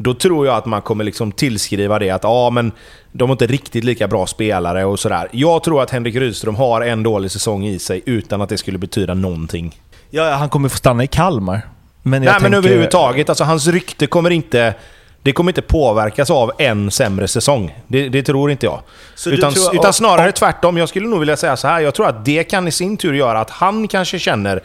[0.00, 2.72] Då tror jag att man kommer liksom tillskriva det att ja, men
[3.12, 5.28] de är inte riktigt lika bra spelare och sådär.
[5.32, 8.78] Jag tror att Henrik Rydström har en dålig säsong i sig utan att det skulle
[8.78, 9.80] betyda någonting.
[10.10, 11.60] Ja, han kommer få stanna i Kalmar.
[12.02, 14.74] Men Nej men tänker- överhuvudtaget, alltså hans rykte kommer inte...
[15.22, 17.78] Det kommer inte påverkas av en sämre säsong.
[17.88, 18.80] Det, det tror inte jag.
[19.14, 20.76] Så Utan, tror- utan och- snarare och- tvärtom.
[20.76, 21.80] Jag skulle nog vilja säga så här.
[21.80, 24.62] Jag tror att det kan i sin tur göra att han kanske känner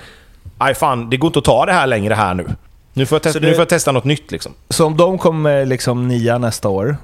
[0.57, 2.47] Aj fan, det går inte att ta det här längre här nu.
[2.93, 4.53] Nu får jag, testa, det- nu får jag testa något nytt liksom.
[4.69, 6.97] Så om de kommer liksom nia nästa år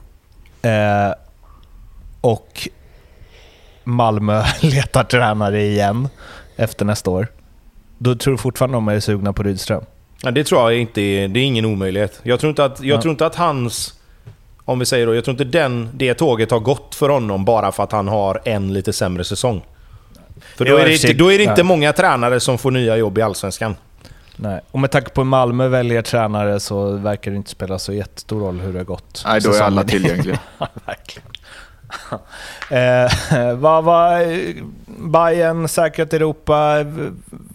[0.61, 1.13] eh,
[2.21, 2.67] och
[3.83, 6.09] Malmö letar tränare igen
[6.55, 7.27] efter nästa år,
[7.97, 9.83] då tror du fortfarande de är sugna på Rydström?
[10.23, 12.19] Ja, det tror jag inte är, det är ingen omöjlighet.
[12.23, 13.01] Jag tror inte att, jag Ja.
[13.01, 13.93] tror inte att hans...
[14.65, 17.71] Om vi säger då, jag tror inte den, det tåget har gått för honom bara
[17.71, 19.61] för att han har en lite sämre säsong.
[20.57, 23.17] För då är det, inte, då är det inte många tränare som får nya jobb
[23.17, 23.75] i Allsvenskan.
[24.41, 24.61] Nej.
[24.71, 28.39] Och med tanke på hur Malmö väljer tränare så verkar det inte spela så jättestor
[28.39, 29.23] roll hur det har gått.
[29.25, 30.39] Nej, då är alla tillgängliga.
[30.85, 31.29] Verkligen.
[32.69, 34.25] eh, vad var
[35.09, 36.85] Bayern säkert Europa?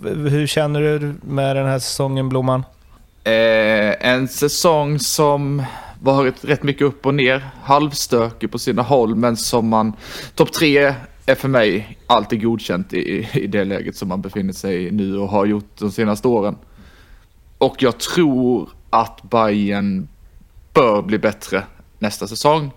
[0.04, 2.64] Hur känner du med den här säsongen, Blomman?
[3.24, 5.62] Eh, en säsong som
[6.00, 9.92] varit rätt mycket upp och ner, halvstökig på sina håll, men som man...
[10.34, 10.94] Topp tre
[11.26, 15.18] är för mig alltid godkänt i, i det läget som man befinner sig i nu
[15.18, 16.56] och har gjort de senaste åren.
[17.64, 20.08] Och jag tror att Bayern
[20.72, 21.62] bör bli bättre
[21.98, 22.70] nästa säsong.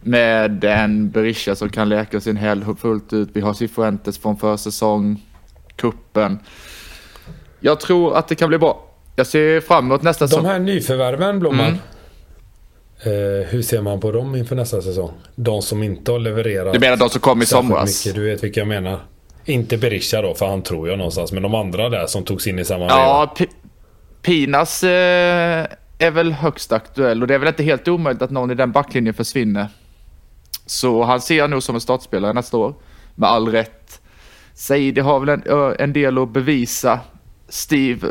[0.00, 3.28] Med en Berisha som kan läka sin häl fullt ut.
[3.32, 5.22] Vi har Cifuentes från försäsong,
[5.76, 6.38] kuppen.
[7.60, 8.84] Jag tror att det kan bli bra.
[9.16, 10.46] Jag ser fram emot nästa De säsong.
[10.46, 11.66] här nyförvärven, Blomman.
[11.66, 11.78] Mm.
[13.40, 15.12] Eh, hur ser man på dem inför nästa säsong?
[15.34, 18.06] De som inte har levererat Du menar de som kom i somras?
[18.06, 19.00] Mycket, du vet vilka jag menar.
[19.44, 21.32] Inte Berisha då, för han tror jag någonstans.
[21.32, 23.34] Men de andra där som togs in i samma Ja,
[24.24, 25.66] Pinas eh,
[25.98, 28.72] är väl högst aktuell och det är väl inte helt omöjligt att någon i den
[28.72, 29.68] backlinjen försvinner.
[30.66, 32.74] Så han ser jag nog som en startspelare nästa år.
[33.14, 34.00] Med all rätt.
[34.54, 37.00] Saidi har väl en, en del att bevisa.
[37.48, 38.10] Steve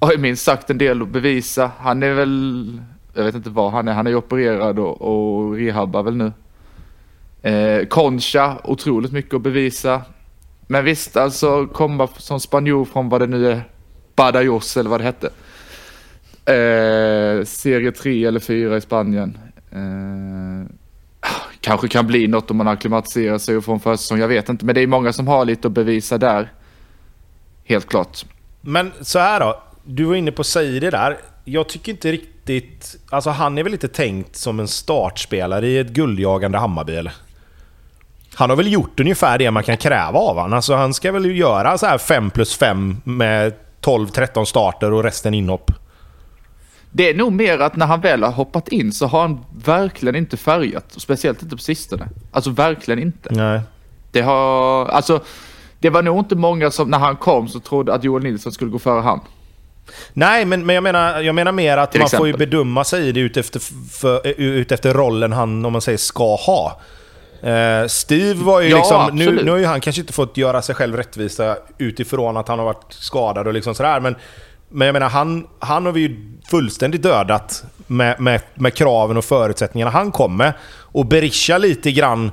[0.00, 1.70] har ju minst sagt en del att bevisa.
[1.78, 2.80] Han är väl,
[3.14, 6.32] jag vet inte vad han är, han är ju opererad och, och rehabbar väl nu.
[7.50, 10.02] Eh, Concha, otroligt mycket att bevisa.
[10.66, 13.62] Men visst, alltså komma som spanjor från vad det nu är,
[14.16, 15.26] Badajoz eller vad det hette.
[16.46, 19.38] Eh, serie 3 eller 4 i Spanien.
[19.72, 20.74] Eh,
[21.60, 24.64] kanske kan bli något om man akklimatiserar sig och får en försäsong, jag vet inte.
[24.64, 26.52] Men det är många som har lite att bevisa där.
[27.64, 28.24] Helt klart.
[28.60, 29.62] Men så här då.
[29.84, 31.18] Du var inne på Saidi där.
[31.44, 32.96] Jag tycker inte riktigt...
[33.10, 37.12] Alltså han är väl inte tänkt som en startspelare i ett guldjagande Hammarby eller?
[38.34, 40.52] Han har väl gjort ungefär det man kan kräva av honom.
[40.52, 43.52] Alltså han ska väl göra så här 5 plus 5 med
[43.84, 45.70] 12-13 starter och resten inhopp.
[46.90, 50.16] Det är nog mer att när han väl har hoppat in så har han verkligen
[50.16, 50.84] inte färgat.
[50.96, 52.08] Speciellt inte på sistone.
[52.30, 53.28] Alltså verkligen inte.
[53.32, 53.60] Nej.
[54.10, 55.20] Det har, alltså,
[55.78, 58.70] det var nog inte många som när han kom så trodde att Joel Nilsson skulle
[58.70, 59.20] gå före han.
[60.12, 62.48] Nej, men, men jag, menar, jag menar mer att Till man får ju exempel.
[62.48, 63.60] bedöma sig det utefter,
[63.90, 66.80] för, utefter rollen han, om man säger, ska ha.
[67.44, 69.10] Eh, Steve var ju Ja, liksom...
[69.16, 72.58] Nu, nu har ju han kanske inte fått göra sig själv rättvisa utifrån att han
[72.58, 74.16] har varit skadad och liksom sådär, men...
[74.68, 79.24] Men jag menar, han, han har vi ju fullständigt dödat med, med, med kraven och
[79.24, 80.52] förutsättningarna han kom med.
[80.66, 82.30] Och Berisha lite grann...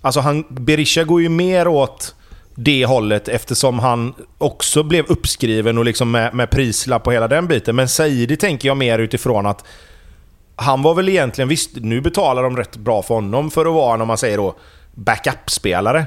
[0.00, 2.14] Alltså han, Berisha går ju mer åt
[2.54, 7.46] det hållet eftersom han också blev uppskriven och liksom med, med prislapp på hela den
[7.46, 7.76] biten.
[7.76, 9.64] Men Saidi tänker jag mer utifrån att
[10.60, 13.94] han var väl egentligen, visst nu betalar de rätt bra för honom för att vara
[13.94, 14.56] en, om man säger då,
[14.94, 16.06] backup-spelare.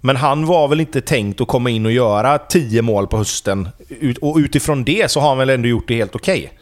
[0.00, 3.68] Men han var väl inte tänkt att komma in och göra 10 mål på hösten.
[4.20, 6.38] Och utifrån det så har han väl ändå gjort det helt okej.
[6.38, 6.54] Okay.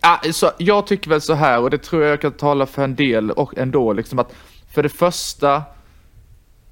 [0.00, 2.94] Alltså, jag tycker väl så här, och det tror jag jag kan tala för en
[2.94, 4.34] del och ändå, liksom att
[4.74, 5.62] för det första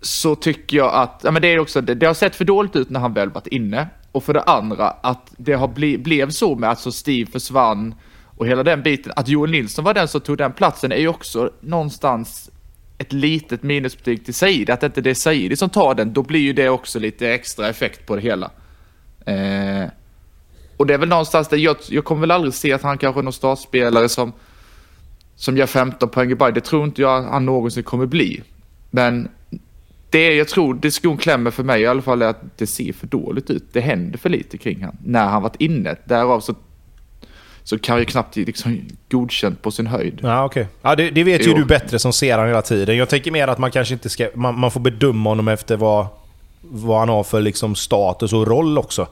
[0.01, 2.77] så tycker jag att, ja men det är också, det, det har sett för dåligt
[2.77, 3.89] ut när han väl varit inne.
[4.13, 7.95] Och för det andra att det har bli, blev så med att så Steve försvann
[8.37, 11.09] och hela den biten, att Joel Nilsson var den som tog den platsen är ju
[11.09, 12.51] också någonstans
[12.99, 14.73] ett litet minusbetyg till Saidi.
[14.73, 17.69] Att inte det är Saidi som tar den, då blir ju det också lite extra
[17.69, 18.51] effekt på det hela.
[19.27, 19.89] Eh,
[20.77, 23.21] och det är väl någonstans där jag, jag kommer väl aldrig se att han kanske
[23.21, 24.33] är någon startspelare som,
[25.37, 26.55] som gör 15 poäng i Bayern.
[26.55, 28.43] Det tror inte jag han någonsin kommer bli.
[28.91, 29.29] Men
[30.11, 32.93] det jag tror det skon klämmer för mig i alla fall är att det ser
[32.93, 33.65] för dåligt ut.
[33.73, 35.97] Det händer för lite kring han när han varit inne.
[36.05, 36.55] Därav så,
[37.65, 40.19] så kan jag knappt liksom godkänt på sin höjd.
[40.23, 40.67] Ja, okej.
[40.83, 41.57] Ja, det, det vet ju Jo.
[41.57, 42.97] du bättre som ser han hela tiden.
[42.97, 44.29] Jag tänker mer att man kanske inte ska...
[44.35, 46.07] Man, man får bedöma honom efter vad,
[46.61, 49.07] vad han har för liksom status och roll också.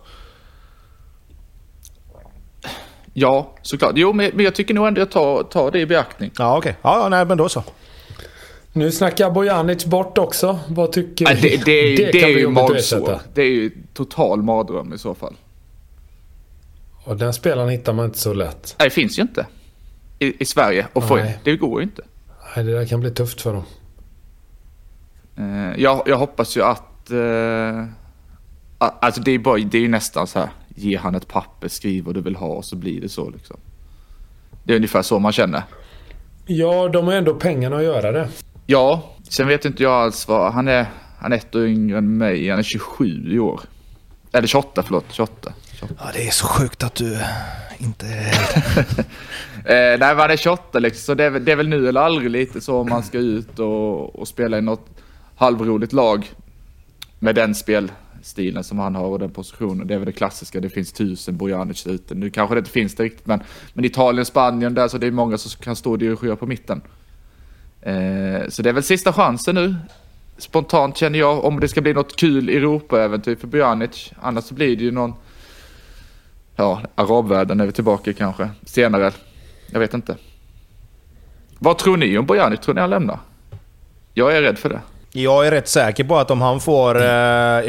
[3.12, 3.92] Ja, såklart.
[3.94, 6.30] Jo, men, men jag tycker nog ändå jag tar, tar det i beaktning.
[6.38, 6.76] Ja, okej.
[6.82, 7.62] Ja, ja, nej, men då så.
[8.72, 10.58] Nu snackar Bojanic bort också.
[10.68, 13.20] Vad tycker Nej, det, det, är- det, kan är ju att magsår.
[13.34, 15.34] Det är ju total mardröm i så fall.
[17.04, 18.76] Och den spelaren hittar man inte så lätt.
[18.78, 19.46] Nej, det finns ju inte.
[20.18, 20.86] I, i Sverige.
[20.92, 21.38] Och få, Nej.
[21.44, 22.02] det går ju inte.
[22.56, 23.64] Nej, det där kan bli tufft för dem.
[25.36, 27.10] Eh, jag, jag hoppas ju att...
[28.78, 30.48] A- alltså det är, bara, det är ju nästan så här.
[30.74, 33.56] Ge han ett papper, skriv vad du vill ha och så blir det så liksom.
[34.64, 35.62] Det är ungefär så man känner.
[36.46, 38.28] Ja, de har ändå pengarna att göra det.
[38.66, 40.52] Ja, sen vet inte jag alls vad...
[40.52, 40.86] Han är,
[41.18, 42.48] han är ett år yngre än mig.
[42.50, 43.60] Han är 27 i år.
[44.32, 45.04] Eller 28, förlåt.
[45.10, 45.52] 28.
[45.80, 45.94] 28.
[46.04, 47.18] Ja, det är så sjukt att du
[47.78, 48.06] inte...
[49.64, 51.88] Eh, nej, men han är 28 liksom, så det är, väl- det är väl nu
[51.88, 54.86] eller aldrig lite så om man ska ut och, och spela i något
[55.36, 56.30] halvroligt lag
[57.18, 59.86] med den spelstilen som han har och den positionen.
[59.86, 62.14] Det är väl det klassiska, det finns tusen Bojanic ute.
[62.14, 63.40] Nu kanske det inte finns det riktigt, men,
[63.72, 66.80] men Italien, Spanien där så det är många som kan stå och dirigera på mitten.
[67.82, 69.74] Eh, så det är väl sista chansen nu.
[70.38, 74.12] Spontant känner jag, om det ska bli något kul Europa-äventyr för Bojanic.
[74.20, 75.14] Annars så blir det ju någon,
[76.60, 79.12] ja, arabvärlden är vi tillbaka kanske, senare.
[79.70, 80.16] Jag vet inte.
[81.58, 82.60] Vad tror ni om Bojanic?
[82.60, 83.18] Tror ni han lämnar?
[84.14, 84.80] Jag är rädd för det.
[85.12, 87.04] Jag är rätt säker på att om han får eh,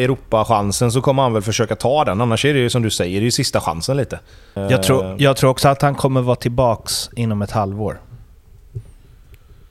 [0.04, 2.22] Europachansen så kommer han väl försöka ta den.
[2.22, 4.20] Annars är det ju som du säger, det är ju sista chansen lite.
[4.54, 8.00] Jag tror, jag tror också att han kommer vara tillbaks inom ett halvår.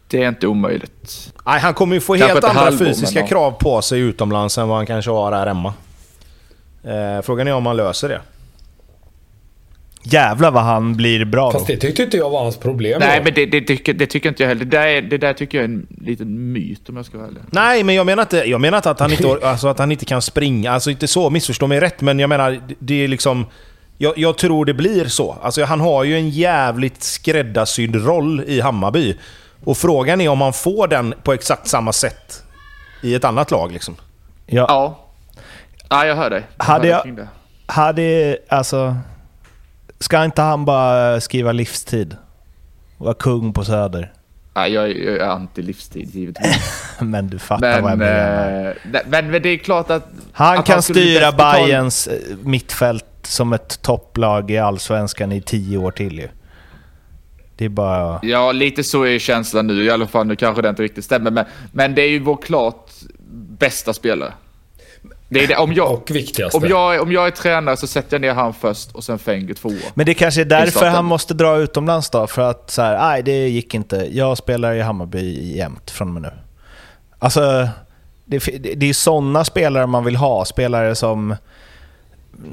[0.09, 1.33] Det är inte omöjligt.
[1.47, 4.59] Nej, han kommer ju få Kanske helt andra halvår, fysiska men krav på sig utomlands
[4.59, 5.75] än vad han kanske har här hemma.
[6.85, 8.21] Eh, frågan är om han löser det.
[10.03, 11.73] Jävlar vad han blir bra Fast då.
[11.75, 13.01] det tyckte inte jag var hans problem.
[13.01, 13.25] Nej, då.
[13.25, 14.65] men det, det, tycker, det tycker inte jag heller.
[14.65, 17.29] Det där, är- det där tycker jag är en liten myt om jag ska vara
[17.29, 17.41] ärlig.
[17.51, 20.05] Nej, men jag menar inte, jag menar inte att, han inte, alltså att han inte
[20.05, 20.73] kan springa.
[20.73, 22.01] Alltså inte så, missförstå mig rätt.
[22.01, 23.47] Men jag menar, det är liksom...
[23.99, 25.37] Jag, jag tror det blir så.
[25.43, 29.17] Alltså han har ju en jävligt skräddarsydd roll i Hammarby.
[29.65, 32.43] Och frågan är om han får den på exakt samma sätt
[33.03, 33.73] i ett annat lag.
[33.73, 33.97] Liksom.
[34.47, 35.07] Ja, Ja.
[35.89, 36.43] Ja, jag hör dig.
[36.59, 37.29] Jag Hade hör jag- det.
[37.67, 38.97] hade, alltså...
[40.01, 42.17] Ska inte han bara skriva livstid?
[42.99, 44.13] Vara kung på Söder?
[44.55, 46.85] Ja, jag, är- jag är anti-livstid, givetvis.
[47.01, 48.69] Men du fattar vad jag Men, menar.
[48.69, 50.09] eh, nej, men, men det är klart att...
[50.33, 55.79] Han att kan bli styra Bayerns eh, mittfält som ett topplag i Allsvenskan i tio
[55.79, 56.29] år till ju.
[57.57, 58.19] Det är bara...
[58.23, 60.27] Ja, lite så är känslan nu i alla fall.
[60.27, 62.91] Nu kanske det inte riktigt stämmer, men, men det är ju vår klart
[63.59, 64.33] bästa spelare.
[65.31, 65.57] Det är det.
[65.57, 66.57] Om, jag, Och viktigaste.
[66.59, 69.55] om, jag, om jag är tränare så sätter jag ner han först och sen Fenger
[69.55, 69.73] tvåa.
[69.95, 73.23] Men det kanske är därför han måste dra utomlands då, för att så här, nej
[73.23, 74.09] det gick inte.
[74.11, 76.33] Jag spelar i Hammarby jämt från och med nu.
[77.19, 77.69] Alltså,
[78.25, 78.39] det,
[78.77, 80.45] det är sådana spelare man vill ha.
[80.45, 81.37] Spelare som...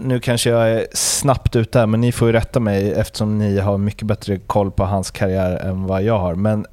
[0.03, 3.59] Nu kanske jag är snabbt ute här, men ni får ju rätta mig eftersom ni
[3.59, 6.35] har mycket bättre koll på hans karriär än vad jag har.
[6.35, 6.65] Men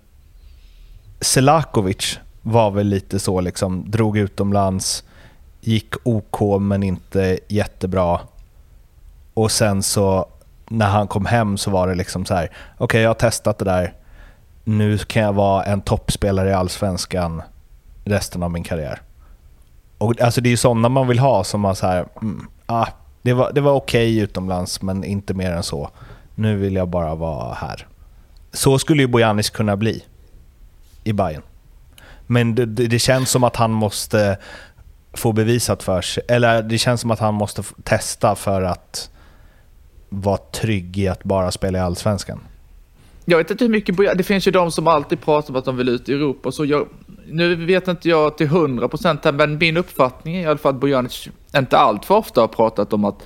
[1.20, 5.04] Selakovic var väl lite så, liksom, drog utomlands,
[5.66, 8.20] gick OK men inte jättebra.
[9.34, 10.26] Och sen så
[10.68, 13.64] när han kom hem så var det liksom så här, okej jag har testat det
[13.64, 13.94] där,
[14.64, 17.42] nu kan jag vara en toppspelare i Allsvenskan
[18.04, 19.00] resten av min karriär.
[19.98, 22.86] Och alltså det är ju sådana man vill ha som man så här, mm, ah,
[23.22, 25.90] det var, det var okej utomlands men inte mer än så.
[26.34, 27.86] Nu vill jag bara vara här.
[28.52, 30.04] Så skulle ju Bojanic kunna bli
[31.04, 31.42] i Bayern.
[32.26, 34.38] Men det, det, det känns som att han måste
[35.14, 39.10] få bevisat för sig, eller det känns som att han måste testa för att
[40.08, 42.40] vara trygg i att bara spela i Allsvenskan.
[43.24, 45.64] Jag vet inte hur mycket, Bojan- det finns ju de som alltid pratar om att
[45.64, 46.52] de vill ut i Europa.
[46.52, 46.88] Så jag,
[47.26, 50.80] nu vet inte jag till 100 procent, men min uppfattning är i alla fall att
[50.80, 53.22] Bojanic inte alltför ofta har pratat om att,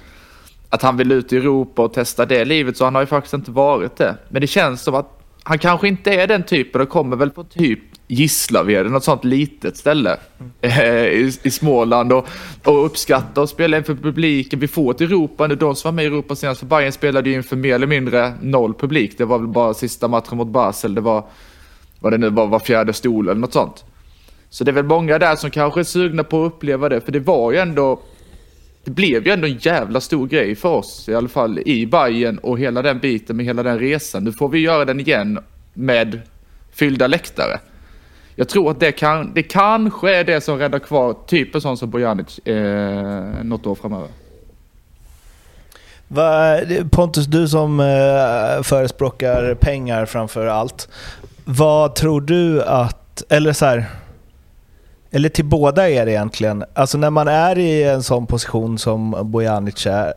[0.69, 2.77] att han vill ut i Europa och testa det livet.
[2.77, 4.17] Så han har ju faktiskt inte varit det.
[4.29, 7.45] Men det känns som att han kanske inte är den typen och kommer väl på
[7.45, 10.17] typ Gislaved, något sånt litet ställe
[10.61, 12.29] eh, i, i Småland och,
[12.65, 14.61] och uppskatta och spela inför publiken.
[14.61, 17.31] Vi får ett Europa nu, de som var med i Europa senast för Bayern spelade
[17.31, 19.19] ju inför mer eller mindre noll publik.
[19.19, 21.25] Det var väl bara sista matchen mot Basel, det var
[22.01, 23.85] vad det nu var, var fjärde stol eller något sånt.
[24.51, 27.13] Så det är väl många där som kanske är sugna på att uppleva det, för
[27.13, 28.01] det var ju ändå
[28.85, 32.39] det blev ju ändå en jävla stor grej för oss, i alla fall i Bayern
[32.39, 34.25] och hela den biten med hela den resan.
[34.25, 35.39] Nu får vi göra den igen
[35.75, 36.21] med
[36.73, 37.59] fyllda läktare.
[38.39, 41.77] Jag tror att det, kan, det kanske är det som räddar kvar typ en sån
[41.77, 44.09] som Bojanic eh, något år framöver.
[46.09, 46.59] Va,
[46.91, 50.89] Pontus, du som eh, förespråkar pengar framför allt.
[51.45, 53.85] Vad tror du att, eller så här,
[55.11, 59.87] eller till båda er egentligen, alltså när man är i en sån position som Bojanic
[59.87, 60.15] är,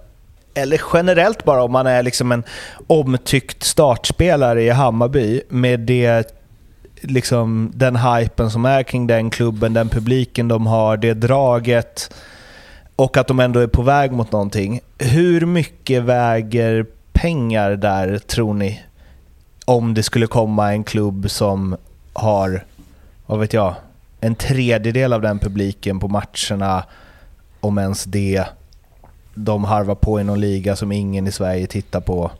[0.53, 2.43] eller generellt bara om man är liksom en
[2.87, 6.40] omtyckt startspelare i Hammarby med det
[7.01, 12.13] liksom den hypen som är kring den klubben, den publiken de har, det draget
[12.95, 14.79] och att de ändå är på väg mot någonting.
[14.97, 18.81] Hur mycket väger pengar där, tror ni?
[19.65, 21.77] Om det skulle komma en klubb som
[22.13, 22.65] har,
[23.25, 23.75] vad vet jag,
[24.19, 26.83] en tredjedel av den publiken på matcherna,
[27.59, 28.45] om ens det.
[29.33, 32.31] De harvar på i någon liga som ingen i Sverige tittar på.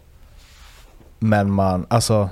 [1.20, 2.30] Men man, alltså,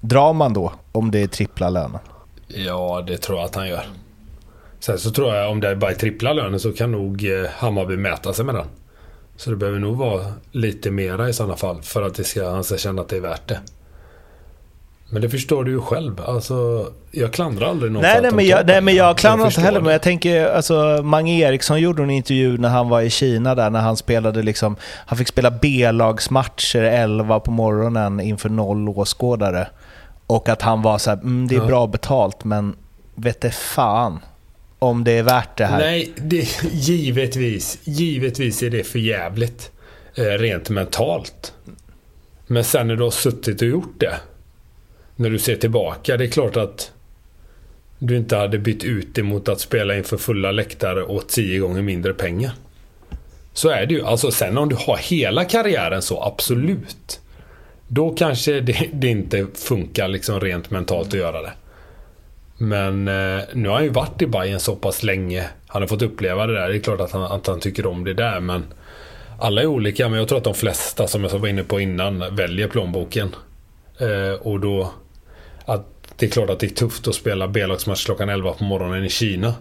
[0.00, 2.00] drar man då om det är trippla lönen?
[2.48, 3.84] Ja, det tror jag att han gör.
[4.80, 7.96] Sen så tror jag om det bara är trippla lönen så kan nog eh, Hammarby
[7.96, 8.66] mäta sig med den.
[9.36, 12.76] Så det behöver nog vara lite mera i sådana fall för att ska, han ska
[12.76, 13.60] känna att det är värt det.
[15.12, 16.20] Men det förstår du ju själv.
[16.20, 19.18] Alltså, jag klandrar aldrig någon för Nej, att nej, de men jag, nej, men jag
[19.18, 23.00] klandrar inte heller, men jag tänker, alltså Mange Eriksson gjorde en intervju när han var
[23.00, 24.76] i Kina där, när han spelade liksom,
[25.06, 29.66] han fick spela B-lagsmatcher 11 på morgonen inför noll åskådare.
[30.30, 32.76] Och att han var så här, mm, det är bra betalt, men
[33.14, 34.18] vet det fan
[34.78, 35.78] om det är värt det här.
[35.78, 37.78] Nej, det, givetvis.
[37.84, 39.70] Givetvis är det för jävligt.
[40.14, 41.52] Eh, rent mentalt.
[42.46, 44.14] Men sen när du har suttit och gjort det.
[45.16, 46.16] När du ser tillbaka.
[46.16, 46.92] Det är klart att
[47.98, 51.82] du inte hade bytt ut det mot att spela inför fulla läktare och tio gånger
[51.82, 52.52] mindre pengar.
[53.52, 54.04] Så är det ju.
[54.04, 57.20] Alltså sen om du har hela karriären så, absolut.
[57.92, 61.52] Då kanske det, det inte funkar liksom rent mentalt att göra det.
[62.58, 65.48] Men eh, nu har han ju varit i Bayern så pass länge.
[65.66, 66.68] Han har fått uppleva det där.
[66.68, 68.64] Det är klart att han, att han tycker om det där men...
[69.38, 72.36] Alla är olika, men jag tror att de flesta, som jag var inne på innan,
[72.36, 73.34] väljer plånboken.
[73.98, 74.92] Eh, och då...
[75.64, 75.86] Att
[76.16, 79.08] det är klart att det är tufft att spela B-lagsmatch klockan 11 på morgonen i
[79.08, 79.54] Kina.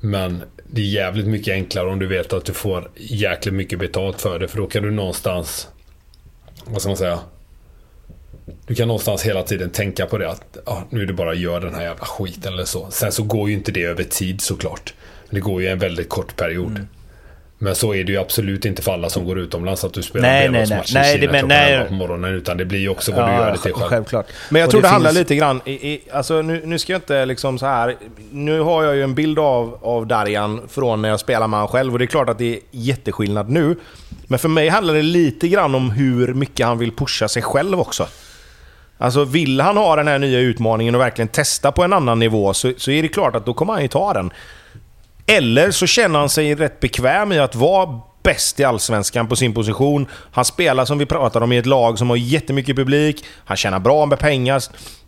[0.00, 4.20] Men det är jävligt mycket enklare om du vet att du får jäkligt mycket betalt
[4.20, 4.48] för det.
[4.48, 5.68] För då kan du någonstans...
[6.64, 7.20] Vad ska man säga?
[8.66, 11.38] Du kan någonstans hela tiden tänka på det att ah, nu är det bara att
[11.38, 12.90] göra den här jävla skiten eller så.
[12.90, 14.94] Sen så går ju inte det över tid såklart.
[15.26, 16.70] Men det går ju en väldigt kort period.
[16.70, 16.86] Mm.
[17.62, 20.28] Men så är det ju absolut inte för alla som går utomlands att du spelar
[20.28, 20.84] nej, nej, nej.
[20.94, 21.88] nej, i Kina nej.
[21.88, 22.34] på morgonen.
[22.34, 23.88] Utan det blir ju också vad ja, du gör det till själv.
[23.88, 24.26] Självklart.
[24.50, 26.92] Men jag och tror det, det handlar lite grann i, i, alltså nu, nu ska
[26.92, 27.96] jag inte liksom så här.
[28.30, 31.68] Nu har jag ju en bild av, av Darjan från när jag spelar med honom
[31.68, 33.76] själv och det är klart att det är jätteskillnad nu.
[34.26, 37.80] Men för mig handlar det lite grann om hur mycket han vill pusha sig själv
[37.80, 38.06] också.
[38.98, 42.54] Alltså vill han ha den här nya utmaningen och verkligen testa på en annan nivå
[42.54, 44.30] så, så är det klart att då kommer han ju ta den.
[45.26, 49.54] Eller så känner han sig rätt bekväm i att vara bäst i Allsvenskan på sin
[49.54, 50.06] position.
[50.32, 53.24] Han spelar som vi pratade om i ett lag som har jättemycket publik.
[53.44, 54.62] Han tjänar bra med pengar.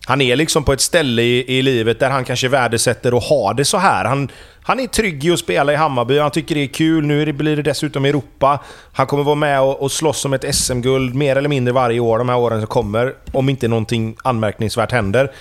[0.07, 3.53] Han är liksom på ett ställe i, i livet där han kanske värdesätter att ha
[3.53, 4.05] det så här.
[4.05, 4.29] Han,
[4.63, 7.07] han är trygg i att spela i Hammarby, han tycker det är kul.
[7.07, 8.61] Nu blir det dessutom Europa.
[8.93, 12.19] Han kommer vara med och, och slåss om ett SM-guld mer eller mindre varje år
[12.19, 13.15] de här åren som kommer.
[13.33, 15.33] Om inte någonting anmärkningsvärt händer.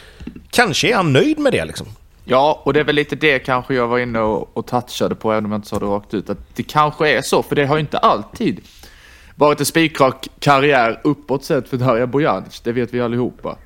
[0.52, 1.88] Kanske är han nöjd med det liksom.
[2.26, 5.32] Ja, och det är väl lite det kanske jag var inne och, och touchade på,
[5.32, 6.30] även om jag inte sa det rakt ut.
[6.30, 8.62] Att det kanske är så, för det har ju inte alltid
[9.36, 12.62] varit en spikrak karriär uppåt sett för Darja Bojanic.
[12.62, 13.58] Det vet vi allihopa.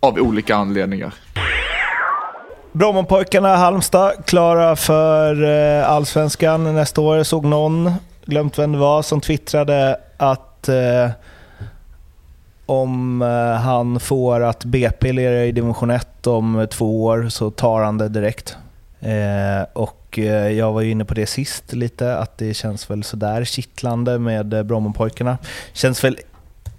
[0.00, 1.14] Av olika anledningar.
[2.72, 7.16] Brommapojkarna Halmstad klara för eh, Allsvenskan nästa år.
[7.16, 7.92] Jag såg någon,
[8.24, 11.10] glömt vem det var, som twittrade att eh,
[12.68, 17.82] om eh, han får att BP lirar i division 1 om två år så tar
[17.82, 18.56] han det direkt.
[19.00, 23.04] Eh, och eh, jag var ju inne på det sist lite, att det känns väl
[23.04, 25.38] sådär kittlande med eh, Brommapojkarna.
[25.72, 26.18] Känns väl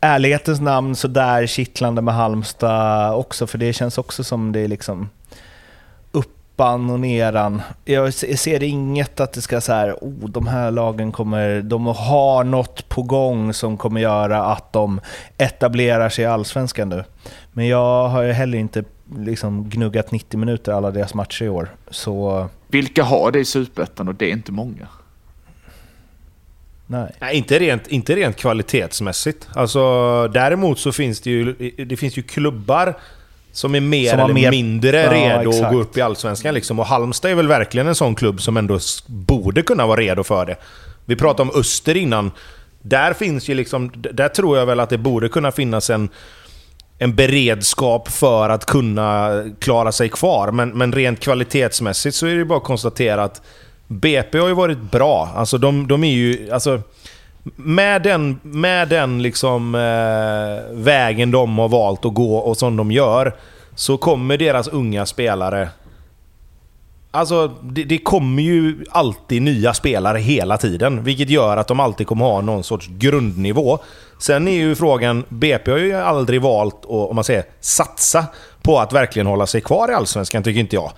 [0.02, 5.10] ärlighetens namn sådär kittlande med Halmstad också, för det känns också som det är liksom
[6.60, 7.61] uppan och neran.
[7.86, 12.44] Jag ser inget att det ska så här, oh, de här lagen kommer, de har
[12.44, 15.02] något på gång som kommer göra att de
[15.38, 17.03] etablerar sig i Allsvenskan nu.
[17.52, 18.84] Men jag har ju heller inte
[19.18, 21.69] liksom gnuggat 90 minuter alla deras matcher i år.
[21.90, 22.48] Så...
[22.68, 24.88] Vilka har det i Superettan och det är inte många?
[26.88, 27.11] Nej.
[27.19, 29.48] Nej, inte, rent, inte rent kvalitetsmässigt.
[29.53, 31.53] Alltså, däremot så finns det ju,
[31.86, 32.95] det finns ju klubbar
[33.60, 34.52] som är mer som eller mer...
[34.52, 35.65] mindre ja, redo exakt.
[35.65, 36.53] att gå upp i Allsvenskan.
[36.53, 36.80] Liksom.
[36.80, 40.45] Och Halmstad är väl verkligen en sån klubb som ändå borde kunna vara redo för
[40.45, 40.56] det.
[41.06, 42.31] Vi pratade om Öster innan.
[42.81, 43.91] Där finns ju liksom...
[43.95, 46.10] Där tror jag väl att det borde kunna finnas en,
[46.98, 50.52] en beredskap för att kunna klara sig kvar.
[50.52, 53.41] Men, men rent kvalitetsmässigt så är det bara att konstatera att
[53.88, 55.30] BP har ju varit bra.
[55.36, 56.52] Alltså de, de är ju...
[56.52, 56.81] Alltså,
[57.44, 62.91] med den, med den liksom, eh, vägen de har valt att gå och som de
[62.91, 63.36] gör,
[63.76, 65.70] så kommer deras unga spelare...
[67.11, 72.07] Alltså, det, det, kommer ju alltid nya spelare hela tiden, vilket gör att de alltid
[72.07, 73.80] kommer ha någon sorts grundnivå.
[74.20, 78.26] Sen är ju frågan, BP har ju aldrig valt att, om man säger, satsa
[78.61, 80.91] på att verkligen hålla sig kvar i Allsvenskan, tycker inte jag.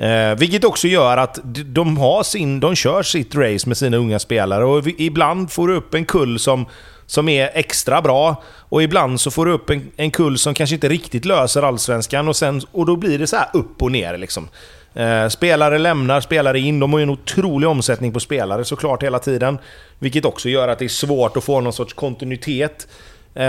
[0.00, 4.18] Eh, vilket också gör att de, har sin, de kör sitt race med sina unga
[4.18, 6.66] spelare och ibland får du upp en kull som,
[7.06, 10.74] som är extra bra och ibland så får du upp en, en kull som kanske
[10.74, 14.18] inte riktigt löser allsvenskan och, sen, och då blir det så upp och ner.
[14.18, 14.48] Liksom.
[14.94, 16.80] Eh, spelare lämnar, spelare in.
[16.80, 19.58] De har ju en otrolig omsättning på spelare såklart hela tiden.
[19.98, 22.88] Vilket också gör att det är svårt att få någon sorts kontinuitet.
[23.34, 23.42] Eh,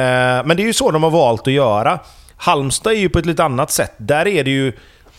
[0.45, 1.99] men det är ju så de har valt att göra.
[2.35, 3.93] Halmstad är ju på ett lite annat sätt.
[3.97, 4.73] Där är det ju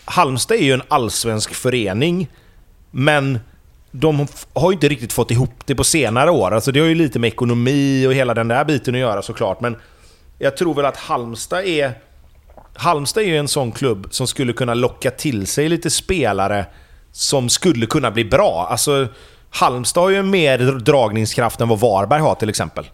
[0.04, 2.28] Halmstad är ju en allsvensk förening,
[2.90, 3.38] men
[3.90, 6.50] de har ju inte riktigt fått ihop det på senare år.
[6.54, 9.60] Alltså det har ju lite med ekonomi och hela den där biten att göra såklart,
[9.60, 9.76] men
[10.38, 11.92] jag tror väl att Halmstad är...
[12.74, 16.66] Halmstad är ju en sån klubb som skulle kunna locka till sig lite spelare
[17.12, 18.66] som skulle kunna bli bra.
[18.70, 19.08] Alltså,
[19.50, 22.84] Halmstad har ju mer dragningskraft än vad Varberg har till exempel.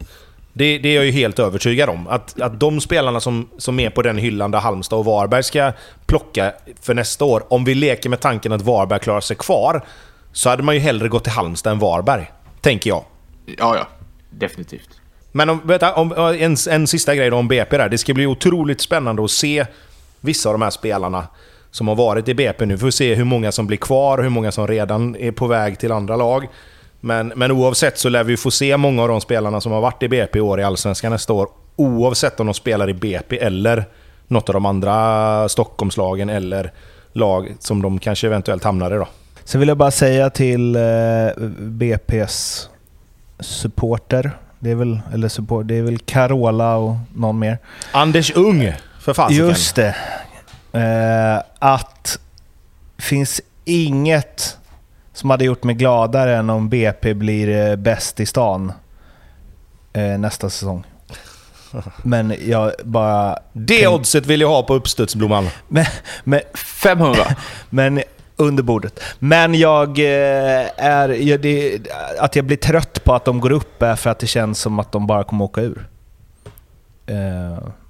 [0.53, 2.09] Det, det, är jag ju helt övertygad om.
[2.09, 5.73] Att, att de spelarna som, som är på den hyllan där Halmstad och Varberg ska
[6.07, 9.85] plocka för nästa år, om vi leker med tanken att Varberg klarar sig kvar,
[10.33, 12.31] så hade man ju hellre gått till Halmstad än Varberg.
[12.61, 13.05] Tänker jag.
[13.47, 13.89] Ja, ja.
[14.31, 14.89] Definitivt.
[15.33, 17.89] Men om, du, om, en, en sista grej då om BP där.
[17.89, 19.66] Det ska bli otroligt spännande att se
[20.20, 21.27] vissa av de här spelarna
[21.70, 22.75] som har varit i BP nu.
[22.75, 25.47] Vi får se hur många som blir kvar och hur många som redan är på
[25.47, 26.49] väg till andra lag.
[27.01, 30.03] Men, men oavsett så lär vi få se många av de spelarna som har varit
[30.03, 31.49] i BP i år i Allsvenskan nästa år.
[31.77, 33.85] Oavsett om de spelar i BP eller
[34.27, 36.73] något av de andra Stockholmslagen eller
[37.12, 39.09] lag som de kanske eventuellt hamnar i då.
[39.45, 40.81] Sen vill jag bara säga till eh,
[41.59, 42.69] BP's
[43.41, 44.31] supporter.
[44.59, 47.59] Det är väl, eller support, det är väl Carola och någon mer.
[47.93, 49.47] Anders Ung, för fasiken.
[49.47, 49.97] Just det.
[50.73, 52.19] Eh, att
[52.99, 54.59] finns inget
[55.19, 58.73] som hade gjort mig gladare än om BP blir eh, bäst i stan
[59.93, 60.85] eh, nästa säsong.
[62.03, 63.39] Men jag bara...
[63.53, 65.49] Det oddset vill jag ha på uppstudsblomman.
[65.69, 65.85] Men,
[66.24, 67.23] men, 500.
[67.70, 68.03] men
[68.36, 69.01] under bordet.
[69.19, 71.09] Men jag eh, är...
[71.09, 71.78] Jag, det,
[72.19, 74.78] att jag blir trött på att de går upp är för att det känns som
[74.78, 75.89] att de bara kommer åka ur.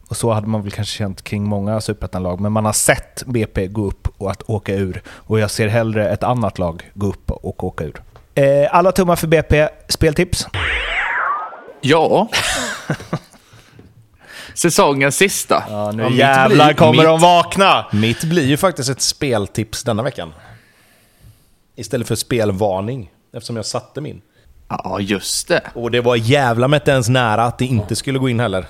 [0.09, 3.67] Och så hade man väl kanske känt kring många superettan-lag, men man har sett BP
[3.67, 5.03] gå upp och att åka ur.
[5.09, 8.03] Och jag ser hellre ett annat lag gå upp och åka ur.
[8.35, 9.69] Eh, alla tummar för BP.
[9.89, 10.47] Speltips?
[11.81, 12.29] Ja.
[14.55, 15.65] Säsongens sista.
[15.71, 17.87] Ja, nu Ja, jävlar blir- kommer mitt- de vakna!
[17.93, 20.33] Mitt blir ju faktiskt ett speltips denna veckan.
[21.77, 24.21] Istället för spelvarning, eftersom jag satte min.
[24.69, 25.61] Ja, just det.
[25.75, 28.67] Och det var jävla med inte ens nära att det inte skulle gå in heller.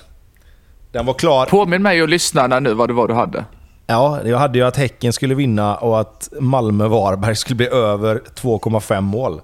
[0.91, 1.45] Den var klar.
[1.45, 3.45] Påminn mig och lyssnarna nu vad det var du hade.
[3.87, 9.01] Ja, jag hade ju att Häcken skulle vinna och att Malmö-Varberg skulle bli över 2,5
[9.01, 9.41] mål.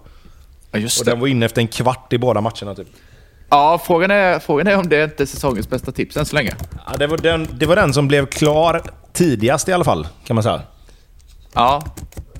[0.71, 1.11] Ja, just Och det.
[1.11, 2.87] den var inne efter en kvart i båda matcherna typ.
[3.49, 6.53] Ja, frågan är, frågan är om det inte är säsongens bästa tips än så länge.
[6.91, 8.81] Ja, det, var den, det var den som blev klar
[9.13, 10.61] tidigast i alla fall, kan man säga.
[11.53, 11.83] Ja,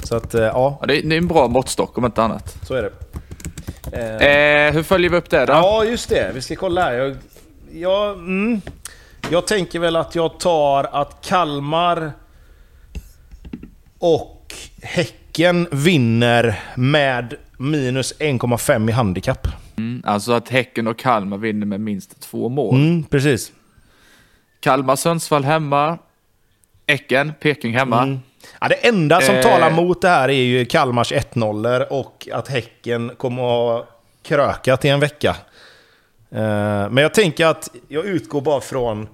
[0.04, 2.58] Så att, eh, ja, ja det, är, det är en bra måttstock om inte annat.
[2.68, 2.92] så är det.
[4.68, 5.54] Eh, hur följer vi upp det då?
[5.54, 6.32] Ja, just det.
[6.36, 6.94] Vi ska kolla här.
[6.94, 7.16] Jag,
[7.74, 8.62] jag, mm,
[9.32, 12.12] jag tänker väl att jag tar att Kalmar
[14.00, 19.48] och Häcken vinner med minus 1,5 i handikapp.
[19.78, 22.76] Mm, alltså att Häcken och Kalmar vinner med minst två mål.
[22.76, 23.52] Mm, precis.
[24.60, 25.98] Kalmar, Sundsvall hemma.
[26.88, 28.04] Häcken, Peking hemma.
[28.04, 28.20] Mm.
[28.62, 29.42] Ja, det enda som Eh.
[29.44, 33.88] talar mot det här är ju Kalmars 1-0 och att Häcken kommer att
[34.24, 35.36] krökat i en vecka.
[36.32, 39.08] Eh, Men jag tänker att jag utgår bara från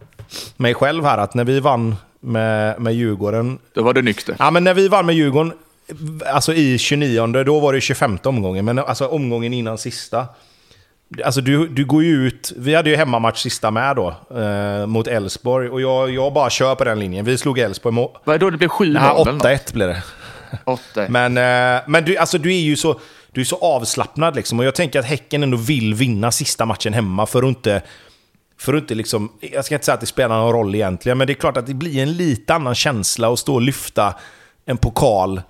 [0.57, 3.59] mig själv här, att när vi vann med, med Djurgården...
[3.73, 4.35] Då var det nykter.
[4.39, 5.53] Ja, men när vi vann med Djurgården,
[6.33, 10.25] alltså i 29 då var det 25 omgången, men alltså omgången innan sista.
[11.25, 15.07] Alltså du, du går ju ut, vi hade ju hemmamatch sista med då, eh, mot
[15.07, 17.25] Elfsborg, och jag, jag bara kör på den linjen.
[17.25, 18.13] Vi slog Elfsborg mot...
[18.23, 19.43] Vad är då det blev 7 Nej, 0 eller något?
[19.43, 20.03] 8-1 blev det.
[20.65, 22.99] 8 Men, eh, men du, alltså, du är ju så,
[23.31, 24.59] du är så avslappnad liksom.
[24.59, 27.81] Och jag tänker att Häcken ändå vill vinna sista matchen hemma för att inte...
[28.57, 31.27] För att inte liksom, jag ska inte säga att det spelar någon roll egentligen, men
[31.27, 34.15] det är klart att det blir en lite annan känsla att stå och lyfta
[34.65, 35.41] en pokal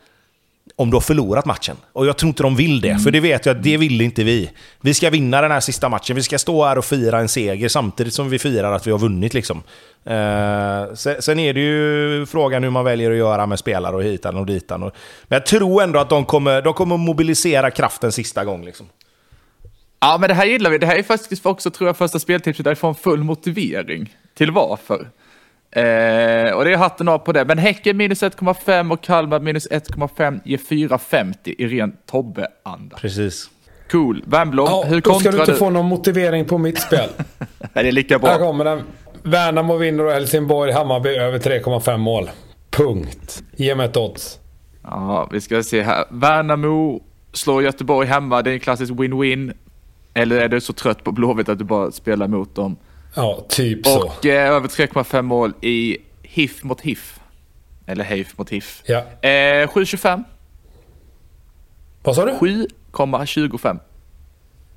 [0.76, 1.77] om du har förlorat matchen.
[1.93, 4.23] Och jag tror inte de vill det, för det vet jag att det vill inte
[4.23, 4.52] vi.
[4.81, 6.15] Vi ska vinna den här sista matchen.
[6.15, 8.99] Vi ska stå här och fira en seger samtidigt som vi firar att vi har
[8.99, 9.34] vunnit.
[9.34, 9.64] Liksom.
[10.06, 14.03] Eh, sen, sen är det ju frågan hur man väljer att göra med spelare och
[14.03, 14.84] hitan och ditan.
[14.84, 18.65] Och, men jag tror ändå att de kommer, de kommer mobilisera kraften sista gång.
[18.65, 18.85] Liksom.
[19.99, 20.77] Ja, men det här gillar vi.
[20.77, 24.15] Det här är faktiskt också, tror jag, första speltipset där vi får en full motivering
[24.38, 25.07] till varför.
[25.72, 27.45] Eh, och det är hatten av på det.
[27.45, 32.98] Men Häcken minus 1,5 och Kalmar minus 1,5 ger 4,50 i ren Tobbe-anda.
[32.98, 33.49] Precis.
[33.91, 34.23] Cool.
[34.27, 37.10] Wernbloom, Ja, hur då ska kontrar du inte få någon motivering på mitt spel.
[37.60, 38.38] Nej, det är lika Här bra.
[38.38, 38.81] kommer den.
[39.23, 42.30] Värnamo vinner och Helsingborg, Hammarby över 3,5 mål.
[42.69, 43.43] Punkt.
[43.56, 44.39] Ge mig ett odds.
[44.84, 46.06] Ja, vi ska se här.
[46.10, 47.02] Värnamo
[47.34, 48.41] slår Göteborg hemma.
[48.41, 49.53] Det är en klassisk win-win.
[50.14, 52.76] Eller är du så trött på Blåvitt att du bara spelar mot dem?
[53.13, 54.05] Ja, typ så.
[54.07, 57.19] Och eh, över 3,5 mål i HIF mot HIF.
[57.85, 58.81] Eller HIF mot HIF.
[58.85, 58.97] Ja.
[58.99, 60.23] Eh, 7,25.
[62.03, 62.31] Vad sa du?
[62.31, 63.79] 7,25.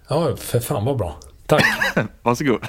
[0.09, 1.16] Ja, för fan vad bra.
[1.47, 1.65] Tack.
[2.23, 2.61] Varsågod.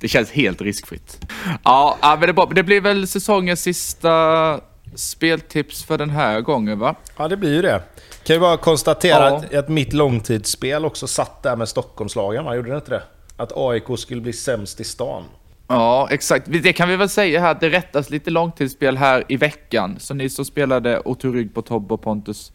[0.00, 1.20] Det känns helt riskfritt.
[1.64, 2.46] Ja, ja, men det, är bra.
[2.54, 4.60] det blir väl säsongens sista
[4.94, 6.94] speltips för den här gången va?
[7.16, 7.82] Ja, det blir ju det.
[8.24, 9.36] Kan ju bara konstatera Ja.
[9.36, 12.54] att, att mitt långtidsspel också satt där med Stockholmslagen, va?
[12.56, 13.02] Gjorde det inte det?
[13.36, 15.24] Att AIK skulle bli sämst i stan.
[15.68, 16.46] Ja, exakt.
[16.48, 19.96] Det kan vi väl säga här, att det rättas lite långtidsspel här i veckan.
[19.98, 22.52] Så ni som spelade och tog rygg på Tobbe och Pontus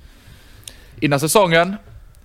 [0.99, 1.75] innan säsongen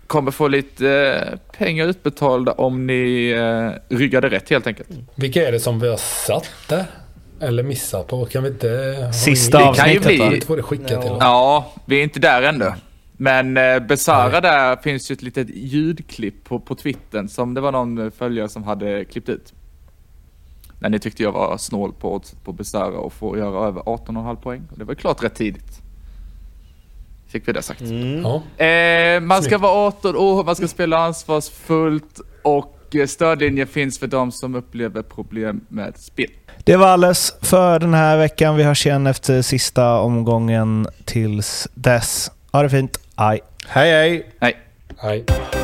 [0.06, 4.88] kommer få lite eh, pengar utbetalda om ni eh, ryggade rätt helt enkelt.
[5.14, 6.84] Vilka är det som vi har satt där?
[7.40, 8.24] Eller missat på?
[8.24, 9.12] Kan vi inte...
[9.12, 10.34] Sista Det kan ju avsnittet bli-?
[10.34, 11.18] Inte det skickat till oss.
[11.20, 12.72] Ja, vi är inte där ännu.
[13.16, 17.72] Men eh, Besara där finns ju ett litet ljudklipp på, på Twittern som det var
[17.72, 19.52] någon följare som hade klippt ut.
[20.78, 24.36] När ni tyckte jag var snål på oddset på Besara och få göra över 18,5
[24.36, 24.62] poäng.
[24.70, 25.80] Och det var klart rätt tidigt.
[27.28, 27.82] Fick vi det sagt.
[28.22, 28.64] Ja.
[28.64, 34.06] Eh, man ska vara 18 år, man ska spela ansvarsfullt och eh, stödlinjen finns för
[34.06, 36.30] de som upplever problem med spel.
[36.64, 38.56] Det var alles för den här veckan.
[38.56, 40.86] Vi hörs igen efter sista omgången.
[41.04, 42.30] Tills dess.
[42.52, 42.98] Ha det fint.
[43.16, 43.40] Aj.
[43.68, 44.24] Hej hej!
[44.40, 44.54] Nej.
[45.02, 45.61] Nej.